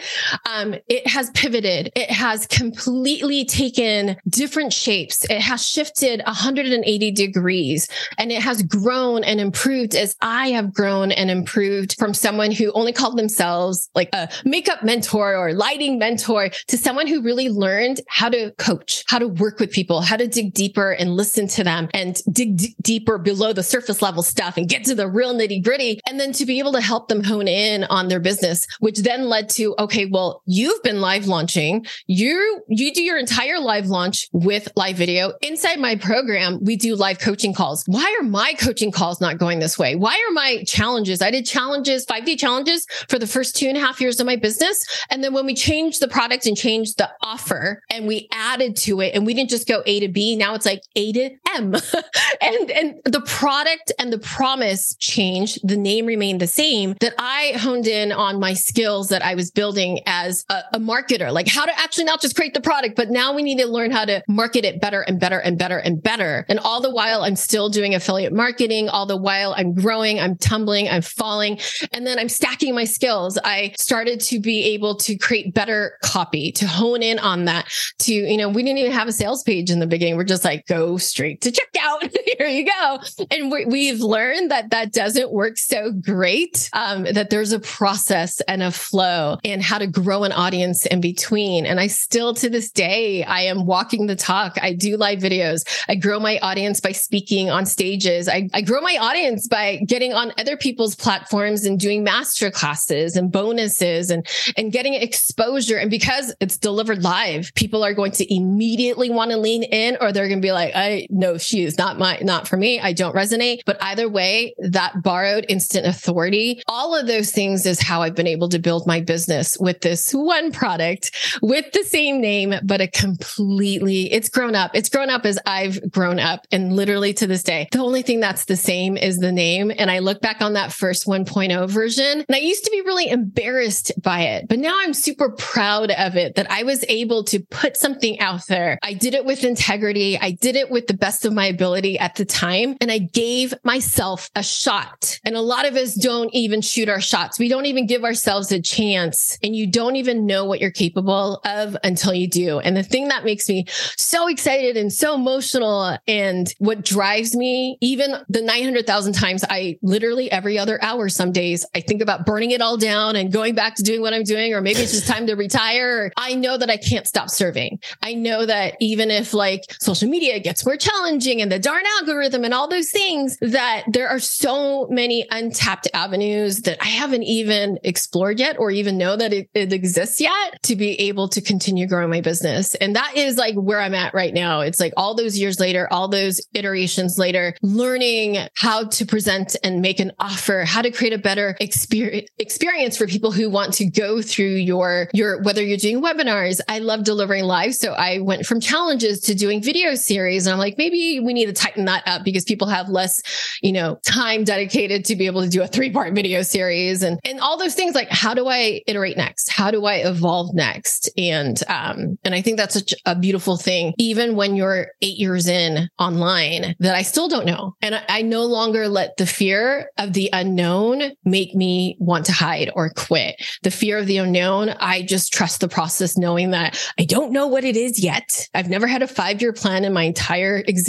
Um, 0.50 0.74
it 0.88 1.06
has 1.06 1.30
pivoted. 1.30 1.92
It 1.94 2.10
has 2.10 2.46
completely 2.46 3.44
taken 3.44 4.16
different 4.28 4.72
shapes. 4.72 5.24
It 5.24 5.40
has 5.40 5.66
shifted 5.66 6.22
180 6.24 7.10
degrees 7.10 7.88
and 8.18 8.32
it 8.32 8.42
has 8.42 8.62
grown 8.62 9.24
and 9.24 9.40
improved 9.40 9.94
as 9.94 10.16
I 10.22 10.48
have 10.48 10.72
grown 10.72 11.12
and 11.12 11.30
improved 11.30 11.96
from 11.98 12.14
someone 12.14 12.52
who 12.52 12.72
only 12.72 12.92
called 12.92 13.18
themselves 13.18 13.90
like 13.94 14.08
a 14.12 14.28
makeup 14.44 14.82
mentor 14.82 15.36
or 15.36 15.52
lighting 15.52 15.98
mentor 15.98 16.50
to 16.68 16.78
someone 16.78 17.06
who 17.06 17.22
really 17.22 17.48
learned 17.48 18.00
how 18.08 18.28
to 18.28 18.52
coach, 18.52 19.04
how 19.08 19.18
to 19.18 19.28
work 19.28 19.60
with 19.60 19.70
people, 19.70 20.00
how 20.00 20.16
to 20.16 20.26
dig 20.26 20.54
deeper 20.54 20.92
and 20.92 21.16
listen 21.16 21.46
to 21.48 21.64
them 21.66 21.88
and 21.92 22.20
dig 22.32 22.56
d- 22.56 22.76
deeper 22.80 23.18
below 23.18 23.52
the 23.52 23.62
surface 23.62 24.00
level 24.00 24.22
stuff 24.22 24.56
and 24.56 24.68
get 24.68 24.84
to 24.84 24.94
the 24.94 25.08
real 25.08 25.34
nitty 25.34 25.62
gritty. 25.62 26.00
And 26.08 26.18
then 26.18 26.32
to 26.32 26.46
be 26.46 26.58
able 26.58 26.72
to 26.72 26.80
help 26.80 27.08
them 27.08 27.22
hone 27.22 27.48
in 27.48 27.84
on 27.84 28.08
their 28.08 28.20
business, 28.20 28.66
which 28.80 29.00
then 29.00 29.28
led 29.28 29.48
to, 29.50 29.74
okay, 29.78 30.06
well, 30.06 30.42
you've 30.46 30.82
been 30.82 31.00
live 31.00 31.26
launching. 31.26 31.86
You, 32.06 32.62
you 32.68 32.94
do 32.94 33.02
your 33.02 33.18
entire 33.18 33.58
live 33.58 33.86
launch 33.86 34.28
with 34.32 34.68
live 34.76 34.96
video. 34.96 35.32
Inside 35.42 35.78
my 35.78 35.96
program, 35.96 36.64
we 36.64 36.76
do 36.76 36.94
live 36.94 37.18
coaching 37.18 37.52
calls. 37.52 37.84
Why 37.86 38.16
are 38.20 38.24
my 38.24 38.54
coaching 38.54 38.90
calls 38.90 39.20
not 39.20 39.38
going 39.38 39.58
this 39.58 39.78
way? 39.78 39.96
Why 39.96 40.14
are 40.28 40.32
my 40.32 40.64
challenges? 40.66 41.20
I 41.20 41.30
did 41.30 41.44
challenges, 41.44 42.04
five 42.04 42.24
day 42.24 42.36
challenges 42.36 42.86
for 43.08 43.18
the 43.18 43.26
first 43.26 43.56
two 43.56 43.66
and 43.66 43.76
a 43.76 43.80
half 43.80 44.00
years 44.00 44.20
of 44.20 44.26
my 44.26 44.36
business. 44.36 44.84
And 45.10 45.22
then 45.22 45.32
when 45.32 45.46
we 45.46 45.54
changed 45.54 46.00
the 46.00 46.08
product 46.08 46.46
and 46.46 46.56
changed 46.56 46.98
the 46.98 47.10
offer 47.22 47.82
and 47.90 48.06
we 48.06 48.28
added 48.32 48.76
to 48.76 49.00
it 49.00 49.14
and 49.14 49.26
we 49.26 49.34
didn't 49.34 49.50
just 49.50 49.68
go 49.68 49.82
A 49.86 50.00
to 50.00 50.08
B, 50.08 50.36
now 50.36 50.54
it's 50.54 50.66
like 50.66 50.82
A 50.94 51.12
to 51.12 51.30
M 51.56 51.74
and, 52.40 52.70
and 52.70 53.00
the 53.04 53.22
product 53.26 53.92
and 53.98 54.12
the 54.12 54.18
promise 54.18 54.94
changed. 54.98 55.66
The 55.66 55.76
name 55.76 56.06
remained 56.06 56.40
the 56.40 56.46
same 56.46 56.96
that 57.00 57.14
I 57.18 57.52
honed 57.56 57.86
in 57.86 58.12
on 58.12 58.40
my 58.40 58.54
skills 58.54 59.08
that 59.08 59.24
I 59.24 59.34
was 59.34 59.50
building 59.50 60.00
as 60.06 60.44
a, 60.48 60.62
a 60.74 60.78
marketer, 60.78 61.32
like 61.32 61.48
how 61.48 61.64
to 61.64 61.78
actually 61.78 62.04
not 62.04 62.20
just 62.20 62.36
create 62.36 62.54
the 62.54 62.60
product, 62.60 62.96
but 62.96 63.10
now 63.10 63.34
we 63.34 63.42
need 63.42 63.58
to 63.58 63.66
learn 63.66 63.90
how 63.90 64.04
to 64.04 64.22
market 64.28 64.64
it 64.64 64.80
better 64.80 65.02
and 65.02 65.18
better 65.20 65.38
and 65.38 65.58
better 65.58 65.78
and 65.78 66.02
better. 66.02 66.44
And 66.48 66.58
all 66.58 66.80
the 66.80 66.90
while 66.90 67.22
I'm 67.22 67.36
still 67.36 67.68
doing 67.68 67.94
affiliate 67.94 68.32
marketing. 68.32 68.88
All 68.88 69.06
the 69.06 69.16
while 69.16 69.54
I'm 69.56 69.74
growing, 69.74 70.20
I'm 70.20 70.36
tumbling, 70.36 70.88
I'm 70.88 71.02
falling. 71.02 71.58
And 71.92 72.06
then 72.06 72.18
I'm 72.18 72.28
stacking 72.28 72.74
my 72.74 72.84
skills. 72.84 73.38
I 73.42 73.74
started 73.78 74.20
to 74.20 74.40
be 74.40 74.64
able 74.74 74.96
to 74.96 75.16
create 75.16 75.54
better 75.54 75.98
copy, 76.02 76.52
to 76.52 76.66
hone 76.66 77.02
in 77.02 77.18
on 77.18 77.44
that, 77.46 77.66
to, 78.00 78.12
you 78.12 78.36
know, 78.36 78.48
we 78.48 78.62
didn't 78.62 78.78
even 78.78 78.92
have 78.92 79.08
a 79.08 79.12
sales 79.12 79.42
page 79.42 79.70
in 79.70 79.78
the 79.78 79.86
beginning. 79.86 80.16
We're 80.16 80.24
just 80.24 80.44
like, 80.44 80.66
go 80.66 80.96
straight 80.96 81.40
to 81.46 81.52
checkout. 81.52 82.16
Here 82.38 82.48
you 82.48 82.66
go. 82.66 82.98
And 83.30 83.50
we, 83.50 83.86
have 83.86 84.00
learned 84.00 84.50
that 84.50 84.70
that 84.70 84.92
doesn't 84.92 85.30
work 85.30 85.58
so 85.58 85.92
great, 85.92 86.68
um, 86.72 87.04
that 87.04 87.30
there's 87.30 87.52
a 87.52 87.60
process 87.60 88.40
and 88.42 88.62
a 88.62 88.72
flow 88.72 89.38
and 89.44 89.62
how 89.62 89.78
to 89.78 89.86
grow 89.86 90.24
an 90.24 90.32
audience 90.32 90.86
in 90.86 91.00
between. 91.00 91.64
And 91.64 91.78
I 91.78 91.86
still 91.86 92.34
to 92.34 92.50
this 92.50 92.70
day, 92.70 93.22
I 93.22 93.42
am 93.42 93.64
walking 93.64 94.06
the 94.06 94.16
talk. 94.16 94.56
I 94.60 94.72
do 94.72 94.96
live 94.96 95.20
videos. 95.20 95.66
I 95.88 95.94
grow 95.94 96.18
my 96.18 96.38
audience 96.38 96.80
by 96.80 96.92
speaking 96.92 97.48
on 97.48 97.64
stages. 97.64 98.28
I, 98.28 98.48
I 98.52 98.62
grow 98.62 98.80
my 98.80 98.96
audience 99.00 99.46
by 99.46 99.76
getting 99.86 100.12
on 100.12 100.32
other 100.38 100.56
people's 100.56 100.96
platforms 100.96 101.64
and 101.64 101.78
doing 101.78 102.02
master 102.02 102.50
classes 102.50 103.16
and 103.16 103.30
bonuses 103.30 104.10
and, 104.10 104.26
and 104.56 104.72
getting 104.72 104.94
exposure. 104.94 105.76
And 105.76 105.90
because 105.90 106.34
it's 106.40 106.56
delivered 106.56 107.04
live, 107.04 107.52
people 107.54 107.84
are 107.84 107.94
going 107.94 108.12
to 108.12 108.34
immediately 108.34 109.10
want 109.10 109.30
to 109.30 109.36
lean 109.36 109.62
in 109.62 109.96
or 110.00 110.10
they're 110.10 110.28
going 110.28 110.40
to 110.40 110.46
be 110.46 110.52
like, 110.52 110.72
I 110.74 111.06
know 111.10 111.35
she 111.42 111.64
is 111.64 111.78
not 111.78 111.98
my, 111.98 112.18
not 112.22 112.48
for 112.48 112.56
me. 112.56 112.80
I 112.80 112.92
don't 112.92 113.14
resonate. 113.14 113.60
But 113.66 113.82
either 113.82 114.08
way, 114.08 114.54
that 114.58 115.02
borrowed 115.02 115.46
instant 115.48 115.86
authority, 115.86 116.62
all 116.66 116.94
of 116.94 117.06
those 117.06 117.30
things 117.30 117.66
is 117.66 117.80
how 117.80 118.02
I've 118.02 118.14
been 118.14 118.26
able 118.26 118.48
to 118.50 118.58
build 118.58 118.86
my 118.86 119.00
business 119.00 119.56
with 119.58 119.80
this 119.80 120.12
one 120.12 120.52
product 120.52 121.14
with 121.42 121.70
the 121.72 121.84
same 121.84 122.20
name, 122.20 122.54
but 122.64 122.80
a 122.80 122.88
completely, 122.88 124.12
it's 124.12 124.28
grown 124.28 124.54
up. 124.54 124.72
It's 124.74 124.88
grown 124.88 125.10
up 125.10 125.24
as 125.24 125.38
I've 125.46 125.90
grown 125.90 126.18
up 126.18 126.46
and 126.52 126.74
literally 126.74 127.12
to 127.14 127.26
this 127.26 127.42
day, 127.42 127.68
the 127.72 127.78
only 127.78 128.02
thing 128.02 128.20
that's 128.20 128.44
the 128.46 128.56
same 128.56 128.96
is 128.96 129.18
the 129.18 129.32
name. 129.32 129.72
And 129.76 129.90
I 129.90 130.00
look 130.00 130.20
back 130.20 130.40
on 130.40 130.54
that 130.54 130.72
first 130.72 131.06
1.0 131.06 131.68
version 131.70 132.24
and 132.26 132.34
I 132.34 132.38
used 132.38 132.64
to 132.64 132.70
be 132.70 132.80
really 132.80 133.08
embarrassed 133.08 133.92
by 134.02 134.22
it, 134.22 134.48
but 134.48 134.58
now 134.58 134.76
I'm 134.80 134.94
super 134.94 135.30
proud 135.30 135.90
of 135.90 136.16
it 136.16 136.34
that 136.36 136.50
I 136.50 136.62
was 136.62 136.84
able 136.88 137.24
to 137.24 137.40
put 137.40 137.76
something 137.76 138.18
out 138.20 138.46
there. 138.46 138.78
I 138.82 138.94
did 138.94 139.14
it 139.14 139.24
with 139.24 139.44
integrity. 139.44 140.18
I 140.18 140.32
did 140.32 140.56
it 140.56 140.70
with 140.70 140.86
the 140.86 140.94
best 140.94 141.15
of 141.24 141.32
my 141.32 141.46
ability 141.46 141.98
at 141.98 142.16
the 142.16 142.24
time. 142.24 142.76
And 142.80 142.90
I 142.90 142.98
gave 142.98 143.54
myself 143.64 144.30
a 144.34 144.42
shot. 144.42 145.18
And 145.24 145.36
a 145.36 145.40
lot 145.40 145.66
of 145.66 145.74
us 145.74 145.94
don't 145.94 146.32
even 146.34 146.60
shoot 146.60 146.88
our 146.88 147.00
shots. 147.00 147.38
We 147.38 147.48
don't 147.48 147.66
even 147.66 147.86
give 147.86 148.04
ourselves 148.04 148.52
a 148.52 148.60
chance 148.60 149.38
and 149.42 149.54
you 149.54 149.66
don't 149.66 149.96
even 149.96 150.26
know 150.26 150.44
what 150.44 150.60
you're 150.60 150.70
capable 150.70 151.40
of 151.44 151.76
until 151.82 152.14
you 152.14 152.28
do. 152.28 152.58
And 152.58 152.76
the 152.76 152.82
thing 152.82 153.08
that 153.08 153.24
makes 153.24 153.48
me 153.48 153.64
so 153.96 154.28
excited 154.28 154.76
and 154.76 154.92
so 154.92 155.14
emotional 155.14 155.98
and 156.06 156.52
what 156.58 156.84
drives 156.84 157.34
me, 157.34 157.78
even 157.80 158.14
the 158.28 158.42
900,000 158.42 159.12
times 159.12 159.44
I 159.48 159.78
literally 159.82 160.30
every 160.30 160.58
other 160.58 160.82
hour, 160.82 161.08
some 161.08 161.32
days 161.32 161.64
I 161.74 161.80
think 161.80 162.02
about 162.02 162.26
burning 162.26 162.50
it 162.50 162.60
all 162.60 162.76
down 162.76 163.16
and 163.16 163.32
going 163.32 163.54
back 163.54 163.76
to 163.76 163.82
doing 163.82 164.00
what 164.00 164.12
I'm 164.12 164.24
doing, 164.24 164.54
or 164.54 164.60
maybe 164.60 164.80
it's 164.80 164.92
just 164.92 165.06
time 165.06 165.26
to 165.26 165.34
retire. 165.34 166.12
I 166.16 166.34
know 166.34 166.58
that 166.58 166.70
I 166.70 166.76
can't 166.76 167.06
stop 167.06 167.30
serving. 167.30 167.78
I 168.02 168.14
know 168.14 168.46
that 168.46 168.76
even 168.80 169.10
if 169.10 169.32
like 169.34 169.62
social 169.80 170.08
media 170.08 170.38
gets 170.40 170.64
more 170.64 170.76
challenging 170.76 171.05
and 171.06 171.52
the 171.52 171.58
darn 171.58 171.84
algorithm 172.00 172.44
and 172.44 172.52
all 172.52 172.68
those 172.68 172.90
things, 172.90 173.36
that 173.40 173.84
there 173.86 174.08
are 174.08 174.18
so 174.18 174.86
many 174.88 175.26
untapped 175.30 175.88
avenues 175.94 176.62
that 176.62 176.78
I 176.82 176.86
haven't 176.88 177.22
even 177.22 177.78
explored 177.84 178.38
yet 178.38 178.58
or 178.58 178.70
even 178.70 178.98
know 178.98 179.16
that 179.16 179.32
it, 179.32 179.48
it 179.54 179.72
exists 179.72 180.20
yet 180.20 180.62
to 180.64 180.76
be 180.76 180.92
able 181.00 181.28
to 181.28 181.40
continue 181.40 181.86
growing 181.86 182.10
my 182.10 182.20
business. 182.20 182.74
And 182.76 182.96
that 182.96 183.16
is 183.16 183.36
like 183.36 183.54
where 183.54 183.80
I'm 183.80 183.94
at 183.94 184.14
right 184.14 184.34
now. 184.34 184.60
It's 184.60 184.80
like 184.80 184.92
all 184.96 185.14
those 185.14 185.38
years 185.38 185.60
later, 185.60 185.88
all 185.90 186.08
those 186.08 186.40
iterations 186.54 187.18
later, 187.18 187.54
learning 187.62 188.38
how 188.56 188.84
to 188.88 189.06
present 189.06 189.56
and 189.62 189.80
make 189.80 190.00
an 190.00 190.12
offer, 190.18 190.64
how 190.64 190.82
to 190.82 190.90
create 190.90 191.12
a 191.12 191.18
better 191.18 191.56
experience, 191.60 192.28
experience 192.38 192.96
for 192.96 193.06
people 193.06 193.32
who 193.32 193.48
want 193.48 193.74
to 193.74 193.88
go 193.88 194.20
through 194.22 194.56
your, 194.56 195.08
your, 195.12 195.40
whether 195.42 195.62
you're 195.62 195.76
doing 195.76 196.02
webinars. 196.02 196.60
I 196.68 196.80
love 196.80 197.04
delivering 197.04 197.44
live. 197.44 197.74
So 197.74 197.92
I 197.92 198.18
went 198.18 198.46
from 198.46 198.60
challenges 198.60 199.20
to 199.20 199.34
doing 199.34 199.62
video 199.62 199.94
series. 199.94 200.46
And 200.46 200.52
I'm 200.52 200.58
like, 200.58 200.78
maybe 200.78 200.95
we 200.96 201.32
need 201.32 201.46
to 201.46 201.52
tighten 201.52 201.84
that 201.86 202.02
up 202.06 202.24
because 202.24 202.44
people 202.44 202.68
have 202.68 202.88
less, 202.88 203.22
you 203.62 203.72
know, 203.72 203.98
time 204.04 204.44
dedicated 204.44 205.04
to 205.06 205.16
be 205.16 205.26
able 205.26 205.42
to 205.42 205.48
do 205.48 205.62
a 205.62 205.66
three 205.66 205.90
part 205.90 206.14
video 206.14 206.42
series 206.42 207.02
and, 207.02 207.20
and 207.24 207.40
all 207.40 207.58
those 207.58 207.74
things. 207.74 207.94
Like, 207.94 208.08
how 208.10 208.34
do 208.34 208.48
I 208.48 208.82
iterate 208.86 209.16
next? 209.16 209.50
How 209.50 209.70
do 209.70 209.84
I 209.84 209.96
evolve 209.96 210.54
next? 210.54 211.10
And, 211.16 211.60
um, 211.68 212.18
and 212.24 212.34
I 212.34 212.40
think 212.40 212.56
that's 212.56 212.74
such 212.74 212.94
a 213.04 213.14
beautiful 213.14 213.56
thing, 213.56 213.94
even 213.98 214.36
when 214.36 214.56
you're 214.56 214.88
eight 215.02 215.18
years 215.18 215.46
in 215.46 215.88
online 215.98 216.74
that 216.80 216.94
I 216.94 217.02
still 217.02 217.28
don't 217.28 217.46
know. 217.46 217.74
And 217.82 217.94
I, 217.94 218.04
I 218.08 218.22
no 218.22 218.44
longer 218.44 218.88
let 218.88 219.16
the 219.16 219.26
fear 219.26 219.90
of 219.98 220.12
the 220.12 220.30
unknown 220.32 221.12
make 221.24 221.54
me 221.54 221.96
want 222.00 222.26
to 222.26 222.32
hide 222.32 222.70
or 222.74 222.90
quit. 222.90 223.36
The 223.62 223.70
fear 223.70 223.98
of 223.98 224.06
the 224.06 224.18
unknown, 224.18 224.70
I 224.80 225.02
just 225.02 225.32
trust 225.32 225.60
the 225.60 225.68
process 225.68 226.16
knowing 226.16 226.50
that 226.52 226.82
I 226.98 227.04
don't 227.04 227.32
know 227.32 227.46
what 227.46 227.64
it 227.64 227.76
is 227.76 228.02
yet. 228.02 228.48
I've 228.54 228.70
never 228.70 228.86
had 228.86 229.02
a 229.02 229.08
five 229.08 229.40
year 229.42 229.52
plan 229.52 229.84
in 229.84 229.92
my 229.92 230.04
entire 230.04 230.58
existence 230.66 230.85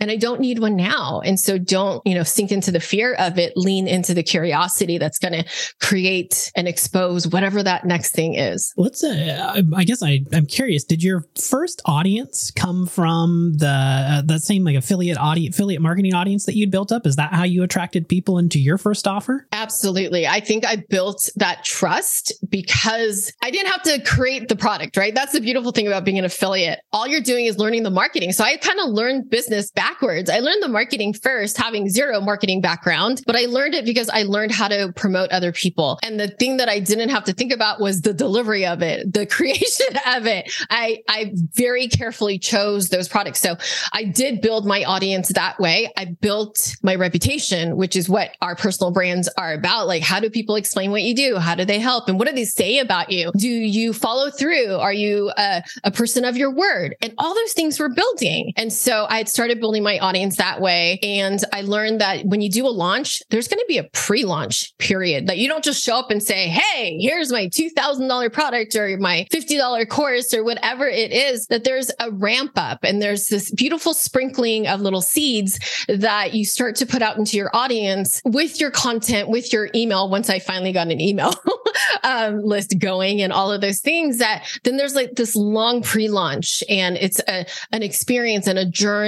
and 0.00 0.10
I 0.10 0.16
don't 0.16 0.40
need 0.40 0.58
one 0.58 0.76
now. 0.76 1.20
And 1.24 1.38
so 1.38 1.58
don't, 1.58 2.02
you 2.06 2.14
know, 2.14 2.22
sink 2.22 2.52
into 2.52 2.70
the 2.70 2.80
fear 2.80 3.14
of 3.14 3.38
it, 3.38 3.52
lean 3.56 3.88
into 3.88 4.14
the 4.14 4.22
curiosity 4.22 4.98
that's 4.98 5.18
going 5.18 5.34
to 5.34 5.44
create 5.80 6.50
and 6.56 6.68
expose 6.68 7.26
whatever 7.28 7.62
that 7.62 7.84
next 7.84 8.12
thing 8.12 8.34
is. 8.34 8.72
What's 8.76 9.02
uh, 9.04 9.62
I 9.74 9.84
guess 9.84 10.02
I, 10.02 10.20
I'm 10.32 10.46
curious, 10.46 10.84
did 10.84 11.02
your 11.02 11.24
first 11.40 11.82
audience 11.84 12.50
come 12.50 12.86
from 12.86 13.54
the, 13.58 13.66
uh, 13.66 14.22
that 14.22 14.40
same 14.40 14.64
like 14.64 14.76
affiliate 14.76 15.18
audience, 15.18 15.54
affiliate 15.56 15.82
marketing 15.82 16.14
audience 16.14 16.46
that 16.46 16.56
you'd 16.56 16.70
built 16.70 16.92
up? 16.92 17.06
Is 17.06 17.16
that 17.16 17.32
how 17.32 17.44
you 17.44 17.62
attracted 17.62 18.08
people 18.08 18.38
into 18.38 18.58
your 18.58 18.78
first 18.78 19.06
offer? 19.06 19.46
Absolutely. 19.52 20.26
I 20.26 20.40
think 20.40 20.66
I 20.66 20.84
built 20.88 21.28
that 21.36 21.64
trust 21.64 22.32
because 22.48 23.32
I 23.42 23.50
didn't 23.50 23.72
have 23.72 23.82
to 23.82 24.02
create 24.02 24.48
the 24.48 24.56
product, 24.56 24.96
right? 24.96 25.14
That's 25.14 25.32
the 25.32 25.40
beautiful 25.40 25.72
thing 25.72 25.86
about 25.86 26.04
being 26.04 26.18
an 26.18 26.24
affiliate. 26.24 26.80
All 26.92 27.06
you're 27.06 27.20
doing 27.20 27.46
is 27.46 27.58
learning 27.58 27.82
the 27.82 27.90
marketing. 27.90 28.32
So 28.32 28.44
I 28.44 28.56
kind 28.56 28.78
of 28.80 28.90
learned 28.90 29.25
business 29.30 29.70
backwards. 29.70 30.30
I 30.30 30.38
learned 30.38 30.62
the 30.62 30.68
marketing 30.68 31.14
first, 31.14 31.56
having 31.56 31.88
zero 31.88 32.20
marketing 32.20 32.60
background, 32.60 33.22
but 33.26 33.36
I 33.36 33.46
learned 33.46 33.74
it 33.74 33.84
because 33.84 34.08
I 34.08 34.22
learned 34.22 34.52
how 34.52 34.68
to 34.68 34.92
promote 34.94 35.30
other 35.30 35.52
people. 35.52 35.98
And 36.02 36.18
the 36.18 36.28
thing 36.28 36.56
that 36.58 36.68
I 36.68 36.80
didn't 36.80 37.10
have 37.10 37.24
to 37.24 37.32
think 37.32 37.52
about 37.52 37.80
was 37.80 38.00
the 38.00 38.14
delivery 38.14 38.66
of 38.66 38.82
it, 38.82 39.12
the 39.12 39.26
creation 39.36 39.96
of 40.06 40.26
it. 40.26 40.52
I, 40.70 41.02
I 41.08 41.32
very 41.54 41.88
carefully 41.88 42.38
chose 42.38 42.88
those 42.88 43.08
products. 43.08 43.40
So 43.40 43.56
I 43.92 44.04
did 44.04 44.40
build 44.40 44.66
my 44.66 44.84
audience 44.84 45.28
that 45.28 45.58
way. 45.58 45.92
I 45.96 46.06
built 46.06 46.76
my 46.82 46.94
reputation, 46.94 47.76
which 47.76 47.96
is 47.96 48.08
what 48.08 48.36
our 48.40 48.56
personal 48.56 48.92
brands 48.92 49.28
are 49.36 49.52
about. 49.52 49.86
Like, 49.86 50.02
how 50.02 50.20
do 50.20 50.30
people 50.30 50.56
explain 50.56 50.90
what 50.90 51.02
you 51.02 51.14
do? 51.14 51.36
How 51.36 51.54
do 51.54 51.64
they 51.64 51.78
help? 51.78 52.08
And 52.08 52.18
what 52.18 52.28
do 52.28 52.34
they 52.34 52.44
say 52.44 52.78
about 52.78 53.10
you? 53.10 53.32
Do 53.36 53.48
you 53.48 53.92
follow 53.92 54.30
through? 54.30 54.74
Are 54.76 54.92
you 54.92 55.32
a, 55.36 55.62
a 55.84 55.90
person 55.90 56.24
of 56.24 56.36
your 56.36 56.50
word? 56.50 56.96
And 57.00 57.14
all 57.18 57.34
those 57.34 57.52
things 57.52 57.78
were 57.78 57.88
building. 57.88 58.52
And 58.56 58.72
so 58.72 59.06
I 59.08 59.15
had 59.18 59.28
started 59.28 59.60
building 59.60 59.82
my 59.82 59.98
audience 59.98 60.36
that 60.36 60.60
way. 60.60 60.98
And 61.02 61.40
I 61.52 61.62
learned 61.62 62.00
that 62.00 62.24
when 62.26 62.40
you 62.40 62.50
do 62.50 62.66
a 62.66 62.68
launch, 62.68 63.22
there's 63.30 63.48
going 63.48 63.60
to 63.60 63.66
be 63.66 63.78
a 63.78 63.84
pre 63.84 64.24
launch 64.24 64.76
period 64.78 65.26
that 65.26 65.38
you 65.38 65.48
don't 65.48 65.64
just 65.64 65.82
show 65.82 65.96
up 65.96 66.10
and 66.10 66.22
say, 66.22 66.48
Hey, 66.48 66.98
here's 67.00 67.32
my 67.32 67.46
$2,000 67.46 68.32
product 68.32 68.76
or 68.76 68.96
my 68.98 69.26
$50 69.32 69.88
course 69.88 70.34
or 70.34 70.44
whatever 70.44 70.86
it 70.86 71.12
is, 71.12 71.46
that 71.46 71.64
there's 71.64 71.90
a 72.00 72.10
ramp 72.10 72.52
up 72.56 72.80
and 72.82 73.00
there's 73.00 73.28
this 73.28 73.50
beautiful 73.50 73.94
sprinkling 73.94 74.66
of 74.66 74.80
little 74.80 75.00
seeds 75.00 75.58
that 75.88 76.34
you 76.34 76.44
start 76.44 76.76
to 76.76 76.86
put 76.86 77.02
out 77.02 77.16
into 77.16 77.36
your 77.36 77.50
audience 77.54 78.20
with 78.24 78.60
your 78.60 78.70
content, 78.70 79.28
with 79.28 79.52
your 79.52 79.68
email. 79.74 80.10
Once 80.10 80.28
I 80.30 80.38
finally 80.38 80.72
got 80.72 80.88
an 80.88 81.00
email 81.00 81.32
um, 82.02 82.42
list 82.42 82.78
going 82.78 83.22
and 83.22 83.32
all 83.32 83.50
of 83.50 83.60
those 83.60 83.80
things 83.80 84.18
that 84.18 84.46
then 84.64 84.76
there's 84.76 84.94
like 84.94 85.14
this 85.14 85.34
long 85.34 85.82
pre-launch 85.82 86.62
and 86.68 86.96
it's 86.96 87.20
a, 87.28 87.46
an 87.72 87.82
experience 87.82 88.46
and 88.46 88.58
a 88.58 88.64
journey 88.64 89.05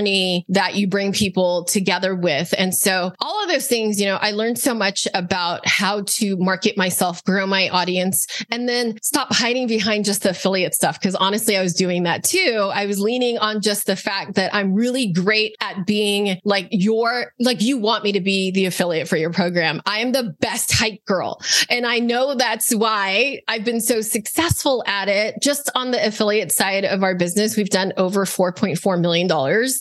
that 0.48 0.74
you 0.74 0.86
bring 0.86 1.12
people 1.12 1.64
together 1.64 2.14
with. 2.14 2.54
And 2.56 2.74
so 2.74 3.12
all 3.20 3.42
of 3.42 3.48
those 3.48 3.66
things, 3.66 4.00
you 4.00 4.06
know, 4.06 4.16
I 4.16 4.32
learned 4.32 4.58
so 4.58 4.74
much 4.74 5.08
about 5.14 5.66
how 5.66 6.02
to 6.02 6.36
market 6.36 6.76
myself, 6.76 7.24
grow 7.24 7.46
my 7.46 7.68
audience, 7.68 8.26
and 8.50 8.68
then 8.68 8.98
stop 9.02 9.28
hiding 9.30 9.66
behind 9.66 10.04
just 10.04 10.22
the 10.22 10.30
affiliate 10.30 10.74
stuff. 10.74 11.00
Cause 11.00 11.14
honestly, 11.14 11.56
I 11.56 11.62
was 11.62 11.74
doing 11.74 12.04
that 12.04 12.24
too. 12.24 12.70
I 12.72 12.86
was 12.86 13.00
leaning 13.00 13.38
on 13.38 13.60
just 13.60 13.86
the 13.86 13.96
fact 13.96 14.34
that 14.34 14.54
I'm 14.54 14.74
really 14.74 15.12
great 15.12 15.56
at 15.60 15.86
being 15.86 16.40
like 16.44 16.68
your, 16.70 17.32
like 17.38 17.60
you 17.60 17.78
want 17.78 18.04
me 18.04 18.12
to 18.12 18.20
be 18.20 18.50
the 18.50 18.66
affiliate 18.66 19.08
for 19.08 19.16
your 19.16 19.30
program. 19.30 19.80
I 19.86 20.00
am 20.00 20.12
the 20.12 20.34
best 20.40 20.72
hype 20.72 21.04
girl. 21.04 21.40
And 21.68 21.86
I 21.86 21.98
know 21.98 22.34
that's 22.34 22.74
why 22.74 23.40
I've 23.48 23.64
been 23.64 23.80
so 23.80 24.00
successful 24.00 24.82
at 24.86 25.08
it. 25.08 25.36
Just 25.42 25.70
on 25.74 25.90
the 25.90 26.06
affiliate 26.06 26.52
side 26.52 26.84
of 26.84 27.02
our 27.02 27.14
business, 27.14 27.56
we've 27.56 27.70
done 27.70 27.92
over 27.96 28.24
$4.4 28.24 29.00
million 29.00 29.28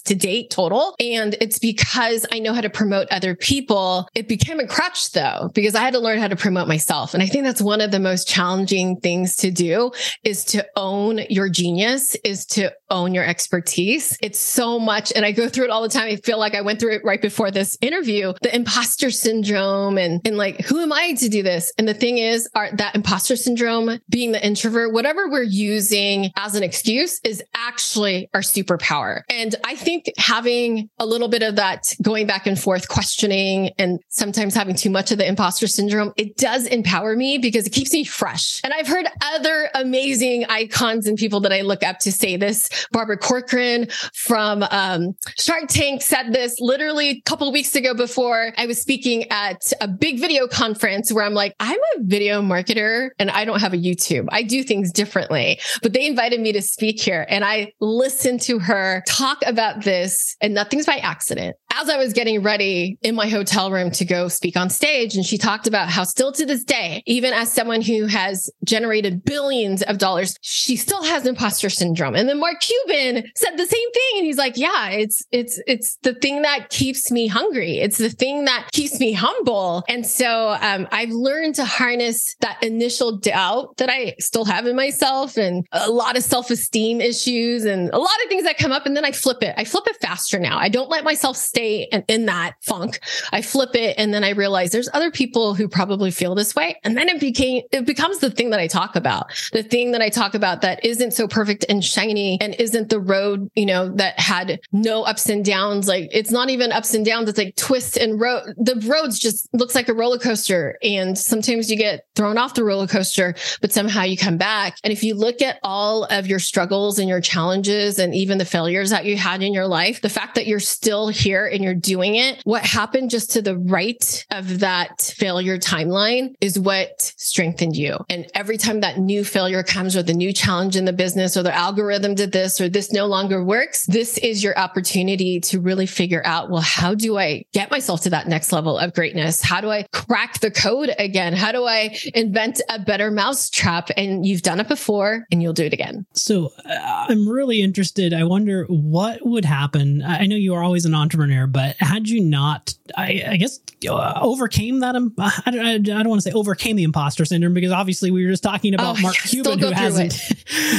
to 0.08 0.16
date 0.16 0.50
total. 0.50 0.96
And 1.00 1.36
it's 1.40 1.60
because 1.60 2.26
I 2.32 2.40
know 2.40 2.54
how 2.54 2.62
to 2.62 2.70
promote 2.70 3.08
other 3.12 3.36
people. 3.36 4.08
It 4.16 4.28
became 4.28 4.60
a 4.60 4.68
crutch 4.68 5.12
though, 5.12 5.50
because 5.54 5.76
I 5.76 5.82
had 5.82 5.94
to 5.94 6.00
learn 6.00 6.20
how 6.20 6.28
to 6.28 6.36
promote 6.36 6.68
myself. 6.68 7.14
And 7.14 7.24
I 7.24 7.28
think 7.28 7.44
that's 7.44 7.62
one 7.62 7.82
of 7.82 7.92
the 7.92 8.00
most 8.00 8.28
challenging 8.28 8.98
things 8.98 9.36
to 9.38 9.52
do 9.52 9.92
is 10.24 10.44
to 10.46 10.66
own 10.76 11.20
your 11.30 11.50
genius, 11.50 12.16
is 12.24 12.46
to 12.48 12.74
own 12.90 13.14
your 13.14 13.26
expertise. 13.26 14.18
It's 14.22 14.40
so 14.40 14.80
much. 14.80 15.12
And 15.16 15.26
I 15.26 15.32
go 15.32 15.50
through 15.50 15.66
it 15.66 15.70
all 15.70 15.82
the 15.82 15.90
time. 15.90 16.08
I 16.08 16.16
feel 16.18 16.40
like 16.40 16.56
I 16.56 16.62
went 16.62 16.80
through 16.80 16.96
it 16.96 17.02
right 17.04 17.22
before 17.22 17.52
this 17.52 17.78
interview, 17.82 18.34
the 18.42 18.56
imposter 18.56 19.12
syndrome 19.12 19.98
and, 19.98 20.22
and 20.26 20.38
like, 20.38 20.62
who 20.62 20.82
am 20.82 20.94
I 20.94 21.14
to 21.14 21.30
do 21.30 21.44
this? 21.44 21.72
And 21.78 21.88
the 21.88 21.94
thing 21.94 22.18
is, 22.18 22.50
our, 22.56 22.72
that 22.76 22.96
imposter 22.96 23.36
syndrome, 23.36 24.00
being 24.10 24.32
the 24.32 24.46
introvert, 24.46 24.94
whatever 24.94 25.30
we're 25.30 25.44
using 25.44 26.32
as 26.36 26.56
an 26.56 26.64
excuse 26.64 27.20
is 27.24 27.44
actually 27.56 28.30
our 28.34 28.42
superpower. 28.42 29.22
And 29.30 29.56
I 29.64 29.76
think 29.88 30.12
having 30.18 30.90
a 31.00 31.06
little 31.06 31.30
bit 31.30 31.42
of 31.42 31.56
that 31.56 31.94
going 32.02 32.28
back 32.28 32.46
and 32.46 32.60
forth 32.60 32.90
questioning 32.90 33.70
and 33.78 34.02
sometimes 34.10 34.54
having 34.54 34.76
too 34.76 34.90
much 34.90 35.14
of 35.14 35.18
the 35.18 35.26
imposter 35.26 35.66
syndrome, 35.66 36.12
it 36.18 36.36
does 36.36 36.68
empower 36.68 37.16
me 37.16 37.38
because 37.38 37.66
it 37.66 37.70
keeps 37.70 37.94
me 37.94 38.04
fresh. 38.04 38.60
And 38.66 38.74
I've 38.74 38.88
heard 38.90 39.06
other 39.22 39.70
amazing 39.76 40.44
icons 40.50 41.08
and 41.08 41.18
people 41.18 41.40
that 41.40 41.54
I 41.54 41.62
look 41.62 41.84
up 41.84 42.00
to 42.00 42.12
say 42.12 42.36
this. 42.36 42.70
Barbara 42.92 43.18
Corcoran 43.18 43.88
from 44.14 44.64
um, 44.72 45.16
Shark 45.40 45.70
Tank 45.70 46.02
said 46.02 46.34
this 46.34 46.60
literally 46.60 47.10
a 47.10 47.22
couple 47.22 47.48
of 47.48 47.54
weeks 47.54 47.74
ago 47.74 47.94
before 47.94 48.52
I 48.58 48.66
was 48.66 48.82
speaking 48.82 49.32
at 49.32 49.72
a 49.80 49.88
big 49.88 50.20
video 50.20 50.48
conference 50.48 51.14
where 51.14 51.24
I'm 51.24 51.34
like, 51.34 51.56
I'm 51.62 51.80
a 51.96 52.02
video 52.02 52.42
marketer 52.42 53.12
and 53.20 53.32
I 53.32 53.46
don't 53.46 53.62
have 53.62 53.74
a 53.74 53.78
YouTube. 53.78 54.28
I 54.34 54.44
do 54.44 54.64
things 54.64 54.92
differently, 54.92 55.62
but 55.82 55.94
they 55.94 56.06
invited 56.06 56.42
me 56.42 56.52
to 56.52 56.62
speak 56.62 57.00
here 57.00 57.26
and 57.30 57.46
I 57.46 57.72
listened 57.80 58.42
to 58.42 58.60
her 58.60 59.02
talk 59.08 59.38
about 59.46 59.77
this, 59.84 60.36
and 60.42 60.54
nothing's 60.54 60.86
by 60.86 60.98
accident. 60.98 61.56
As 61.74 61.90
I 61.90 61.98
was 61.98 62.14
getting 62.14 62.42
ready 62.42 62.98
in 63.02 63.14
my 63.16 63.28
hotel 63.28 63.72
room 63.72 63.92
to 63.92 64.06
go 64.06 64.28
speak 64.28 64.58
on 64.58 64.70
stage, 64.70 65.16
and 65.16 65.26
she 65.26 65.38
talked 65.38 65.68
about 65.68 65.90
how 65.90 66.04
still 66.04 66.32
to 66.32 66.46
this 66.46 66.64
day, 66.64 67.04
even 67.06 67.34
as 67.34 67.52
someone 67.52 67.82
who 67.82 68.06
has 68.06 68.50
generated 68.64 69.24
billions 69.24 69.84
of 69.84 69.98
dollars, 69.98 70.38
she 70.42 70.76
still 70.76 71.04
has 71.04 71.26
imposter 71.26 71.70
syndrome. 71.70 72.16
And 72.16 72.28
then 72.28 72.40
Mark 72.40 72.60
Cuban 72.62 73.24
said 73.36 73.58
the 73.58 73.66
same 73.66 73.92
thing. 73.92 74.18
And 74.18 74.26
he's 74.26 74.38
like, 74.38 74.58
yeah, 74.58 74.90
it's, 74.90 75.24
it's, 75.32 75.62
it's 75.68 75.98
the 76.04 76.14
thing 76.14 76.42
that 76.42 76.70
keeps 76.70 77.12
me 77.12 77.28
hungry. 77.28 77.78
It's 77.78 77.98
the 77.98 78.10
thing 78.10 78.46
that 78.46 78.70
keeps 78.72 79.00
me 79.00 79.14
humble. 79.14 79.84
And 79.88 80.06
so 80.06 80.58
um, 80.62 80.88
I've 80.92 81.12
learned 81.12 81.56
to 81.56 81.66
harness 81.66 82.36
that 82.42 82.62
initial 82.64 83.18
doubt 83.18 83.78
that 83.78 83.90
I 83.90 84.16
still 84.20 84.46
have 84.46 84.66
in 84.66 84.76
myself 84.76 85.38
and 85.38 85.66
a 85.72 85.90
lot 85.90 86.18
of 86.18 86.24
self 86.24 86.50
esteem 86.50 87.02
issues 87.02 87.66
and 87.66 87.90
a 87.90 88.00
lot 88.00 88.24
of 88.24 88.30
things 88.30 88.44
that 88.44 88.58
come 88.58 88.72
up. 88.72 88.86
And 88.86 88.96
then 88.96 89.06
I 89.06 89.12
flip 89.12 89.42
it. 89.42 89.54
I 89.58 89.64
flip 89.68 89.88
it 89.88 89.98
faster 90.02 90.40
now. 90.40 90.58
I 90.58 90.70
don't 90.70 90.90
let 90.90 91.04
myself 91.04 91.38
stay 91.38 91.88
in, 91.92 92.04
in 92.08 92.26
that 92.26 92.56
funk. 92.62 93.00
I 93.32 93.42
flip 93.42 93.76
it. 93.76 93.96
And 93.98 94.14
then 94.14 94.24
I 94.24 94.30
realize 94.30 94.72
there's 94.72 94.90
other 94.94 95.12
people 95.12 95.54
who 95.54 95.68
probably 95.68 96.12
feel 96.12 96.36
this 96.36 96.56
way. 96.56 96.80
And 96.84 96.98
then 96.98 97.10
it 97.10 97.20
became, 97.20 97.64
it 97.72 97.86
becomes 97.86 98.20
the 98.20 98.32
thing 98.32 98.50
that 98.52 98.60
I 98.60 98.68
talk 98.68 98.96
about, 98.96 99.32
the 99.54 99.64
thing 99.64 99.92
that 99.92 100.02
I 100.02 100.10
talk 100.10 100.34
about 100.34 100.62
that 100.62 100.84
isn't 100.84 101.12
so 101.12 101.28
perfect 101.28 101.66
and 101.70 101.84
shiny 101.84 102.38
and 102.42 102.56
isn't 102.56 102.90
the 102.90 103.00
road, 103.00 103.50
you 103.56 103.66
know, 103.66 103.90
that 103.96 104.20
had 104.20 104.60
no 104.72 105.04
ups 105.04 105.30
and 105.30 105.44
downs. 105.44 105.88
Like 105.88 106.10
it's 106.12 106.32
not 106.32 106.50
even 106.50 106.72
ups 106.72 106.94
and 106.94 107.06
downs. 107.06 107.30
It's 107.30 107.38
like 107.38 107.56
twists 107.56 107.98
and 107.98 108.20
road. 108.20 108.54
The 108.58 108.82
roads 108.88 109.20
just 109.20 109.54
looks 109.54 109.76
like 109.76 109.90
a 109.90 109.94
roller 109.94 110.20
coaster. 110.20 110.78
And 110.82 111.18
sometimes 111.18 111.70
you 111.70 111.78
get 111.78 112.06
thrown 112.16 112.38
off 112.38 112.54
the 112.54 112.64
roller 112.64 112.88
coaster, 112.88 113.36
but 113.62 113.72
somehow 113.72 114.04
you 114.04 114.18
come 114.18 114.38
back. 114.38 114.78
And 114.84 114.94
if 114.94 115.04
you 115.04 115.16
look 115.16 115.42
at 115.42 115.60
all 115.64 116.06
of 116.06 116.28
your 116.28 116.40
struggles 116.40 117.00
and 117.00 117.10
your 117.10 117.22
challenges 117.22 118.00
and 118.00 118.14
even 118.16 118.38
the 118.38 118.46
failures 118.46 118.90
that 118.90 119.06
you 119.06 119.18
had 119.18 119.44
in 119.44 119.54
your 119.54 119.57
life, 119.66 120.02
the 120.02 120.10
fact 120.10 120.36
that 120.36 120.46
you're 120.46 120.60
still 120.60 121.08
here 121.08 121.48
and 121.48 121.64
you're 121.64 121.74
doing 121.74 122.16
it, 122.16 122.42
what 122.44 122.64
happened 122.64 123.10
just 123.10 123.32
to 123.32 123.42
the 123.42 123.58
right 123.58 124.26
of 124.32 124.60
that 124.60 125.02
failure 125.18 125.58
timeline 125.58 126.36
is 126.42 126.60
what 126.60 127.14
strengthened 127.18 127.76
you. 127.76 127.98
And 128.10 128.28
every 128.36 128.58
time 128.58 128.82
that 128.82 129.00
new 129.00 129.24
failure 129.24 129.64
comes 129.64 129.96
or 129.96 130.04
the 130.04 130.14
new 130.14 130.34
challenge 130.34 130.76
in 130.76 130.86
the 130.86 130.94
business 130.94 131.38
or 131.38 131.44
the 131.44 131.56
algorithm 131.56 132.14
did 132.14 132.32
this 132.32 132.60
or 132.60 132.70
this 132.70 132.92
no 132.92 133.06
longer 133.06 133.44
works, 133.44 133.86
this 133.86 134.18
is 134.18 134.44
your 134.44 134.58
opportunity 134.60 135.40
to 135.40 135.60
really 135.60 135.86
figure 135.86 136.22
out, 136.26 136.50
well, 136.50 136.62
how 136.62 136.94
do 136.94 137.18
I 137.18 137.46
get 137.54 137.72
myself 137.72 138.02
to 138.02 138.10
that 138.10 138.28
next 138.28 138.52
level 138.52 138.78
of 138.78 138.94
greatness? 138.94 139.42
How 139.42 139.62
do 139.62 139.70
I 139.70 139.88
crack 139.94 140.40
the 140.40 140.52
code 140.52 140.94
again? 141.00 141.34
How 141.34 141.52
do 141.52 141.64
I 141.66 141.98
invent 142.14 142.62
a 142.70 142.80
better 142.80 143.10
mousetrap? 143.10 143.90
And 143.96 144.26
you've 144.26 144.42
done 144.42 144.60
it 144.60 144.68
before 144.68 145.26
and 145.32 145.42
you'll 145.42 145.54
do 145.54 145.64
it 145.64 145.74
again. 145.74 146.06
So 146.14 146.52
uh, 146.66 147.06
I'm 147.10 147.28
really 147.28 147.62
interested. 147.62 148.14
I 148.14 148.24
wonder 148.24 148.66
what 148.66 149.26
would 149.26 149.46
happen. 149.48 150.04
I 150.04 150.26
know 150.26 150.36
you 150.36 150.54
are 150.54 150.64
always 150.64 150.86
an 150.86 150.94
entrepreneur, 150.94 151.48
but 151.48 151.76
had 151.80 152.08
you 152.08 152.22
not, 152.22 152.74
I, 152.96 153.24
I 153.28 153.38
guess, 153.38 153.60
uh, 153.88 154.20
overcame 154.22 154.80
that? 154.82 154.96
Um, 154.96 155.14
I, 155.18 155.42
I, 155.46 155.74
I 155.74 155.78
don't 155.78 156.10
want 156.10 156.22
to 156.22 156.30
say 156.30 156.34
overcame 156.34 156.76
the 156.76 156.84
imposter 156.84 157.26
syndrome 157.26 157.54
because 157.54 157.72
obviously 157.72 158.12
we 158.12 158.24
were 158.26 158.32
just 158.32 158.44
talking 158.44 158.74
about 158.74 158.98
oh, 158.98 159.02
Mark 159.02 159.16
Cuban 159.16 159.60
who 159.60 159.72
hasn't 159.72 160.20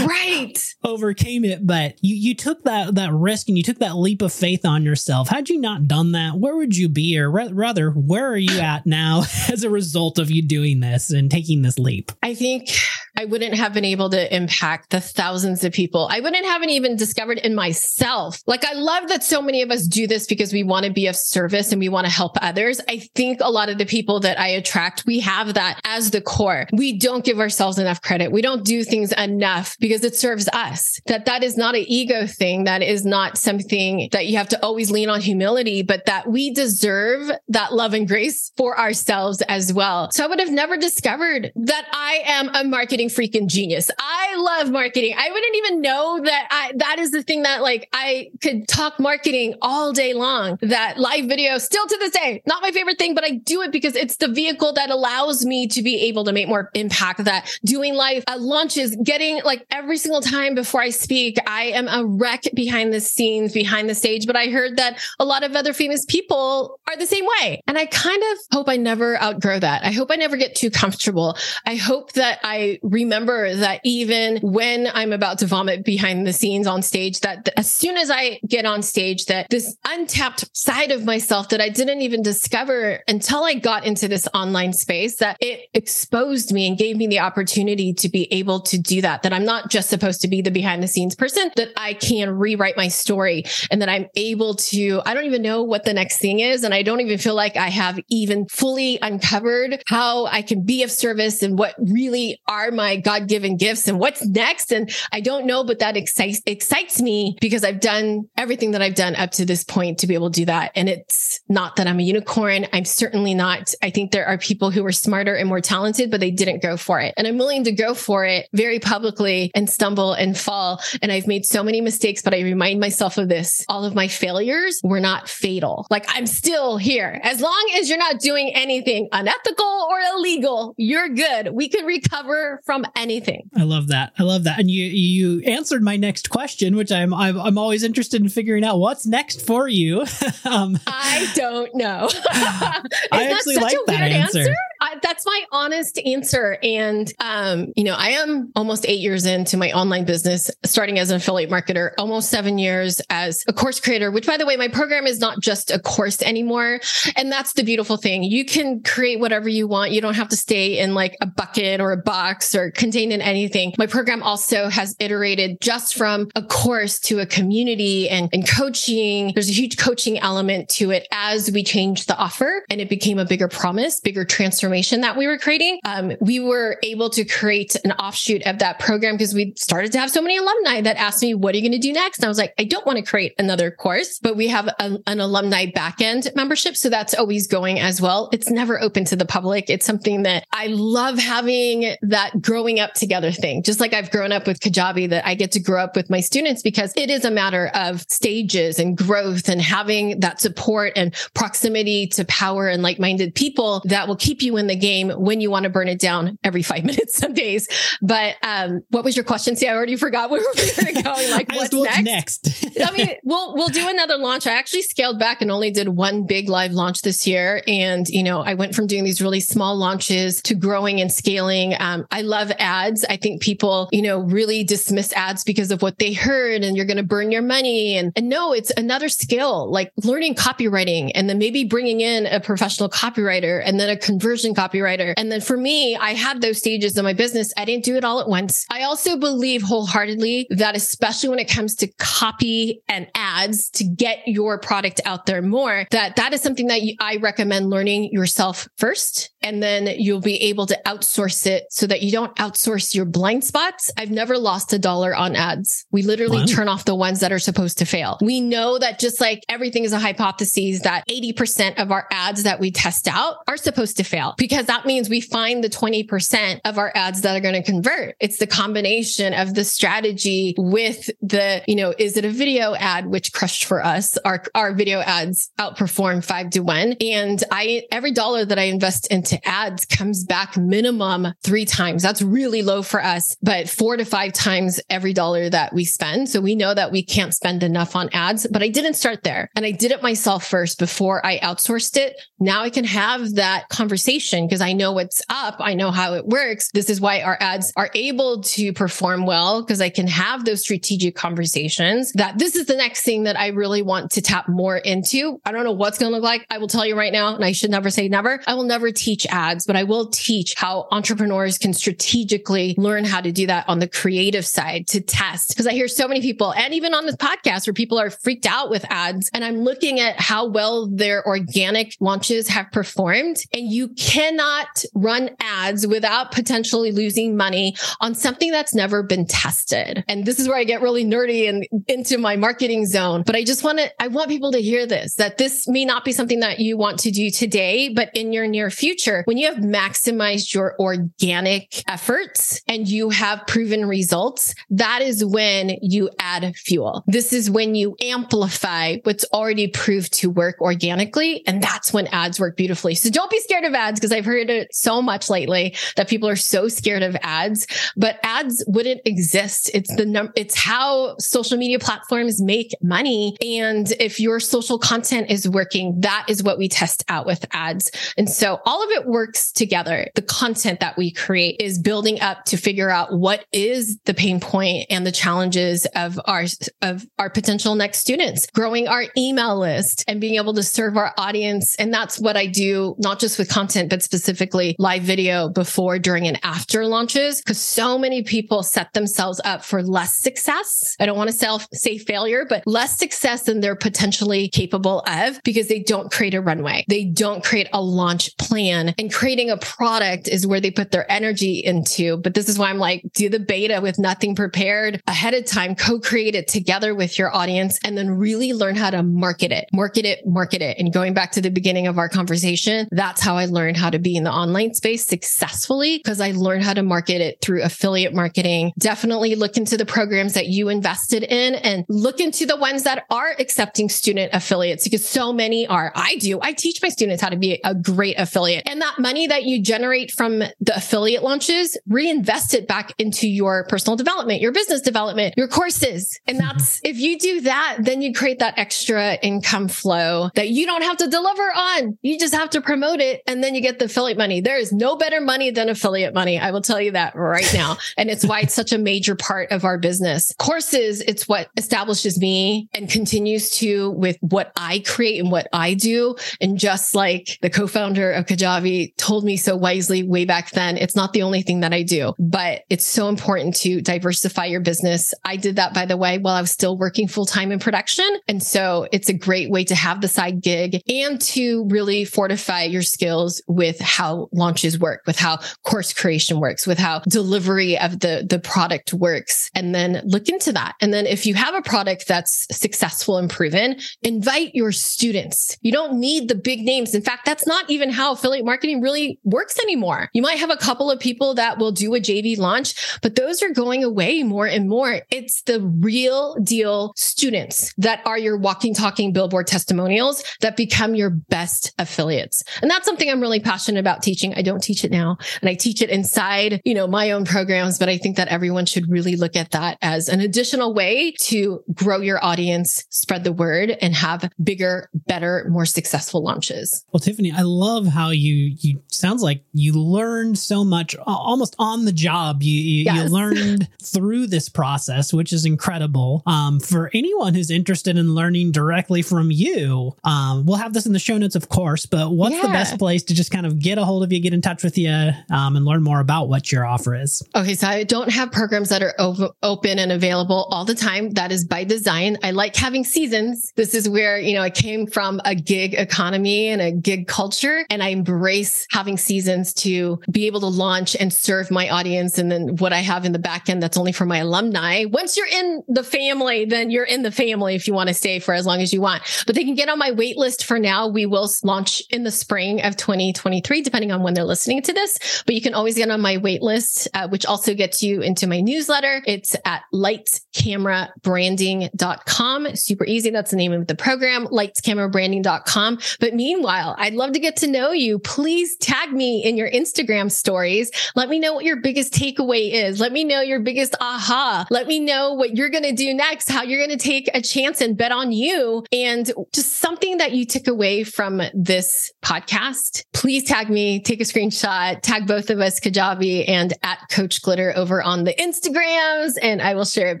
right 0.06 0.74
overcame 0.84 1.44
it. 1.44 1.66
But 1.66 1.96
you 2.00 2.14
you 2.14 2.34
took 2.34 2.62
that 2.64 2.94
that 2.94 3.12
risk 3.12 3.48
and 3.48 3.56
you 3.56 3.64
took 3.64 3.78
that 3.78 3.96
leap 3.96 4.22
of 4.22 4.32
faith 4.32 4.64
on 4.64 4.84
yourself. 4.84 5.28
Had 5.28 5.48
you 5.48 5.60
not 5.60 5.86
done 5.86 6.12
that, 6.12 6.36
where 6.36 6.56
would 6.56 6.76
you 6.76 6.88
be, 6.88 7.18
or 7.18 7.30
re- 7.30 7.52
rather, 7.52 7.90
where 7.90 8.26
are 8.28 8.36
you 8.36 8.58
at 8.58 8.86
now 8.86 9.22
as 9.50 9.64
a 9.64 9.70
result 9.70 10.18
of 10.18 10.30
you 10.30 10.42
doing 10.42 10.80
this 10.80 11.10
and 11.10 11.30
taking 11.30 11.62
this 11.62 11.78
leap? 11.78 12.12
I 12.22 12.34
think 12.34 12.70
I 13.16 13.24
wouldn't 13.24 13.54
have 13.54 13.72
been 13.72 13.84
able 13.84 14.10
to 14.10 14.34
impact 14.34 14.90
the 14.90 15.00
thousands 15.00 15.64
of 15.64 15.72
people. 15.72 16.08
I 16.10 16.20
wouldn't 16.20 16.44
have 16.44 16.62
even 16.66 16.96
discovered 16.96 17.38
in 17.38 17.54
myself. 17.54 18.42
Like 18.46 18.64
I 18.64 18.72
love 18.74 19.08
that 19.08 19.22
so 19.22 19.40
many 19.40 19.62
of 19.62 19.70
us 19.70 19.86
do 19.86 20.06
this 20.06 20.26
because 20.26 20.52
we 20.52 20.62
want 20.62 20.84
to 20.84 20.92
be 20.92 21.06
of 21.06 21.16
service 21.16 21.70
and 21.70 21.78
we 21.78 21.88
want 21.88 22.06
to 22.06 22.12
help 22.12 22.36
others. 22.42 22.80
I 22.88 22.98
think 23.14 23.40
a 23.40 23.50
lot 23.50 23.68
of 23.68 23.78
the 23.78 23.86
people 23.86 24.20
that 24.20 24.38
I 24.38 24.48
attract, 24.48 25.04
we 25.06 25.20
have 25.20 25.54
that 25.54 25.80
as 25.84 26.10
the 26.10 26.20
core. 26.20 26.66
We 26.72 26.98
don't 26.98 27.24
give 27.24 27.38
ourselves 27.38 27.78
enough 27.78 28.02
credit. 28.02 28.32
We 28.32 28.42
don't 28.42 28.64
do 28.64 28.82
things 28.82 29.12
enough 29.12 29.76
because 29.78 30.02
it 30.02 30.16
serves 30.16 30.48
us. 30.48 31.00
That 31.06 31.26
that 31.26 31.44
is 31.44 31.56
not 31.56 31.74
an 31.74 31.84
ego 31.86 32.26
thing. 32.26 32.64
That 32.64 32.82
is 32.82 33.04
not 33.04 33.38
something 33.38 34.08
that 34.12 34.26
you 34.26 34.36
have 34.38 34.48
to 34.48 34.62
always 34.64 34.90
lean 34.90 35.08
on 35.08 35.20
humility, 35.20 35.82
but 35.82 36.06
that 36.06 36.28
we 36.28 36.52
deserve 36.52 37.30
that 37.48 37.72
love 37.72 37.94
and 37.94 38.08
grace 38.08 38.52
for 38.56 38.78
ourselves 38.78 39.42
as 39.48 39.72
well. 39.72 40.10
So 40.12 40.24
I 40.24 40.26
would 40.26 40.40
have 40.40 40.50
never 40.50 40.76
discovered 40.76 41.52
that 41.54 41.86
I 41.92 42.22
am 42.26 42.54
a 42.54 42.64
marketing 42.64 43.05
freaking 43.08 43.46
genius. 43.46 43.90
I 43.98 44.34
love 44.36 44.70
marketing. 44.70 45.14
I 45.16 45.30
wouldn't 45.30 45.56
even 45.56 45.80
know 45.80 46.20
that 46.22 46.48
I, 46.50 46.72
that 46.76 46.98
is 46.98 47.10
the 47.10 47.22
thing 47.22 47.42
that 47.42 47.62
like 47.62 47.88
I 47.92 48.30
could 48.42 48.68
talk 48.68 48.98
marketing 48.98 49.54
all 49.62 49.92
day 49.92 50.14
long. 50.14 50.58
That 50.62 50.98
live 50.98 51.26
video 51.26 51.58
still 51.58 51.86
to 51.86 51.96
this 51.98 52.12
day, 52.12 52.42
not 52.46 52.62
my 52.62 52.70
favorite 52.70 52.98
thing, 52.98 53.14
but 53.14 53.24
I 53.24 53.32
do 53.32 53.62
it 53.62 53.72
because 53.72 53.96
it's 53.96 54.16
the 54.16 54.28
vehicle 54.28 54.72
that 54.74 54.90
allows 54.90 55.44
me 55.44 55.66
to 55.68 55.82
be 55.82 56.02
able 56.02 56.24
to 56.24 56.32
make 56.32 56.48
more 56.48 56.70
impact 56.74 57.24
that 57.24 57.48
doing 57.64 57.94
live 57.94 58.24
uh, 58.26 58.36
launches, 58.38 58.96
getting 59.02 59.42
like 59.44 59.66
every 59.70 59.96
single 59.96 60.20
time 60.20 60.54
before 60.54 60.80
I 60.80 60.90
speak, 60.90 61.38
I 61.46 61.64
am 61.64 61.88
a 61.88 62.04
wreck 62.04 62.44
behind 62.54 62.92
the 62.92 63.00
scenes, 63.00 63.52
behind 63.52 63.88
the 63.88 63.94
stage. 63.94 64.26
But 64.26 64.36
I 64.36 64.48
heard 64.48 64.76
that 64.76 65.00
a 65.18 65.24
lot 65.24 65.44
of 65.44 65.54
other 65.54 65.72
famous 65.72 66.04
people 66.04 66.80
are 66.88 66.96
the 66.96 67.06
same 67.06 67.26
way. 67.40 67.62
And 67.66 67.78
I 67.78 67.86
kind 67.86 68.22
of 68.32 68.38
hope 68.52 68.68
I 68.68 68.76
never 68.76 69.20
outgrow 69.20 69.58
that. 69.58 69.84
I 69.84 69.92
hope 69.92 70.10
I 70.10 70.16
never 70.16 70.36
get 70.36 70.54
too 70.54 70.70
comfortable. 70.70 71.36
I 71.64 71.76
hope 71.76 72.12
that 72.12 72.40
I 72.42 72.78
remember 72.96 73.54
that 73.54 73.80
even 73.84 74.38
when 74.38 74.88
I'm 74.92 75.12
about 75.12 75.38
to 75.40 75.46
vomit 75.46 75.84
behind 75.84 76.26
the 76.26 76.32
scenes 76.32 76.66
on 76.66 76.80
stage, 76.80 77.20
that 77.20 77.50
as 77.56 77.70
soon 77.70 77.98
as 77.98 78.10
I 78.10 78.40
get 78.48 78.64
on 78.64 78.82
stage, 78.82 79.26
that 79.26 79.50
this 79.50 79.76
untapped 79.86 80.56
side 80.56 80.90
of 80.90 81.04
myself 81.04 81.50
that 81.50 81.60
I 81.60 81.68
didn't 81.68 82.00
even 82.00 82.22
discover 82.22 83.02
until 83.06 83.44
I 83.44 83.54
got 83.54 83.84
into 83.84 84.08
this 84.08 84.26
online 84.32 84.72
space, 84.72 85.16
that 85.16 85.36
it 85.40 85.68
exposed 85.74 86.52
me 86.52 86.66
and 86.66 86.78
gave 86.78 86.96
me 86.96 87.06
the 87.06 87.18
opportunity 87.18 87.92
to 87.92 88.08
be 88.08 88.32
able 88.32 88.60
to 88.60 88.78
do 88.78 89.02
that, 89.02 89.22
that 89.24 89.32
I'm 89.32 89.44
not 89.44 89.68
just 89.68 89.90
supposed 89.90 90.22
to 90.22 90.28
be 90.28 90.40
the 90.40 90.50
behind 90.50 90.82
the 90.82 90.88
scenes 90.88 91.14
person, 91.14 91.50
that 91.56 91.68
I 91.76 91.92
can 91.92 92.30
rewrite 92.30 92.78
my 92.78 92.88
story 92.88 93.44
and 93.70 93.82
that 93.82 93.90
I'm 93.90 94.06
able 94.16 94.54
to, 94.54 95.02
I 95.04 95.12
don't 95.12 95.26
even 95.26 95.42
know 95.42 95.62
what 95.62 95.84
the 95.84 95.92
next 95.92 96.16
thing 96.16 96.40
is. 96.40 96.64
And 96.64 96.72
I 96.72 96.82
don't 96.82 97.02
even 97.02 97.18
feel 97.18 97.34
like 97.34 97.58
I 97.58 97.68
have 97.68 98.00
even 98.08 98.46
fully 98.48 98.98
uncovered 99.02 99.82
how 99.86 100.26
I 100.26 100.40
can 100.40 100.62
be 100.62 100.82
of 100.82 100.90
service 100.90 101.42
and 101.42 101.58
what 101.58 101.74
really 101.78 102.40
are 102.48 102.70
my 102.70 102.85
God 102.94 103.26
given 103.26 103.56
gifts 103.56 103.88
and 103.88 103.98
what's 103.98 104.24
next. 104.24 104.72
And 104.72 104.88
I 105.10 105.20
don't 105.20 105.46
know, 105.46 105.64
but 105.64 105.80
that 105.80 105.96
excites, 105.96 106.40
excites 106.46 107.02
me 107.02 107.36
because 107.40 107.64
I've 107.64 107.80
done 107.80 108.28
everything 108.36 108.70
that 108.70 108.82
I've 108.82 108.94
done 108.94 109.16
up 109.16 109.32
to 109.32 109.44
this 109.44 109.64
point 109.64 109.98
to 109.98 110.06
be 110.06 110.14
able 110.14 110.30
to 110.30 110.40
do 110.40 110.44
that. 110.46 110.70
And 110.76 110.88
it's 110.88 111.40
not 111.48 111.74
that 111.76 111.88
I'm 111.88 111.98
a 111.98 112.04
unicorn. 112.04 112.66
I'm 112.72 112.84
certainly 112.84 113.34
not. 113.34 113.74
I 113.82 113.90
think 113.90 114.12
there 114.12 114.26
are 114.26 114.38
people 114.38 114.70
who 114.70 114.86
are 114.86 114.92
smarter 114.92 115.34
and 115.34 115.48
more 115.48 115.60
talented, 115.60 116.12
but 116.12 116.20
they 116.20 116.30
didn't 116.30 116.62
go 116.62 116.76
for 116.76 117.00
it. 117.00 117.14
And 117.16 117.26
I'm 117.26 117.38
willing 117.38 117.64
to 117.64 117.72
go 117.72 117.94
for 117.94 118.24
it 118.24 118.46
very 118.52 118.78
publicly 118.78 119.50
and 119.54 119.68
stumble 119.68 120.12
and 120.12 120.38
fall. 120.38 120.80
And 121.02 121.10
I've 121.10 121.26
made 121.26 121.44
so 121.44 121.64
many 121.64 121.80
mistakes, 121.80 122.22
but 122.22 122.34
I 122.34 122.42
remind 122.42 122.78
myself 122.78 123.18
of 123.18 123.28
this. 123.28 123.64
All 123.68 123.84
of 123.84 123.94
my 123.94 124.06
failures 124.06 124.80
were 124.84 125.00
not 125.00 125.28
fatal. 125.28 125.86
Like 125.90 126.04
I'm 126.08 126.26
still 126.26 126.76
here. 126.76 127.20
As 127.22 127.40
long 127.40 127.72
as 127.74 127.88
you're 127.88 127.98
not 127.98 128.20
doing 128.20 128.52
anything 128.54 129.08
unethical 129.12 129.88
or 129.90 129.98
illegal, 130.14 130.74
you're 130.76 131.08
good. 131.08 131.52
We 131.52 131.68
can 131.68 131.84
recover 131.84 132.60
from 132.64 132.75
anything. 132.96 133.50
I 133.56 133.62
love 133.62 133.88
that. 133.88 134.12
I 134.18 134.22
love 134.22 134.44
that. 134.44 134.58
And 134.58 134.70
you 134.70 134.84
you 134.84 135.40
answered 135.42 135.82
my 135.82 135.96
next 135.96 136.30
question, 136.30 136.76
which 136.76 136.92
I'm 136.92 137.14
I'm, 137.14 137.38
I'm 137.38 137.58
always 137.58 137.82
interested 137.82 138.20
in 138.20 138.28
figuring 138.28 138.64
out 138.64 138.78
what's 138.78 139.06
next 139.06 139.46
for 139.46 139.68
you. 139.68 140.04
um, 140.44 140.78
I 140.86 141.30
don't 141.34 141.74
know. 141.74 142.08
I 142.30 143.30
actually 143.32 143.56
like 143.56 143.78
that 143.86 144.02
answer. 144.02 144.38
answer? 144.40 144.56
I, 144.86 144.98
that's 145.02 145.26
my 145.26 145.44
honest 145.50 145.98
answer. 146.06 146.58
And, 146.62 147.12
um, 147.18 147.72
you 147.74 147.82
know, 147.82 147.96
I 147.98 148.10
am 148.10 148.52
almost 148.54 148.86
eight 148.86 149.00
years 149.00 149.26
into 149.26 149.56
my 149.56 149.72
online 149.72 150.04
business, 150.04 150.48
starting 150.64 151.00
as 151.00 151.10
an 151.10 151.16
affiliate 151.16 151.50
marketer, 151.50 151.90
almost 151.98 152.30
seven 152.30 152.56
years 152.56 153.00
as 153.10 153.44
a 153.48 153.52
course 153.52 153.80
creator, 153.80 154.12
which 154.12 154.28
by 154.28 154.36
the 154.36 154.46
way, 154.46 154.56
my 154.56 154.68
program 154.68 155.06
is 155.06 155.18
not 155.18 155.40
just 155.40 155.72
a 155.72 155.80
course 155.80 156.22
anymore. 156.22 156.78
And 157.16 157.32
that's 157.32 157.54
the 157.54 157.64
beautiful 157.64 157.96
thing. 157.96 158.22
You 158.22 158.44
can 158.44 158.80
create 158.82 159.18
whatever 159.18 159.48
you 159.48 159.66
want. 159.66 159.90
You 159.90 160.00
don't 160.00 160.14
have 160.14 160.28
to 160.28 160.36
stay 160.36 160.78
in 160.78 160.94
like 160.94 161.16
a 161.20 161.26
bucket 161.26 161.80
or 161.80 161.90
a 161.90 161.96
box 161.96 162.54
or 162.54 162.70
contained 162.70 163.12
in 163.12 163.20
anything. 163.20 163.74
My 163.78 163.86
program 163.88 164.22
also 164.22 164.68
has 164.68 164.94
iterated 165.00 165.60
just 165.60 165.96
from 165.96 166.28
a 166.36 166.44
course 166.44 167.00
to 167.00 167.18
a 167.18 167.26
community 167.26 168.08
and, 168.08 168.28
and 168.32 168.48
coaching. 168.48 169.32
There's 169.34 169.50
a 169.50 169.52
huge 169.52 169.78
coaching 169.78 170.16
element 170.20 170.68
to 170.70 170.92
it 170.92 171.08
as 171.10 171.50
we 171.50 171.64
changed 171.64 172.06
the 172.06 172.16
offer 172.16 172.64
and 172.70 172.80
it 172.80 172.88
became 172.88 173.18
a 173.18 173.24
bigger 173.24 173.48
promise, 173.48 173.98
bigger 173.98 174.24
transformation 174.24 174.75
transformation 174.76 175.00
that 175.02 175.16
we 175.16 175.26
were 175.26 175.38
creating, 175.38 175.78
um, 175.84 176.12
we 176.20 176.40
were 176.40 176.78
able 176.82 177.10
to 177.10 177.24
create 177.24 177.76
an 177.84 177.92
offshoot 177.92 178.42
of 178.46 178.58
that 178.58 178.78
program 178.78 179.14
because 179.16 179.34
we 179.34 179.54
started 179.56 179.92
to 179.92 179.98
have 179.98 180.10
so 180.10 180.20
many 180.20 180.36
alumni 180.36 180.80
that 180.80 180.96
asked 180.96 181.22
me, 181.22 181.34
what 181.34 181.54
are 181.54 181.58
you 181.58 181.62
going 181.62 181.80
to 181.80 181.86
do 181.86 181.92
next? 181.92 182.18
And 182.18 182.26
I 182.26 182.28
was 182.28 182.38
like, 182.38 182.54
I 182.58 182.64
don't 182.64 182.86
want 182.86 182.98
to 182.98 183.04
create 183.04 183.34
another 183.38 183.70
course, 183.70 184.18
but 184.18 184.36
we 184.36 184.48
have 184.48 184.66
a, 184.66 184.98
an 185.06 185.20
alumni 185.20 185.66
backend 185.66 186.34
membership. 186.34 186.76
So 186.76 186.88
that's 186.88 187.14
always 187.14 187.46
going 187.46 187.80
as 187.80 188.00
well. 188.00 188.28
It's 188.32 188.50
never 188.50 188.80
open 188.80 189.04
to 189.06 189.16
the 189.16 189.24
public. 189.24 189.70
It's 189.70 189.86
something 189.86 190.22
that 190.22 190.46
I 190.52 190.66
love 190.68 191.18
having 191.18 191.96
that 192.02 192.40
growing 192.40 192.80
up 192.80 192.94
together 192.94 193.32
thing, 193.32 193.62
just 193.62 193.80
like 193.80 193.94
I've 193.94 194.10
grown 194.10 194.32
up 194.32 194.46
with 194.46 194.60
Kajabi, 194.60 195.08
that 195.10 195.26
I 195.26 195.34
get 195.34 195.52
to 195.52 195.60
grow 195.60 195.82
up 195.82 195.96
with 195.96 196.10
my 196.10 196.20
students 196.20 196.62
because 196.62 196.92
it 196.96 197.10
is 197.10 197.24
a 197.24 197.30
matter 197.30 197.68
of 197.74 198.02
stages 198.08 198.78
and 198.78 198.96
growth 198.96 199.48
and 199.48 199.60
having 199.60 200.20
that 200.20 200.40
support 200.40 200.92
and 200.96 201.14
proximity 201.34 202.06
to 202.08 202.24
power 202.26 202.68
and 202.68 202.82
like 202.82 202.98
minded 202.98 203.34
people 203.34 203.82
that 203.86 204.08
will 204.08 204.16
keep 204.16 204.42
you 204.42 204.56
in 204.56 204.65
the 204.66 204.76
game 204.76 205.10
when 205.10 205.40
you 205.40 205.50
want 205.50 205.64
to 205.64 205.70
burn 205.70 205.88
it 205.88 205.98
down 205.98 206.38
every 206.44 206.62
five 206.62 206.84
minutes 206.84 207.16
some 207.16 207.34
days. 207.34 207.68
But 208.02 208.36
um, 208.42 208.82
what 208.90 209.04
was 209.04 209.16
your 209.16 209.24
question? 209.24 209.56
See, 209.56 209.68
I 209.68 209.74
already 209.74 209.96
forgot 209.96 210.30
where 210.30 210.40
we 210.56 210.94
were 210.94 211.02
going. 211.02 211.16
Like, 211.36 211.52
what's 211.52 211.72
next? 211.72 212.44
next? 212.44 212.80
I 212.80 212.90
mean, 212.92 213.10
we'll 213.24 213.54
we'll 213.54 213.68
do 213.68 213.88
another 213.88 214.16
launch. 214.16 214.46
I 214.46 214.52
actually 214.52 214.82
scaled 214.82 215.18
back 215.18 215.42
and 215.42 215.50
only 215.50 215.70
did 215.70 215.88
one 215.88 216.24
big 216.24 216.48
live 216.48 216.72
launch 216.72 217.02
this 217.02 217.26
year, 217.26 217.62
and 217.66 218.06
you 218.08 218.22
know, 218.22 218.40
I 218.40 218.54
went 218.54 218.74
from 218.74 218.86
doing 218.86 219.04
these 219.04 219.20
really 219.20 219.40
small 219.40 219.76
launches 219.76 220.40
to 220.42 220.54
growing 220.54 221.00
and 221.00 221.12
scaling. 221.12 221.74
Um, 221.78 222.06
I 222.10 222.22
love 222.22 222.52
ads. 222.58 223.04
I 223.08 223.16
think 223.16 223.42
people, 223.42 223.88
you 223.92 224.02
know, 224.02 224.20
really 224.20 224.64
dismiss 224.64 225.12
ads 225.12 225.44
because 225.44 225.70
of 225.70 225.82
what 225.82 225.98
they 225.98 226.12
heard, 226.12 226.62
and 226.62 226.76
you're 226.76 226.86
going 226.86 226.96
to 226.96 227.02
burn 227.02 227.30
your 227.30 227.42
money. 227.42 227.96
And 227.96 228.12
and 228.16 228.28
no, 228.28 228.52
it's 228.52 228.72
another 228.76 229.08
skill 229.08 229.70
like 229.70 229.92
learning 230.02 230.34
copywriting, 230.34 231.12
and 231.14 231.28
then 231.28 231.38
maybe 231.38 231.64
bringing 231.64 232.00
in 232.00 232.26
a 232.26 232.40
professional 232.40 232.88
copywriter, 232.88 233.62
and 233.64 233.78
then 233.78 233.90
a 233.90 233.96
conversion 233.96 234.54
copywriter, 234.56 235.14
and 235.16 235.30
then 235.30 235.40
for 235.40 235.56
me, 235.56 235.96
I 235.96 236.14
had 236.14 236.40
those 236.40 236.58
stages 236.58 236.96
in 236.96 237.04
my 237.04 237.12
business. 237.12 237.52
I 237.56 237.64
didn't 237.64 237.84
do 237.84 237.96
it 237.96 238.04
all 238.04 238.20
at 238.20 238.28
once. 238.28 238.66
I 238.70 238.82
also 238.82 239.16
believe 239.16 239.62
wholeheartedly 239.62 240.48
that 240.50 240.76
especially 240.76 241.28
when 241.28 241.38
it 241.38 241.48
comes 241.48 241.74
to 241.76 241.88
copy 241.98 242.82
and 242.88 243.08
ads 243.14 243.70
to 243.70 243.84
get 243.84 244.20
your 244.26 244.58
product 244.58 245.00
out 245.04 245.26
there 245.26 245.42
more, 245.42 245.86
that 245.90 246.16
that 246.16 246.32
is 246.32 246.40
something 246.40 246.66
that 246.68 246.80
I 247.00 247.16
recommend 247.16 247.70
learning 247.70 248.10
yourself 248.12 248.68
first. 248.76 249.30
And 249.42 249.62
then 249.62 249.86
you'll 249.86 250.20
be 250.20 250.42
able 250.44 250.66
to 250.66 250.80
outsource 250.86 251.46
it 251.46 251.66
so 251.70 251.86
that 251.86 252.02
you 252.02 252.10
don't 252.10 252.34
outsource 252.36 252.94
your 252.94 253.04
blind 253.04 253.44
spots. 253.44 253.90
I've 253.96 254.10
never 254.10 254.38
lost 254.38 254.72
a 254.72 254.78
dollar 254.78 255.14
on 255.14 255.36
ads. 255.36 255.86
We 255.92 256.02
literally 256.02 256.38
wow. 256.38 256.46
turn 256.46 256.68
off 256.68 256.84
the 256.84 256.94
ones 256.94 257.20
that 257.20 257.32
are 257.32 257.38
supposed 257.38 257.78
to 257.78 257.84
fail. 257.84 258.18
We 258.20 258.40
know 258.40 258.78
that 258.78 258.98
just 258.98 259.20
like 259.20 259.44
everything 259.48 259.84
is 259.84 259.92
a 259.92 260.00
hypothesis 260.00 260.80
that 260.82 261.04
80% 261.08 261.80
of 261.80 261.92
our 261.92 262.06
ads 262.10 262.42
that 262.42 262.58
we 262.58 262.70
test 262.70 263.06
out 263.08 263.36
are 263.46 263.56
supposed 263.56 263.96
to 263.98 264.04
fail 264.04 264.34
because 264.36 264.66
that 264.66 264.86
means 264.86 265.08
we 265.08 265.20
find 265.20 265.62
the 265.62 265.68
20% 265.68 266.60
of 266.64 266.78
our 266.78 266.92
ads 266.94 267.22
that 267.22 267.36
are 267.36 267.40
going 267.40 267.54
to 267.54 267.62
convert. 267.62 268.16
It's 268.20 268.38
the 268.38 268.46
combination 268.46 269.32
of 269.34 269.54
the 269.54 269.64
strategy 269.64 270.54
with 270.58 271.10
the, 271.20 271.62
you 271.66 271.76
know, 271.76 271.94
is 271.98 272.16
it 272.16 272.24
a 272.24 272.30
video 272.30 272.74
ad, 272.74 273.06
which 273.06 273.32
crushed 273.32 273.64
for 273.64 273.84
us? 273.84 274.16
Our, 274.18 274.44
our 274.54 274.72
video 274.72 275.00
ads 275.00 275.50
outperform 275.58 276.24
five 276.24 276.50
to 276.50 276.60
one. 276.60 276.94
And 277.00 277.42
I, 277.50 277.84
every 277.90 278.12
dollar 278.12 278.44
that 278.44 278.58
I 278.58 278.64
invest 278.64 279.06
into 279.10 279.38
ads 279.46 279.84
comes 279.84 280.24
back 280.24 280.56
minimum 280.56 281.28
three 281.42 281.64
times. 281.64 282.02
That's 282.02 282.22
really 282.22 282.62
low 282.62 282.82
for 282.82 283.02
us, 283.02 283.36
but 283.42 283.68
four 283.68 283.96
to 283.96 284.04
five 284.04 284.32
times 284.32 284.80
every 284.90 285.12
dollar 285.12 285.48
that 285.50 285.72
we 285.72 285.84
spend. 285.84 286.28
So 286.28 286.40
we 286.40 286.54
know 286.54 286.74
that 286.74 286.92
we 286.92 287.04
can't 287.04 287.34
spend 287.34 287.62
enough 287.62 287.96
on 287.96 288.08
ads, 288.12 288.46
but 288.50 288.62
I 288.62 288.68
didn't 288.68 288.94
start 288.94 289.22
there 289.22 289.50
and 289.56 289.64
I 289.64 289.70
did 289.70 289.92
it 289.92 290.02
myself 290.02 290.46
first 290.46 290.78
before 290.78 291.24
I 291.24 291.38
outsourced 291.38 291.96
it. 291.96 292.20
Now 292.38 292.62
I 292.62 292.70
can 292.70 292.84
have 292.84 293.34
that 293.34 293.68
conversation 293.68 294.25
because 294.30 294.60
I 294.60 294.72
know 294.72 294.92
what's 294.92 295.22
up. 295.28 295.56
I 295.58 295.74
know 295.74 295.90
how 295.90 296.14
it 296.14 296.26
works. 296.26 296.70
This 296.72 296.90
is 296.90 297.00
why 297.00 297.22
our 297.22 297.36
ads 297.40 297.72
are 297.76 297.90
able 297.94 298.42
to 298.42 298.72
perform 298.72 299.26
well 299.26 299.62
because 299.62 299.80
I 299.80 299.88
can 299.88 300.06
have 300.06 300.44
those 300.44 300.62
strategic 300.62 301.14
conversations 301.14 302.12
that 302.12 302.38
this 302.38 302.56
is 302.56 302.66
the 302.66 302.76
next 302.76 303.02
thing 303.02 303.24
that 303.24 303.38
I 303.38 303.48
really 303.48 303.82
want 303.82 304.12
to 304.12 304.22
tap 304.22 304.48
more 304.48 304.76
into. 304.76 305.40
I 305.44 305.52
don't 305.52 305.64
know 305.64 305.72
what's 305.72 305.98
going 305.98 306.10
to 306.10 306.16
look 306.16 306.24
like. 306.24 306.46
I 306.50 306.58
will 306.58 306.68
tell 306.68 306.86
you 306.86 306.96
right 306.96 307.12
now, 307.12 307.34
and 307.34 307.44
I 307.44 307.52
should 307.52 307.70
never 307.70 307.90
say 307.90 308.08
never. 308.08 308.40
I 308.46 308.54
will 308.54 308.64
never 308.64 308.90
teach 308.90 309.26
ads, 309.26 309.66
but 309.66 309.76
I 309.76 309.84
will 309.84 310.08
teach 310.08 310.54
how 310.54 310.88
entrepreneurs 310.90 311.58
can 311.58 311.72
strategically 311.72 312.74
learn 312.78 313.04
how 313.04 313.20
to 313.20 313.32
do 313.32 313.46
that 313.46 313.68
on 313.68 313.78
the 313.78 313.88
creative 313.88 314.46
side 314.46 314.86
to 314.88 315.00
test. 315.00 315.48
Because 315.48 315.66
I 315.66 315.72
hear 315.72 315.88
so 315.88 316.08
many 316.08 316.20
people, 316.20 316.52
and 316.52 316.74
even 316.74 316.94
on 316.94 317.06
this 317.06 317.16
podcast, 317.16 317.66
where 317.66 317.74
people 317.74 317.98
are 317.98 318.10
freaked 318.10 318.46
out 318.46 318.70
with 318.70 318.84
ads. 318.90 319.30
And 319.32 319.44
I'm 319.44 319.58
looking 319.58 320.00
at 320.00 320.20
how 320.20 320.46
well 320.46 320.86
their 320.86 321.26
organic 321.26 321.94
launches 322.00 322.48
have 322.48 322.70
performed. 322.72 323.42
And 323.52 323.70
you 323.70 323.88
cannot 324.16 324.82
run 324.94 325.28
ads 325.40 325.86
without 325.86 326.32
potentially 326.32 326.90
losing 326.90 327.36
money 327.36 327.76
on 328.00 328.14
something 328.14 328.50
that's 328.50 328.74
never 328.74 329.02
been 329.02 329.26
tested. 329.26 330.02
And 330.08 330.24
this 330.24 330.40
is 330.40 330.48
where 330.48 330.56
I 330.56 330.64
get 330.64 330.80
really 330.80 331.04
nerdy 331.04 331.46
and 331.50 331.66
into 331.86 332.16
my 332.16 332.34
marketing 332.34 332.86
zone. 332.86 333.24
But 333.26 333.36
I 333.36 333.44
just 333.44 333.62
want 333.62 333.78
to, 333.78 333.90
I 334.02 334.08
want 334.08 334.30
people 334.30 334.52
to 334.52 334.62
hear 334.62 334.86
this, 334.86 335.16
that 335.16 335.36
this 335.36 335.68
may 335.68 335.84
not 335.84 336.02
be 336.02 336.12
something 336.12 336.40
that 336.40 336.60
you 336.60 336.78
want 336.78 336.98
to 337.00 337.10
do 337.10 337.28
today, 337.28 337.90
but 337.90 338.08
in 338.14 338.32
your 338.32 338.46
near 338.46 338.70
future, 338.70 339.22
when 339.26 339.36
you 339.36 339.52
have 339.52 339.62
maximized 339.62 340.54
your 340.54 340.76
organic 340.80 341.84
efforts 341.86 342.62
and 342.66 342.88
you 342.88 343.10
have 343.10 343.46
proven 343.46 343.84
results, 343.84 344.54
that 344.70 345.02
is 345.02 345.22
when 345.26 345.76
you 345.82 346.08
add 346.18 346.56
fuel. 346.56 347.04
This 347.06 347.34
is 347.34 347.50
when 347.50 347.74
you 347.74 347.94
amplify 348.00 348.96
what's 349.02 349.26
already 349.34 349.68
proved 349.68 350.14
to 350.14 350.30
work 350.30 350.58
organically. 350.62 351.46
And 351.46 351.62
that's 351.62 351.92
when 351.92 352.06
ads 352.06 352.40
work 352.40 352.56
beautifully. 352.56 352.94
So 352.94 353.10
don't 353.10 353.30
be 353.30 353.40
scared 353.40 353.64
of 353.64 353.74
ads 353.74 354.00
because 354.06 354.16
I've 354.16 354.24
heard 354.24 354.50
it 354.50 354.72
so 354.72 355.02
much 355.02 355.28
lately 355.28 355.74
that 355.96 356.08
people 356.08 356.28
are 356.28 356.36
so 356.36 356.68
scared 356.68 357.02
of 357.02 357.16
ads, 357.22 357.66
but 357.96 358.20
ads 358.22 358.64
wouldn't 358.68 359.00
exist. 359.04 359.68
It's 359.74 359.92
the 359.96 360.06
num- 360.06 360.32
it's 360.36 360.56
how 360.56 361.16
social 361.18 361.58
media 361.58 361.80
platforms 361.80 362.40
make 362.40 362.70
money. 362.80 363.36
And 363.44 363.90
if 363.98 364.20
your 364.20 364.38
social 364.38 364.78
content 364.78 365.28
is 365.28 365.48
working, 365.48 366.00
that 366.02 366.26
is 366.28 366.40
what 366.40 366.56
we 366.56 366.68
test 366.68 367.04
out 367.08 367.26
with 367.26 367.44
ads. 367.52 367.90
And 368.16 368.30
so 368.30 368.60
all 368.64 368.84
of 368.84 368.90
it 368.90 369.06
works 369.06 369.50
together. 369.50 370.06
The 370.14 370.22
content 370.22 370.78
that 370.80 370.96
we 370.96 371.10
create 371.10 371.60
is 371.60 371.80
building 371.80 372.20
up 372.20 372.44
to 372.44 372.56
figure 372.56 372.90
out 372.90 373.12
what 373.12 373.44
is 373.52 373.98
the 374.04 374.14
pain 374.14 374.38
point 374.38 374.86
and 374.88 375.04
the 375.04 375.12
challenges 375.12 375.84
of 375.96 376.20
our 376.26 376.44
of 376.82 377.04
our 377.18 377.28
potential 377.28 377.74
next 377.74 377.98
students, 377.98 378.46
growing 378.46 378.86
our 378.86 379.06
email 379.16 379.58
list 379.58 380.04
and 380.06 380.20
being 380.20 380.36
able 380.36 380.54
to 380.54 380.62
serve 380.62 380.96
our 380.96 381.12
audience. 381.18 381.74
And 381.76 381.92
that's 381.92 382.20
what 382.20 382.36
I 382.36 382.46
do, 382.46 382.94
not 382.98 383.18
just 383.18 383.38
with 383.38 383.48
content, 383.48 383.88
but 383.88 383.95
specifically 384.02 384.76
live 384.78 385.02
video 385.02 385.48
before, 385.48 385.98
during, 385.98 386.26
and 386.26 386.38
after 386.42 386.86
launches. 386.86 387.42
Cause 387.42 387.58
so 387.58 387.98
many 387.98 388.22
people 388.22 388.62
set 388.62 388.92
themselves 388.92 389.40
up 389.44 389.64
for 389.64 389.82
less 389.82 390.16
success. 390.16 390.96
I 391.00 391.06
don't 391.06 391.16
want 391.16 391.30
to 391.30 391.36
self 391.36 391.66
say 391.72 391.98
failure, 391.98 392.46
but 392.48 392.66
less 392.66 392.98
success 392.98 393.42
than 393.44 393.60
they're 393.60 393.76
potentially 393.76 394.48
capable 394.48 395.02
of 395.06 395.42
because 395.42 395.68
they 395.68 395.80
don't 395.80 396.10
create 396.10 396.34
a 396.34 396.40
runway. 396.40 396.84
They 396.88 397.04
don't 397.04 397.44
create 397.44 397.68
a 397.72 397.80
launch 397.80 398.36
plan 398.36 398.94
and 398.98 399.12
creating 399.12 399.50
a 399.50 399.56
product 399.56 400.28
is 400.28 400.46
where 400.46 400.60
they 400.60 400.70
put 400.70 400.90
their 400.90 401.10
energy 401.10 401.58
into. 401.64 402.16
But 402.18 402.34
this 402.34 402.48
is 402.48 402.58
why 402.58 402.70
I'm 402.70 402.78
like, 402.78 403.02
do 403.14 403.28
the 403.28 403.40
beta 403.40 403.80
with 403.80 403.98
nothing 403.98 404.34
prepared 404.34 405.02
ahead 405.06 405.34
of 405.34 405.44
time, 405.44 405.74
co-create 405.74 406.34
it 406.34 406.48
together 406.48 406.94
with 406.94 407.18
your 407.18 407.34
audience 407.34 407.78
and 407.84 407.96
then 407.96 408.10
really 408.10 408.52
learn 408.52 408.76
how 408.76 408.90
to 408.90 409.02
market 409.02 409.52
it, 409.52 409.66
market 409.72 410.04
it, 410.04 410.26
market 410.26 410.62
it. 410.62 410.78
And 410.78 410.92
going 410.92 411.14
back 411.14 411.32
to 411.32 411.40
the 411.40 411.50
beginning 411.50 411.86
of 411.86 411.98
our 411.98 412.08
conversation, 412.08 412.88
that's 412.90 413.20
how 413.20 413.36
I 413.36 413.46
learned 413.46 413.76
how 413.76 413.85
to 413.90 413.98
be 413.98 414.16
in 414.16 414.24
the 414.24 414.32
online 414.32 414.74
space 414.74 415.06
successfully 415.06 415.98
because 415.98 416.20
I 416.20 416.32
learned 416.32 416.64
how 416.64 416.74
to 416.74 416.82
market 416.82 417.20
it 417.20 417.40
through 417.40 417.62
affiliate 417.62 418.14
marketing. 418.14 418.72
Definitely 418.78 419.34
look 419.34 419.56
into 419.56 419.76
the 419.76 419.86
programs 419.86 420.34
that 420.34 420.46
you 420.46 420.68
invested 420.68 421.22
in 421.22 421.54
and 421.56 421.84
look 421.88 422.20
into 422.20 422.46
the 422.46 422.56
ones 422.56 422.84
that 422.84 423.04
are 423.10 423.34
accepting 423.38 423.88
student 423.88 424.30
affiliates 424.32 424.84
because 424.84 425.06
so 425.06 425.32
many 425.32 425.66
are. 425.66 425.92
I 425.94 426.16
do. 426.16 426.38
I 426.42 426.52
teach 426.52 426.82
my 426.82 426.88
students 426.88 427.22
how 427.22 427.28
to 427.28 427.36
be 427.36 427.60
a 427.64 427.74
great 427.74 428.18
affiliate 428.18 428.64
and 428.66 428.80
that 428.80 428.98
money 428.98 429.26
that 429.26 429.44
you 429.44 429.62
generate 429.62 430.12
from 430.12 430.38
the 430.38 430.76
affiliate 430.76 431.22
launches, 431.22 431.76
reinvest 431.88 432.54
it 432.54 432.66
back 432.66 432.92
into 432.98 433.28
your 433.28 433.64
personal 433.68 433.96
development, 433.96 434.40
your 434.40 434.52
business 434.52 434.80
development, 434.80 435.34
your 435.36 435.48
courses. 435.48 436.18
And 436.26 436.38
that's, 436.38 436.78
mm-hmm. 436.78 436.86
if 436.86 436.98
you 436.98 437.18
do 437.18 437.40
that, 437.42 437.78
then 437.80 438.02
you 438.02 438.12
create 438.12 438.38
that 438.40 438.58
extra 438.58 439.14
income 439.22 439.68
flow 439.68 440.30
that 440.34 440.50
you 440.50 440.66
don't 440.66 440.82
have 440.82 440.96
to 440.98 441.08
deliver 441.08 441.42
on. 441.42 441.98
You 442.02 442.18
just 442.18 442.34
have 442.34 442.50
to 442.50 442.60
promote 442.60 443.00
it 443.00 443.22
and 443.26 443.42
then 443.42 443.54
you 443.54 443.60
get 443.60 443.75
the 443.78 443.86
affiliate 443.86 444.18
money. 444.18 444.40
There 444.40 444.58
is 444.58 444.72
no 444.72 444.96
better 444.96 445.20
money 445.20 445.50
than 445.50 445.68
affiliate 445.68 446.14
money. 446.14 446.38
I 446.38 446.50
will 446.50 446.62
tell 446.62 446.80
you 446.80 446.92
that 446.92 447.14
right 447.14 447.48
now. 447.54 447.76
and 447.96 448.10
it's 448.10 448.24
why 448.24 448.40
it's 448.40 448.54
such 448.54 448.72
a 448.72 448.78
major 448.78 449.14
part 449.14 449.50
of 449.50 449.64
our 449.64 449.78
business. 449.78 450.32
Courses, 450.38 451.00
it's 451.02 451.28
what 451.28 451.48
establishes 451.56 452.20
me 452.20 452.68
and 452.74 452.88
continues 452.88 453.50
to 453.50 453.90
with 453.92 454.16
what 454.20 454.52
I 454.56 454.80
create 454.80 455.20
and 455.20 455.30
what 455.30 455.48
I 455.52 455.74
do. 455.74 456.16
And 456.40 456.58
just 456.58 456.94
like 456.94 457.38
the 457.42 457.50
co-founder 457.50 458.12
of 458.12 458.26
Kajabi 458.26 458.96
told 458.96 459.24
me 459.24 459.36
so 459.36 459.56
wisely 459.56 460.02
way 460.02 460.24
back 460.24 460.50
then, 460.50 460.76
it's 460.76 460.96
not 460.96 461.12
the 461.12 461.22
only 461.22 461.42
thing 461.42 461.60
that 461.60 461.72
I 461.72 461.82
do, 461.82 462.14
but 462.18 462.62
it's 462.70 462.84
so 462.84 463.08
important 463.08 463.56
to 463.56 463.80
diversify 463.80 464.46
your 464.46 464.60
business. 464.60 465.14
I 465.24 465.36
did 465.36 465.56
that, 465.56 465.74
by 465.74 465.86
the 465.86 465.96
way, 465.96 466.18
while 466.18 466.34
I 466.34 466.40
was 466.40 466.50
still 466.50 466.76
working 466.76 467.08
full 467.08 467.26
time 467.26 467.52
in 467.52 467.58
production. 467.58 468.08
And 468.28 468.42
so 468.42 468.88
it's 468.92 469.08
a 469.08 469.14
great 469.14 469.50
way 469.50 469.64
to 469.64 469.74
have 469.74 470.00
the 470.00 470.08
side 470.08 470.42
gig 470.42 470.82
and 470.88 471.20
to 471.20 471.66
really 471.68 472.04
fortify 472.04 472.62
your 472.64 472.82
skills 472.82 473.42
with 473.46 473.65
with 473.66 473.80
how 473.80 474.28
launches 474.32 474.78
work, 474.78 475.02
with 475.06 475.18
how 475.18 475.38
course 475.64 475.92
creation 475.92 476.38
works, 476.38 476.66
with 476.66 476.78
how 476.78 477.00
delivery 477.00 477.76
of 477.78 478.00
the, 478.00 478.24
the 478.28 478.38
product 478.38 478.94
works. 478.94 479.50
And 479.54 479.74
then 479.74 480.02
look 480.04 480.28
into 480.28 480.52
that. 480.52 480.76
And 480.80 480.94
then 480.94 481.06
if 481.06 481.26
you 481.26 481.34
have 481.34 481.54
a 481.54 481.62
product 481.62 482.06
that's 482.06 482.46
successful 482.56 483.18
and 483.18 483.28
proven, 483.28 483.76
invite 484.02 484.54
your 484.54 484.70
students. 484.70 485.56
You 485.62 485.72
don't 485.72 485.98
need 485.98 486.28
the 486.28 486.36
big 486.36 486.60
names. 486.60 486.94
In 486.94 487.02
fact, 487.02 487.24
that's 487.24 487.46
not 487.46 487.68
even 487.68 487.90
how 487.90 488.12
affiliate 488.12 488.44
marketing 488.44 488.80
really 488.80 489.18
works 489.24 489.58
anymore. 489.58 490.10
You 490.12 490.22
might 490.22 490.38
have 490.38 490.50
a 490.50 490.56
couple 490.56 490.90
of 490.90 491.00
people 491.00 491.34
that 491.34 491.58
will 491.58 491.72
do 491.72 491.94
a 491.94 492.00
JV 492.00 492.38
launch, 492.38 492.98
but 493.02 493.16
those 493.16 493.42
are 493.42 493.50
going 493.50 493.82
away 493.82 494.22
more 494.22 494.46
and 494.46 494.68
more. 494.68 495.00
It's 495.10 495.42
the 495.42 495.60
real 495.60 496.36
deal 496.36 496.92
students 496.96 497.74
that 497.78 498.00
are 498.06 498.18
your 498.18 498.36
walking, 498.36 498.74
talking 498.74 499.12
billboard 499.12 499.48
testimonials 499.48 500.22
that 500.40 500.56
become 500.56 500.94
your 500.94 501.10
best 501.10 501.74
affiliates. 501.78 502.44
And 502.62 502.70
that's 502.70 502.86
something 502.86 503.10
I'm 503.10 503.20
really 503.20 503.40
passionate 503.46 503.78
about 503.78 504.02
teaching. 504.02 504.34
I 504.34 504.42
don't 504.42 504.62
teach 504.62 504.84
it 504.84 504.90
now 504.90 505.18
and 505.40 505.48
I 505.48 505.54
teach 505.54 505.80
it 505.80 505.88
inside, 505.88 506.60
you 506.64 506.74
know, 506.74 506.88
my 506.88 507.12
own 507.12 507.24
programs, 507.24 507.78
but 507.78 507.88
I 507.88 507.96
think 507.96 508.16
that 508.16 508.26
everyone 508.28 508.66
should 508.66 508.90
really 508.90 509.14
look 509.14 509.36
at 509.36 509.52
that 509.52 509.78
as 509.82 510.08
an 510.08 510.20
additional 510.20 510.74
way 510.74 511.12
to 511.20 511.62
grow 511.72 512.00
your 512.00 512.22
audience, 512.24 512.84
spread 512.90 513.22
the 513.22 513.32
word 513.32 513.70
and 513.80 513.94
have 513.94 514.28
bigger, 514.42 514.90
better, 514.94 515.46
more 515.48 515.64
successful 515.64 516.24
launches. 516.24 516.84
Well, 516.92 517.00
Tiffany, 517.00 517.32
I 517.32 517.42
love 517.42 517.86
how 517.86 518.10
you, 518.10 518.56
you 518.58 518.82
sounds 518.88 519.22
like 519.22 519.44
you 519.52 519.74
learned 519.74 520.38
so 520.38 520.64
much 520.64 520.96
almost 521.06 521.54
on 521.58 521.84
the 521.84 521.92
job. 521.92 522.42
You, 522.42 522.60
you, 522.60 522.84
yes. 522.84 522.96
you 522.96 523.08
learned 523.14 523.68
through 523.80 524.26
this 524.26 524.48
process, 524.48 525.12
which 525.12 525.32
is 525.32 525.44
incredible. 525.44 526.22
Um, 526.26 526.58
for 526.58 526.90
anyone 526.92 527.34
who's 527.34 527.50
interested 527.50 527.96
in 527.96 528.14
learning 528.14 528.50
directly 528.50 529.02
from 529.02 529.30
you, 529.30 529.94
um, 530.02 530.46
we'll 530.46 530.56
have 530.56 530.72
this 530.72 530.86
in 530.86 530.92
the 530.92 530.98
show 530.98 531.16
notes, 531.16 531.36
of 531.36 531.48
course, 531.48 531.86
but 531.86 532.10
what's 532.10 532.34
yeah. 532.34 532.42
the 532.42 532.48
best 532.48 532.78
place 532.78 533.04
to 533.04 533.14
just 533.14 533.30
kind 533.36 533.46
of 533.46 533.58
get 533.58 533.76
a 533.76 533.84
hold 533.84 534.02
of 534.02 534.10
you, 534.10 534.18
get 534.18 534.32
in 534.32 534.40
touch 534.40 534.64
with 534.64 534.78
you, 534.78 534.90
um, 535.30 535.56
and 535.56 535.66
learn 535.66 535.82
more 535.82 536.00
about 536.00 536.30
what 536.30 536.50
your 536.50 536.64
offer 536.64 536.94
is? 536.94 537.22
Okay. 537.34 537.54
So 537.54 537.66
I 537.66 537.84
don't 537.84 538.10
have 538.10 538.32
programs 538.32 538.70
that 538.70 538.82
are 538.82 538.94
ov- 538.98 539.32
open 539.42 539.78
and 539.78 539.92
available 539.92 540.48
all 540.50 540.64
the 540.64 540.74
time. 540.74 541.10
That 541.10 541.30
is 541.30 541.44
by 541.44 541.64
design. 541.64 542.16
I 542.22 542.30
like 542.30 542.56
having 542.56 542.82
seasons. 542.82 543.52
This 543.54 543.74
is 543.74 543.90
where, 543.90 544.18
you 544.18 544.34
know, 544.34 544.40
I 544.40 544.48
came 544.48 544.86
from 544.86 545.20
a 545.26 545.34
gig 545.34 545.74
economy 545.74 546.46
and 546.48 546.62
a 546.62 546.72
gig 546.72 547.08
culture, 547.08 547.66
and 547.68 547.82
I 547.82 547.88
embrace 547.88 548.66
having 548.70 548.96
seasons 548.96 549.52
to 549.54 550.00
be 550.10 550.26
able 550.26 550.40
to 550.40 550.46
launch 550.46 550.96
and 550.96 551.12
serve 551.12 551.50
my 551.50 551.68
audience. 551.68 552.16
And 552.16 552.32
then 552.32 552.56
what 552.56 552.72
I 552.72 552.78
have 552.78 553.04
in 553.04 553.12
the 553.12 553.18
back 553.18 553.50
end 553.50 553.62
that's 553.62 553.76
only 553.76 553.92
for 553.92 554.06
my 554.06 554.18
alumni. 554.18 554.86
Once 554.88 555.18
you're 555.18 555.26
in 555.26 555.62
the 555.68 555.84
family, 555.84 556.46
then 556.46 556.70
you're 556.70 556.84
in 556.84 557.02
the 557.02 557.12
family 557.12 557.54
if 557.54 557.68
you 557.68 557.74
want 557.74 557.88
to 557.88 557.94
stay 557.94 558.18
for 558.18 558.32
as 558.32 558.46
long 558.46 558.62
as 558.62 558.72
you 558.72 558.80
want. 558.80 559.02
But 559.26 559.34
they 559.34 559.44
can 559.44 559.54
get 559.54 559.68
on 559.68 559.78
my 559.78 559.90
wait 559.90 560.16
list 560.16 560.44
for 560.44 560.58
now. 560.58 560.88
We 560.88 561.04
will 561.04 561.28
launch 561.42 561.82
in 561.90 562.04
the 562.04 562.10
spring 562.10 562.62
of 562.62 562.78
2023, 563.26 563.62
depending 563.62 563.90
on 563.92 564.02
when 564.02 564.14
they're 564.14 564.24
listening 564.24 564.62
to 564.62 564.72
this. 564.72 565.22
But 565.26 565.34
you 565.34 565.42
can 565.42 565.52
always 565.54 565.74
get 565.74 565.90
on 565.90 566.00
my 566.00 566.18
wait 566.18 566.42
list, 566.42 566.86
uh, 566.94 567.08
which 567.08 567.26
also 567.26 567.54
gets 567.54 567.82
you 567.82 568.00
into 568.00 568.28
my 568.28 568.40
newsletter. 568.40 569.02
It's 569.06 569.34
at 569.44 569.62
lightscamerabranding.com. 569.74 572.56
Super 572.56 572.84
easy. 572.84 573.10
That's 573.10 573.32
the 573.32 573.36
name 573.36 573.52
of 573.52 573.66
the 573.66 573.74
program, 573.74 574.28
lightscamerabranding.com. 574.28 575.78
But 575.98 576.14
meanwhile, 576.14 576.76
I'd 576.78 576.94
love 576.94 577.10
to 577.12 577.18
get 577.18 577.36
to 577.38 577.48
know 577.48 577.72
you. 577.72 577.98
Please 577.98 578.56
tag 578.58 578.92
me 578.92 579.24
in 579.24 579.36
your 579.36 579.50
Instagram 579.50 580.08
stories. 580.10 580.70
Let 580.94 581.08
me 581.08 581.18
know 581.18 581.34
what 581.34 581.44
your 581.44 581.60
biggest 581.60 581.92
takeaway 581.92 582.52
is. 582.52 582.78
Let 582.80 582.92
me 582.92 583.02
know 583.04 583.20
your 583.20 583.40
biggest 583.40 583.74
aha. 583.80 584.46
Let 584.50 584.68
me 584.68 584.78
know 584.80 585.14
what 585.14 585.36
you're 585.36 585.50
going 585.50 585.64
to 585.64 585.72
do 585.72 585.92
next, 585.94 586.30
how 586.30 586.42
you're 586.42 586.64
going 586.64 586.78
to 586.78 586.84
take 586.84 587.10
a 587.12 587.20
chance 587.20 587.60
and 587.60 587.76
bet 587.76 587.90
on 587.90 588.12
you 588.12 588.64
and 588.72 589.12
just 589.34 589.54
something 589.54 589.98
that 589.98 590.12
you 590.12 590.24
took 590.26 590.46
away 590.46 590.84
from 590.84 591.20
this 591.34 591.90
podcast. 592.04 592.84
Please 592.92 593.15
tag 593.24 593.50
me, 593.50 593.80
take 593.80 594.00
a 594.00 594.04
screenshot, 594.04 594.80
tag 594.82 595.06
both 595.06 595.30
of 595.30 595.40
us, 595.40 595.60
Kajabi 595.60 596.28
and 596.28 596.52
at 596.62 596.78
Coach 596.90 597.22
Glitter 597.22 597.52
over 597.56 597.82
on 597.82 598.04
the 598.04 598.14
Instagrams, 598.14 599.16
and 599.22 599.40
I 599.40 599.54
will 599.54 599.64
share 599.64 599.88
it 599.88 600.00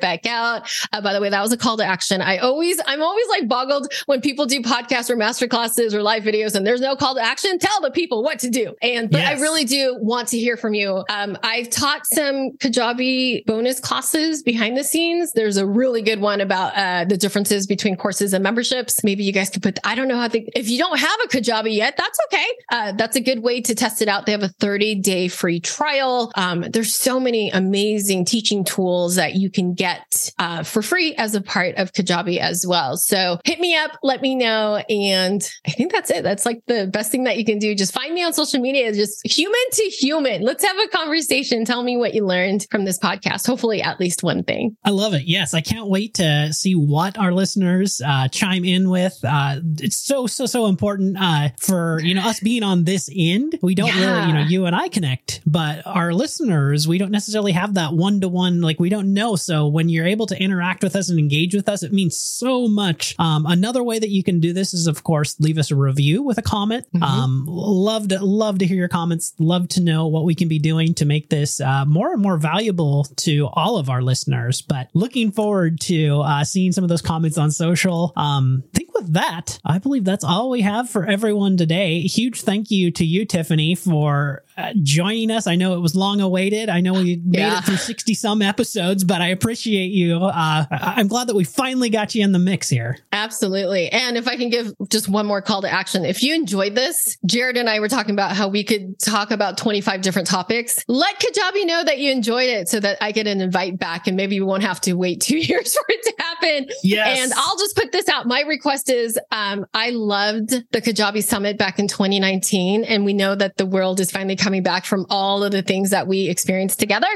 back 0.00 0.26
out. 0.26 0.68
Uh, 0.92 1.00
by 1.00 1.12
the 1.12 1.20
way, 1.20 1.30
that 1.30 1.40
was 1.40 1.52
a 1.52 1.56
call 1.56 1.76
to 1.76 1.84
action. 1.84 2.20
I 2.20 2.38
always, 2.38 2.80
I'm 2.86 3.02
always 3.02 3.28
like 3.28 3.48
boggled 3.48 3.92
when 4.06 4.20
people 4.20 4.46
do 4.46 4.60
podcasts 4.62 5.10
or 5.10 5.16
master 5.16 5.46
classes 5.46 5.94
or 5.94 6.02
live 6.02 6.22
videos 6.22 6.54
and 6.54 6.66
there's 6.66 6.80
no 6.80 6.96
call 6.96 7.14
to 7.14 7.20
action. 7.22 7.58
Tell 7.58 7.80
the 7.80 7.90
people 7.90 8.22
what 8.22 8.38
to 8.40 8.50
do. 8.50 8.74
And, 8.82 9.10
but 9.10 9.20
yes. 9.20 9.38
I 9.38 9.40
really 9.40 9.64
do 9.64 9.96
want 10.00 10.28
to 10.28 10.38
hear 10.38 10.56
from 10.56 10.74
you. 10.74 11.04
Um, 11.08 11.38
I've 11.42 11.70
taught 11.70 12.06
some 12.06 12.56
Kajabi 12.58 13.46
bonus 13.46 13.78
classes 13.78 14.42
behind 14.42 14.76
the 14.76 14.84
scenes. 14.84 15.32
There's 15.32 15.56
a 15.56 15.66
really 15.66 16.02
good 16.02 16.20
one 16.20 16.40
about 16.40 16.76
uh, 16.76 17.04
the 17.04 17.16
differences 17.16 17.66
between 17.66 17.96
courses 17.96 18.32
and 18.32 18.42
memberships. 18.42 19.04
Maybe 19.04 19.22
you 19.22 19.32
guys 19.32 19.50
could 19.50 19.62
put, 19.62 19.78
I 19.84 19.94
don't 19.94 20.08
know 20.08 20.16
how 20.16 20.28
they, 20.28 20.48
if 20.56 20.68
you 20.68 20.78
don't 20.78 20.98
have 20.98 21.20
a 21.24 21.28
Kajabi 21.28 21.74
yet, 21.74 21.96
that's 21.96 22.18
okay. 22.26 22.46
Uh, 22.72 22.92
that's 22.92 23.05
a 23.14 23.20
good 23.20 23.42
way 23.42 23.60
to 23.60 23.74
test 23.74 24.02
it 24.02 24.08
out. 24.08 24.26
They 24.26 24.32
have 24.32 24.42
a 24.42 24.48
30 24.48 24.96
day 24.96 25.28
free 25.28 25.60
trial. 25.60 26.32
Um, 26.34 26.62
there's 26.62 26.96
so 26.96 27.20
many 27.20 27.50
amazing 27.50 28.24
teaching 28.24 28.64
tools 28.64 29.14
that 29.16 29.36
you 29.36 29.50
can 29.50 29.74
get 29.74 30.30
uh, 30.38 30.64
for 30.64 30.82
free 30.82 31.14
as 31.14 31.34
a 31.34 31.40
part 31.40 31.76
of 31.76 31.92
Kajabi 31.92 32.38
as 32.38 32.66
well. 32.66 32.96
So 32.96 33.38
hit 33.44 33.60
me 33.60 33.76
up, 33.76 33.92
let 34.02 34.22
me 34.22 34.34
know. 34.34 34.82
And 34.88 35.48
I 35.66 35.70
think 35.70 35.92
that's 35.92 36.10
it. 36.10 36.24
That's 36.24 36.46
like 36.46 36.62
the 36.66 36.88
best 36.92 37.12
thing 37.12 37.24
that 37.24 37.36
you 37.36 37.44
can 37.44 37.58
do. 37.58 37.74
Just 37.74 37.92
find 37.92 38.14
me 38.14 38.24
on 38.24 38.32
social 38.32 38.60
media, 38.60 38.92
just 38.92 39.20
human 39.26 39.54
to 39.72 39.82
human. 39.84 40.42
Let's 40.42 40.64
have 40.64 40.78
a 40.78 40.88
conversation. 40.88 41.64
Tell 41.64 41.82
me 41.82 41.96
what 41.96 42.14
you 42.14 42.24
learned 42.24 42.66
from 42.70 42.84
this 42.84 42.98
podcast. 42.98 43.46
Hopefully, 43.46 43.82
at 43.82 44.00
least 44.00 44.22
one 44.22 44.42
thing. 44.42 44.76
I 44.84 44.90
love 44.90 45.14
it. 45.14 45.22
Yes, 45.26 45.54
I 45.54 45.60
can't 45.60 45.88
wait 45.88 46.14
to 46.14 46.52
see 46.52 46.74
what 46.74 47.18
our 47.18 47.32
listeners 47.32 48.00
uh, 48.04 48.28
chime 48.28 48.64
in 48.64 48.88
with. 48.88 49.18
Uh, 49.22 49.60
it's 49.78 49.98
so 49.98 50.26
so 50.26 50.46
so 50.46 50.66
important 50.66 51.16
uh, 51.20 51.50
for 51.60 52.00
you 52.00 52.14
know 52.14 52.22
us 52.22 52.40
being 52.40 52.62
on 52.62 52.84
this 52.84 52.95
end. 53.12 53.58
We 53.62 53.74
don't 53.74 53.88
yeah. 53.88 54.16
really, 54.16 54.28
you 54.28 54.34
know, 54.34 54.40
you 54.48 54.66
and 54.66 54.74
I 54.74 54.88
connect, 54.88 55.40
but 55.46 55.86
our 55.86 56.12
listeners, 56.12 56.88
we 56.88 56.98
don't 56.98 57.10
necessarily 57.10 57.52
have 57.52 57.74
that 57.74 57.92
one 57.92 58.20
to 58.20 58.28
one. 58.28 58.60
Like 58.60 58.80
we 58.80 58.88
don't 58.88 59.12
know. 59.12 59.36
So 59.36 59.68
when 59.68 59.88
you're 59.88 60.06
able 60.06 60.26
to 60.26 60.40
interact 60.40 60.82
with 60.82 60.96
us 60.96 61.08
and 61.08 61.18
engage 61.18 61.54
with 61.54 61.68
us, 61.68 61.82
it 61.82 61.92
means 61.92 62.16
so 62.16 62.68
much. 62.68 63.14
Um, 63.18 63.46
another 63.46 63.82
way 63.82 63.98
that 63.98 64.10
you 64.10 64.22
can 64.22 64.40
do 64.40 64.52
this 64.52 64.74
is, 64.74 64.86
of 64.86 65.04
course, 65.04 65.38
leave 65.40 65.58
us 65.58 65.70
a 65.70 65.76
review 65.76 66.22
with 66.22 66.38
a 66.38 66.42
comment. 66.42 66.86
Mm-hmm. 66.94 67.02
Um, 67.02 67.44
love 67.46 68.08
to 68.08 68.24
love 68.24 68.58
to 68.58 68.66
hear 68.66 68.76
your 68.76 68.88
comments. 68.88 69.34
Love 69.38 69.68
to 69.68 69.82
know 69.82 70.06
what 70.06 70.24
we 70.24 70.34
can 70.34 70.48
be 70.48 70.58
doing 70.58 70.94
to 70.94 71.04
make 71.04 71.30
this 71.30 71.60
uh, 71.60 71.84
more 71.84 72.12
and 72.12 72.22
more 72.22 72.36
valuable 72.36 73.04
to 73.16 73.48
all 73.52 73.76
of 73.76 73.90
our 73.90 74.02
listeners. 74.02 74.62
But 74.62 74.88
looking 74.94 75.32
forward 75.32 75.80
to 75.82 76.20
uh, 76.20 76.44
seeing 76.44 76.72
some 76.72 76.84
of 76.84 76.88
those 76.88 77.02
comments 77.02 77.38
on 77.38 77.50
social. 77.50 78.12
Um, 78.16 78.64
think 78.72 78.85
with 78.96 79.12
that, 79.12 79.58
I 79.64 79.78
believe 79.78 80.04
that's 80.04 80.24
all 80.24 80.50
we 80.50 80.62
have 80.62 80.88
for 80.88 81.06
everyone 81.06 81.56
today. 81.56 82.00
Huge 82.02 82.42
thank 82.42 82.70
you 82.70 82.90
to 82.92 83.04
you, 83.04 83.24
Tiffany, 83.24 83.74
for 83.74 84.42
uh, 84.56 84.72
joining 84.82 85.30
us. 85.30 85.46
I 85.46 85.56
know 85.56 85.74
it 85.74 85.80
was 85.80 85.94
long 85.94 86.20
awaited. 86.20 86.68
I 86.68 86.80
know 86.80 86.94
we 86.94 87.16
made 87.24 87.38
yeah. 87.38 87.58
it 87.58 87.64
through 87.64 87.76
60 87.76 88.14
some 88.14 88.42
episodes, 88.42 89.04
but 89.04 89.20
I 89.20 89.28
appreciate 89.28 89.90
you. 89.90 90.16
Uh, 90.16 90.64
I'm 90.70 91.08
glad 91.08 91.28
that 91.28 91.36
we 91.36 91.44
finally 91.44 91.90
got 91.90 92.14
you 92.14 92.24
in 92.24 92.32
the 92.32 92.38
mix 92.38 92.68
here. 92.68 92.98
Absolutely. 93.12 93.90
And 93.90 94.16
if 94.16 94.28
I 94.28 94.36
can 94.36 94.50
give 94.50 94.72
just 94.88 95.08
one 95.08 95.26
more 95.26 95.42
call 95.42 95.62
to 95.62 95.70
action, 95.70 96.04
if 96.04 96.22
you 96.22 96.34
enjoyed 96.34 96.74
this, 96.74 97.18
Jared 97.26 97.56
and 97.56 97.68
I 97.68 97.80
were 97.80 97.88
talking 97.88 98.14
about 98.14 98.36
how 98.36 98.48
we 98.48 98.64
could 98.64 98.98
talk 98.98 99.30
about 99.30 99.58
25 99.58 100.00
different 100.00 100.28
topics. 100.28 100.82
Let 100.88 101.20
Kajabi 101.20 101.66
know 101.66 101.84
that 101.84 101.98
you 101.98 102.10
enjoyed 102.10 102.48
it 102.48 102.68
so 102.68 102.80
that 102.80 102.98
I 103.00 103.12
get 103.12 103.26
an 103.26 103.40
invite 103.40 103.78
back 103.78 104.06
and 104.06 104.16
maybe 104.16 104.40
we 104.40 104.46
won't 104.46 104.62
have 104.62 104.80
to 104.82 104.94
wait 104.94 105.20
two 105.20 105.38
years 105.38 105.74
for 105.74 105.84
it 105.88 106.02
to 106.02 106.14
happen. 106.18 106.68
Yes. 106.82 107.20
And 107.20 107.32
I'll 107.36 107.58
just 107.58 107.76
put 107.76 107.92
this 107.92 108.08
out. 108.08 108.26
My 108.26 108.42
request 108.42 108.90
is 108.90 109.18
um, 109.30 109.66
I 109.74 109.90
loved 109.90 110.50
the 110.72 110.80
Kajabi 110.80 111.22
Summit 111.22 111.58
back 111.58 111.78
in 111.78 111.88
2019. 111.88 112.84
And 112.84 113.04
we 113.04 113.12
know 113.12 113.34
that 113.34 113.56
the 113.56 113.66
world 113.66 114.00
is 114.00 114.10
finally 114.10 114.36
coming 114.46 114.62
back 114.62 114.84
from 114.84 115.04
all 115.10 115.42
of 115.42 115.50
the 115.50 115.60
things 115.60 115.90
that 115.90 116.06
we 116.06 116.28
experienced 116.28 116.78
together. 116.78 117.08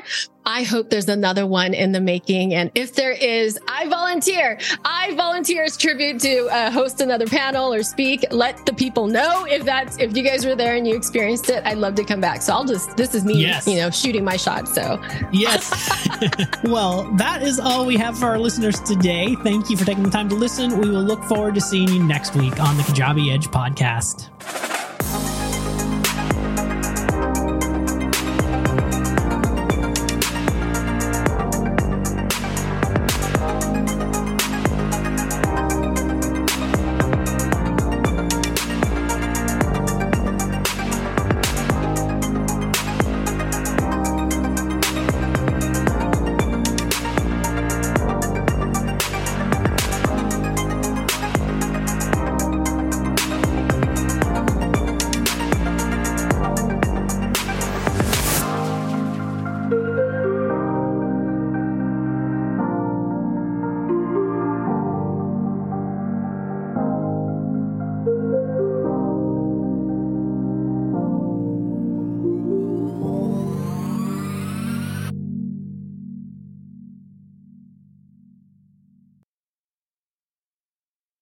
I 0.45 0.64
hope 0.64 0.91
there's 0.91 1.09
another 1.09 1.47
one 1.47 1.74
in 1.74 1.93
the 1.93 2.01
making. 2.01 2.55
And 2.55 2.72
if 2.74 2.95
there 2.95 3.12
is, 3.12 3.57
I 3.68 3.87
volunteer. 3.87 4.59
I 4.85 5.14
volunteer 5.14 5.62
as 5.62 5.76
tribute 5.76 6.18
to 6.22 6.47
uh, 6.47 6.72
host 6.72 7.01
another 7.01 7.28
panel 7.28 7.72
or 7.72 7.85
speak. 7.85 8.24
Let 8.33 8.66
the 8.66 8.72
people 8.72 9.07
know 9.07 9.45
if 9.45 9.64
that's, 9.64 9.97
if 9.99 10.16
you 10.16 10.24
guys 10.24 10.45
were 10.45 10.57
there 10.57 10.74
and 10.74 10.89
you 10.89 10.97
experienced 10.97 11.51
it, 11.51 11.64
I'd 11.64 11.78
love 11.78 11.95
to 11.97 12.05
come 12.05 12.20
back. 12.20 12.43
So 12.43 12.53
I'll 12.53 12.64
just, 12.64 12.97
this 12.97 13.14
is 13.14 13.24
me, 13.24 13.43
yes. 13.43 13.68
you 13.68 13.76
know, 13.76 13.91
shooting 13.91 14.24
my 14.24 14.37
shot. 14.37 14.66
So, 14.66 15.01
yes. 15.31 15.70
well, 16.64 17.05
that 17.12 17.45
is 17.45 17.61
all 17.61 17.87
we 17.87 17.97
have 17.97 18.18
for 18.18 18.26
our 18.26 18.41
listeners 18.41 18.81
today. 18.81 19.37
Thank 19.45 19.70
you 19.70 19.76
for 19.76 19.85
taking 19.85 20.03
the 20.03 20.11
time 20.11 20.28
to 20.31 20.35
listen. 20.35 20.78
We 20.78 20.91
will 20.91 21.05
look 21.05 21.22
forward 21.26 21.55
to 21.55 21.61
seeing 21.61 21.91
you 21.91 22.03
next 22.03 22.35
week 22.35 22.59
on 22.59 22.76
the 22.76 22.83
Kajabi 22.83 23.33
Edge 23.33 23.47
podcast. 23.47 24.80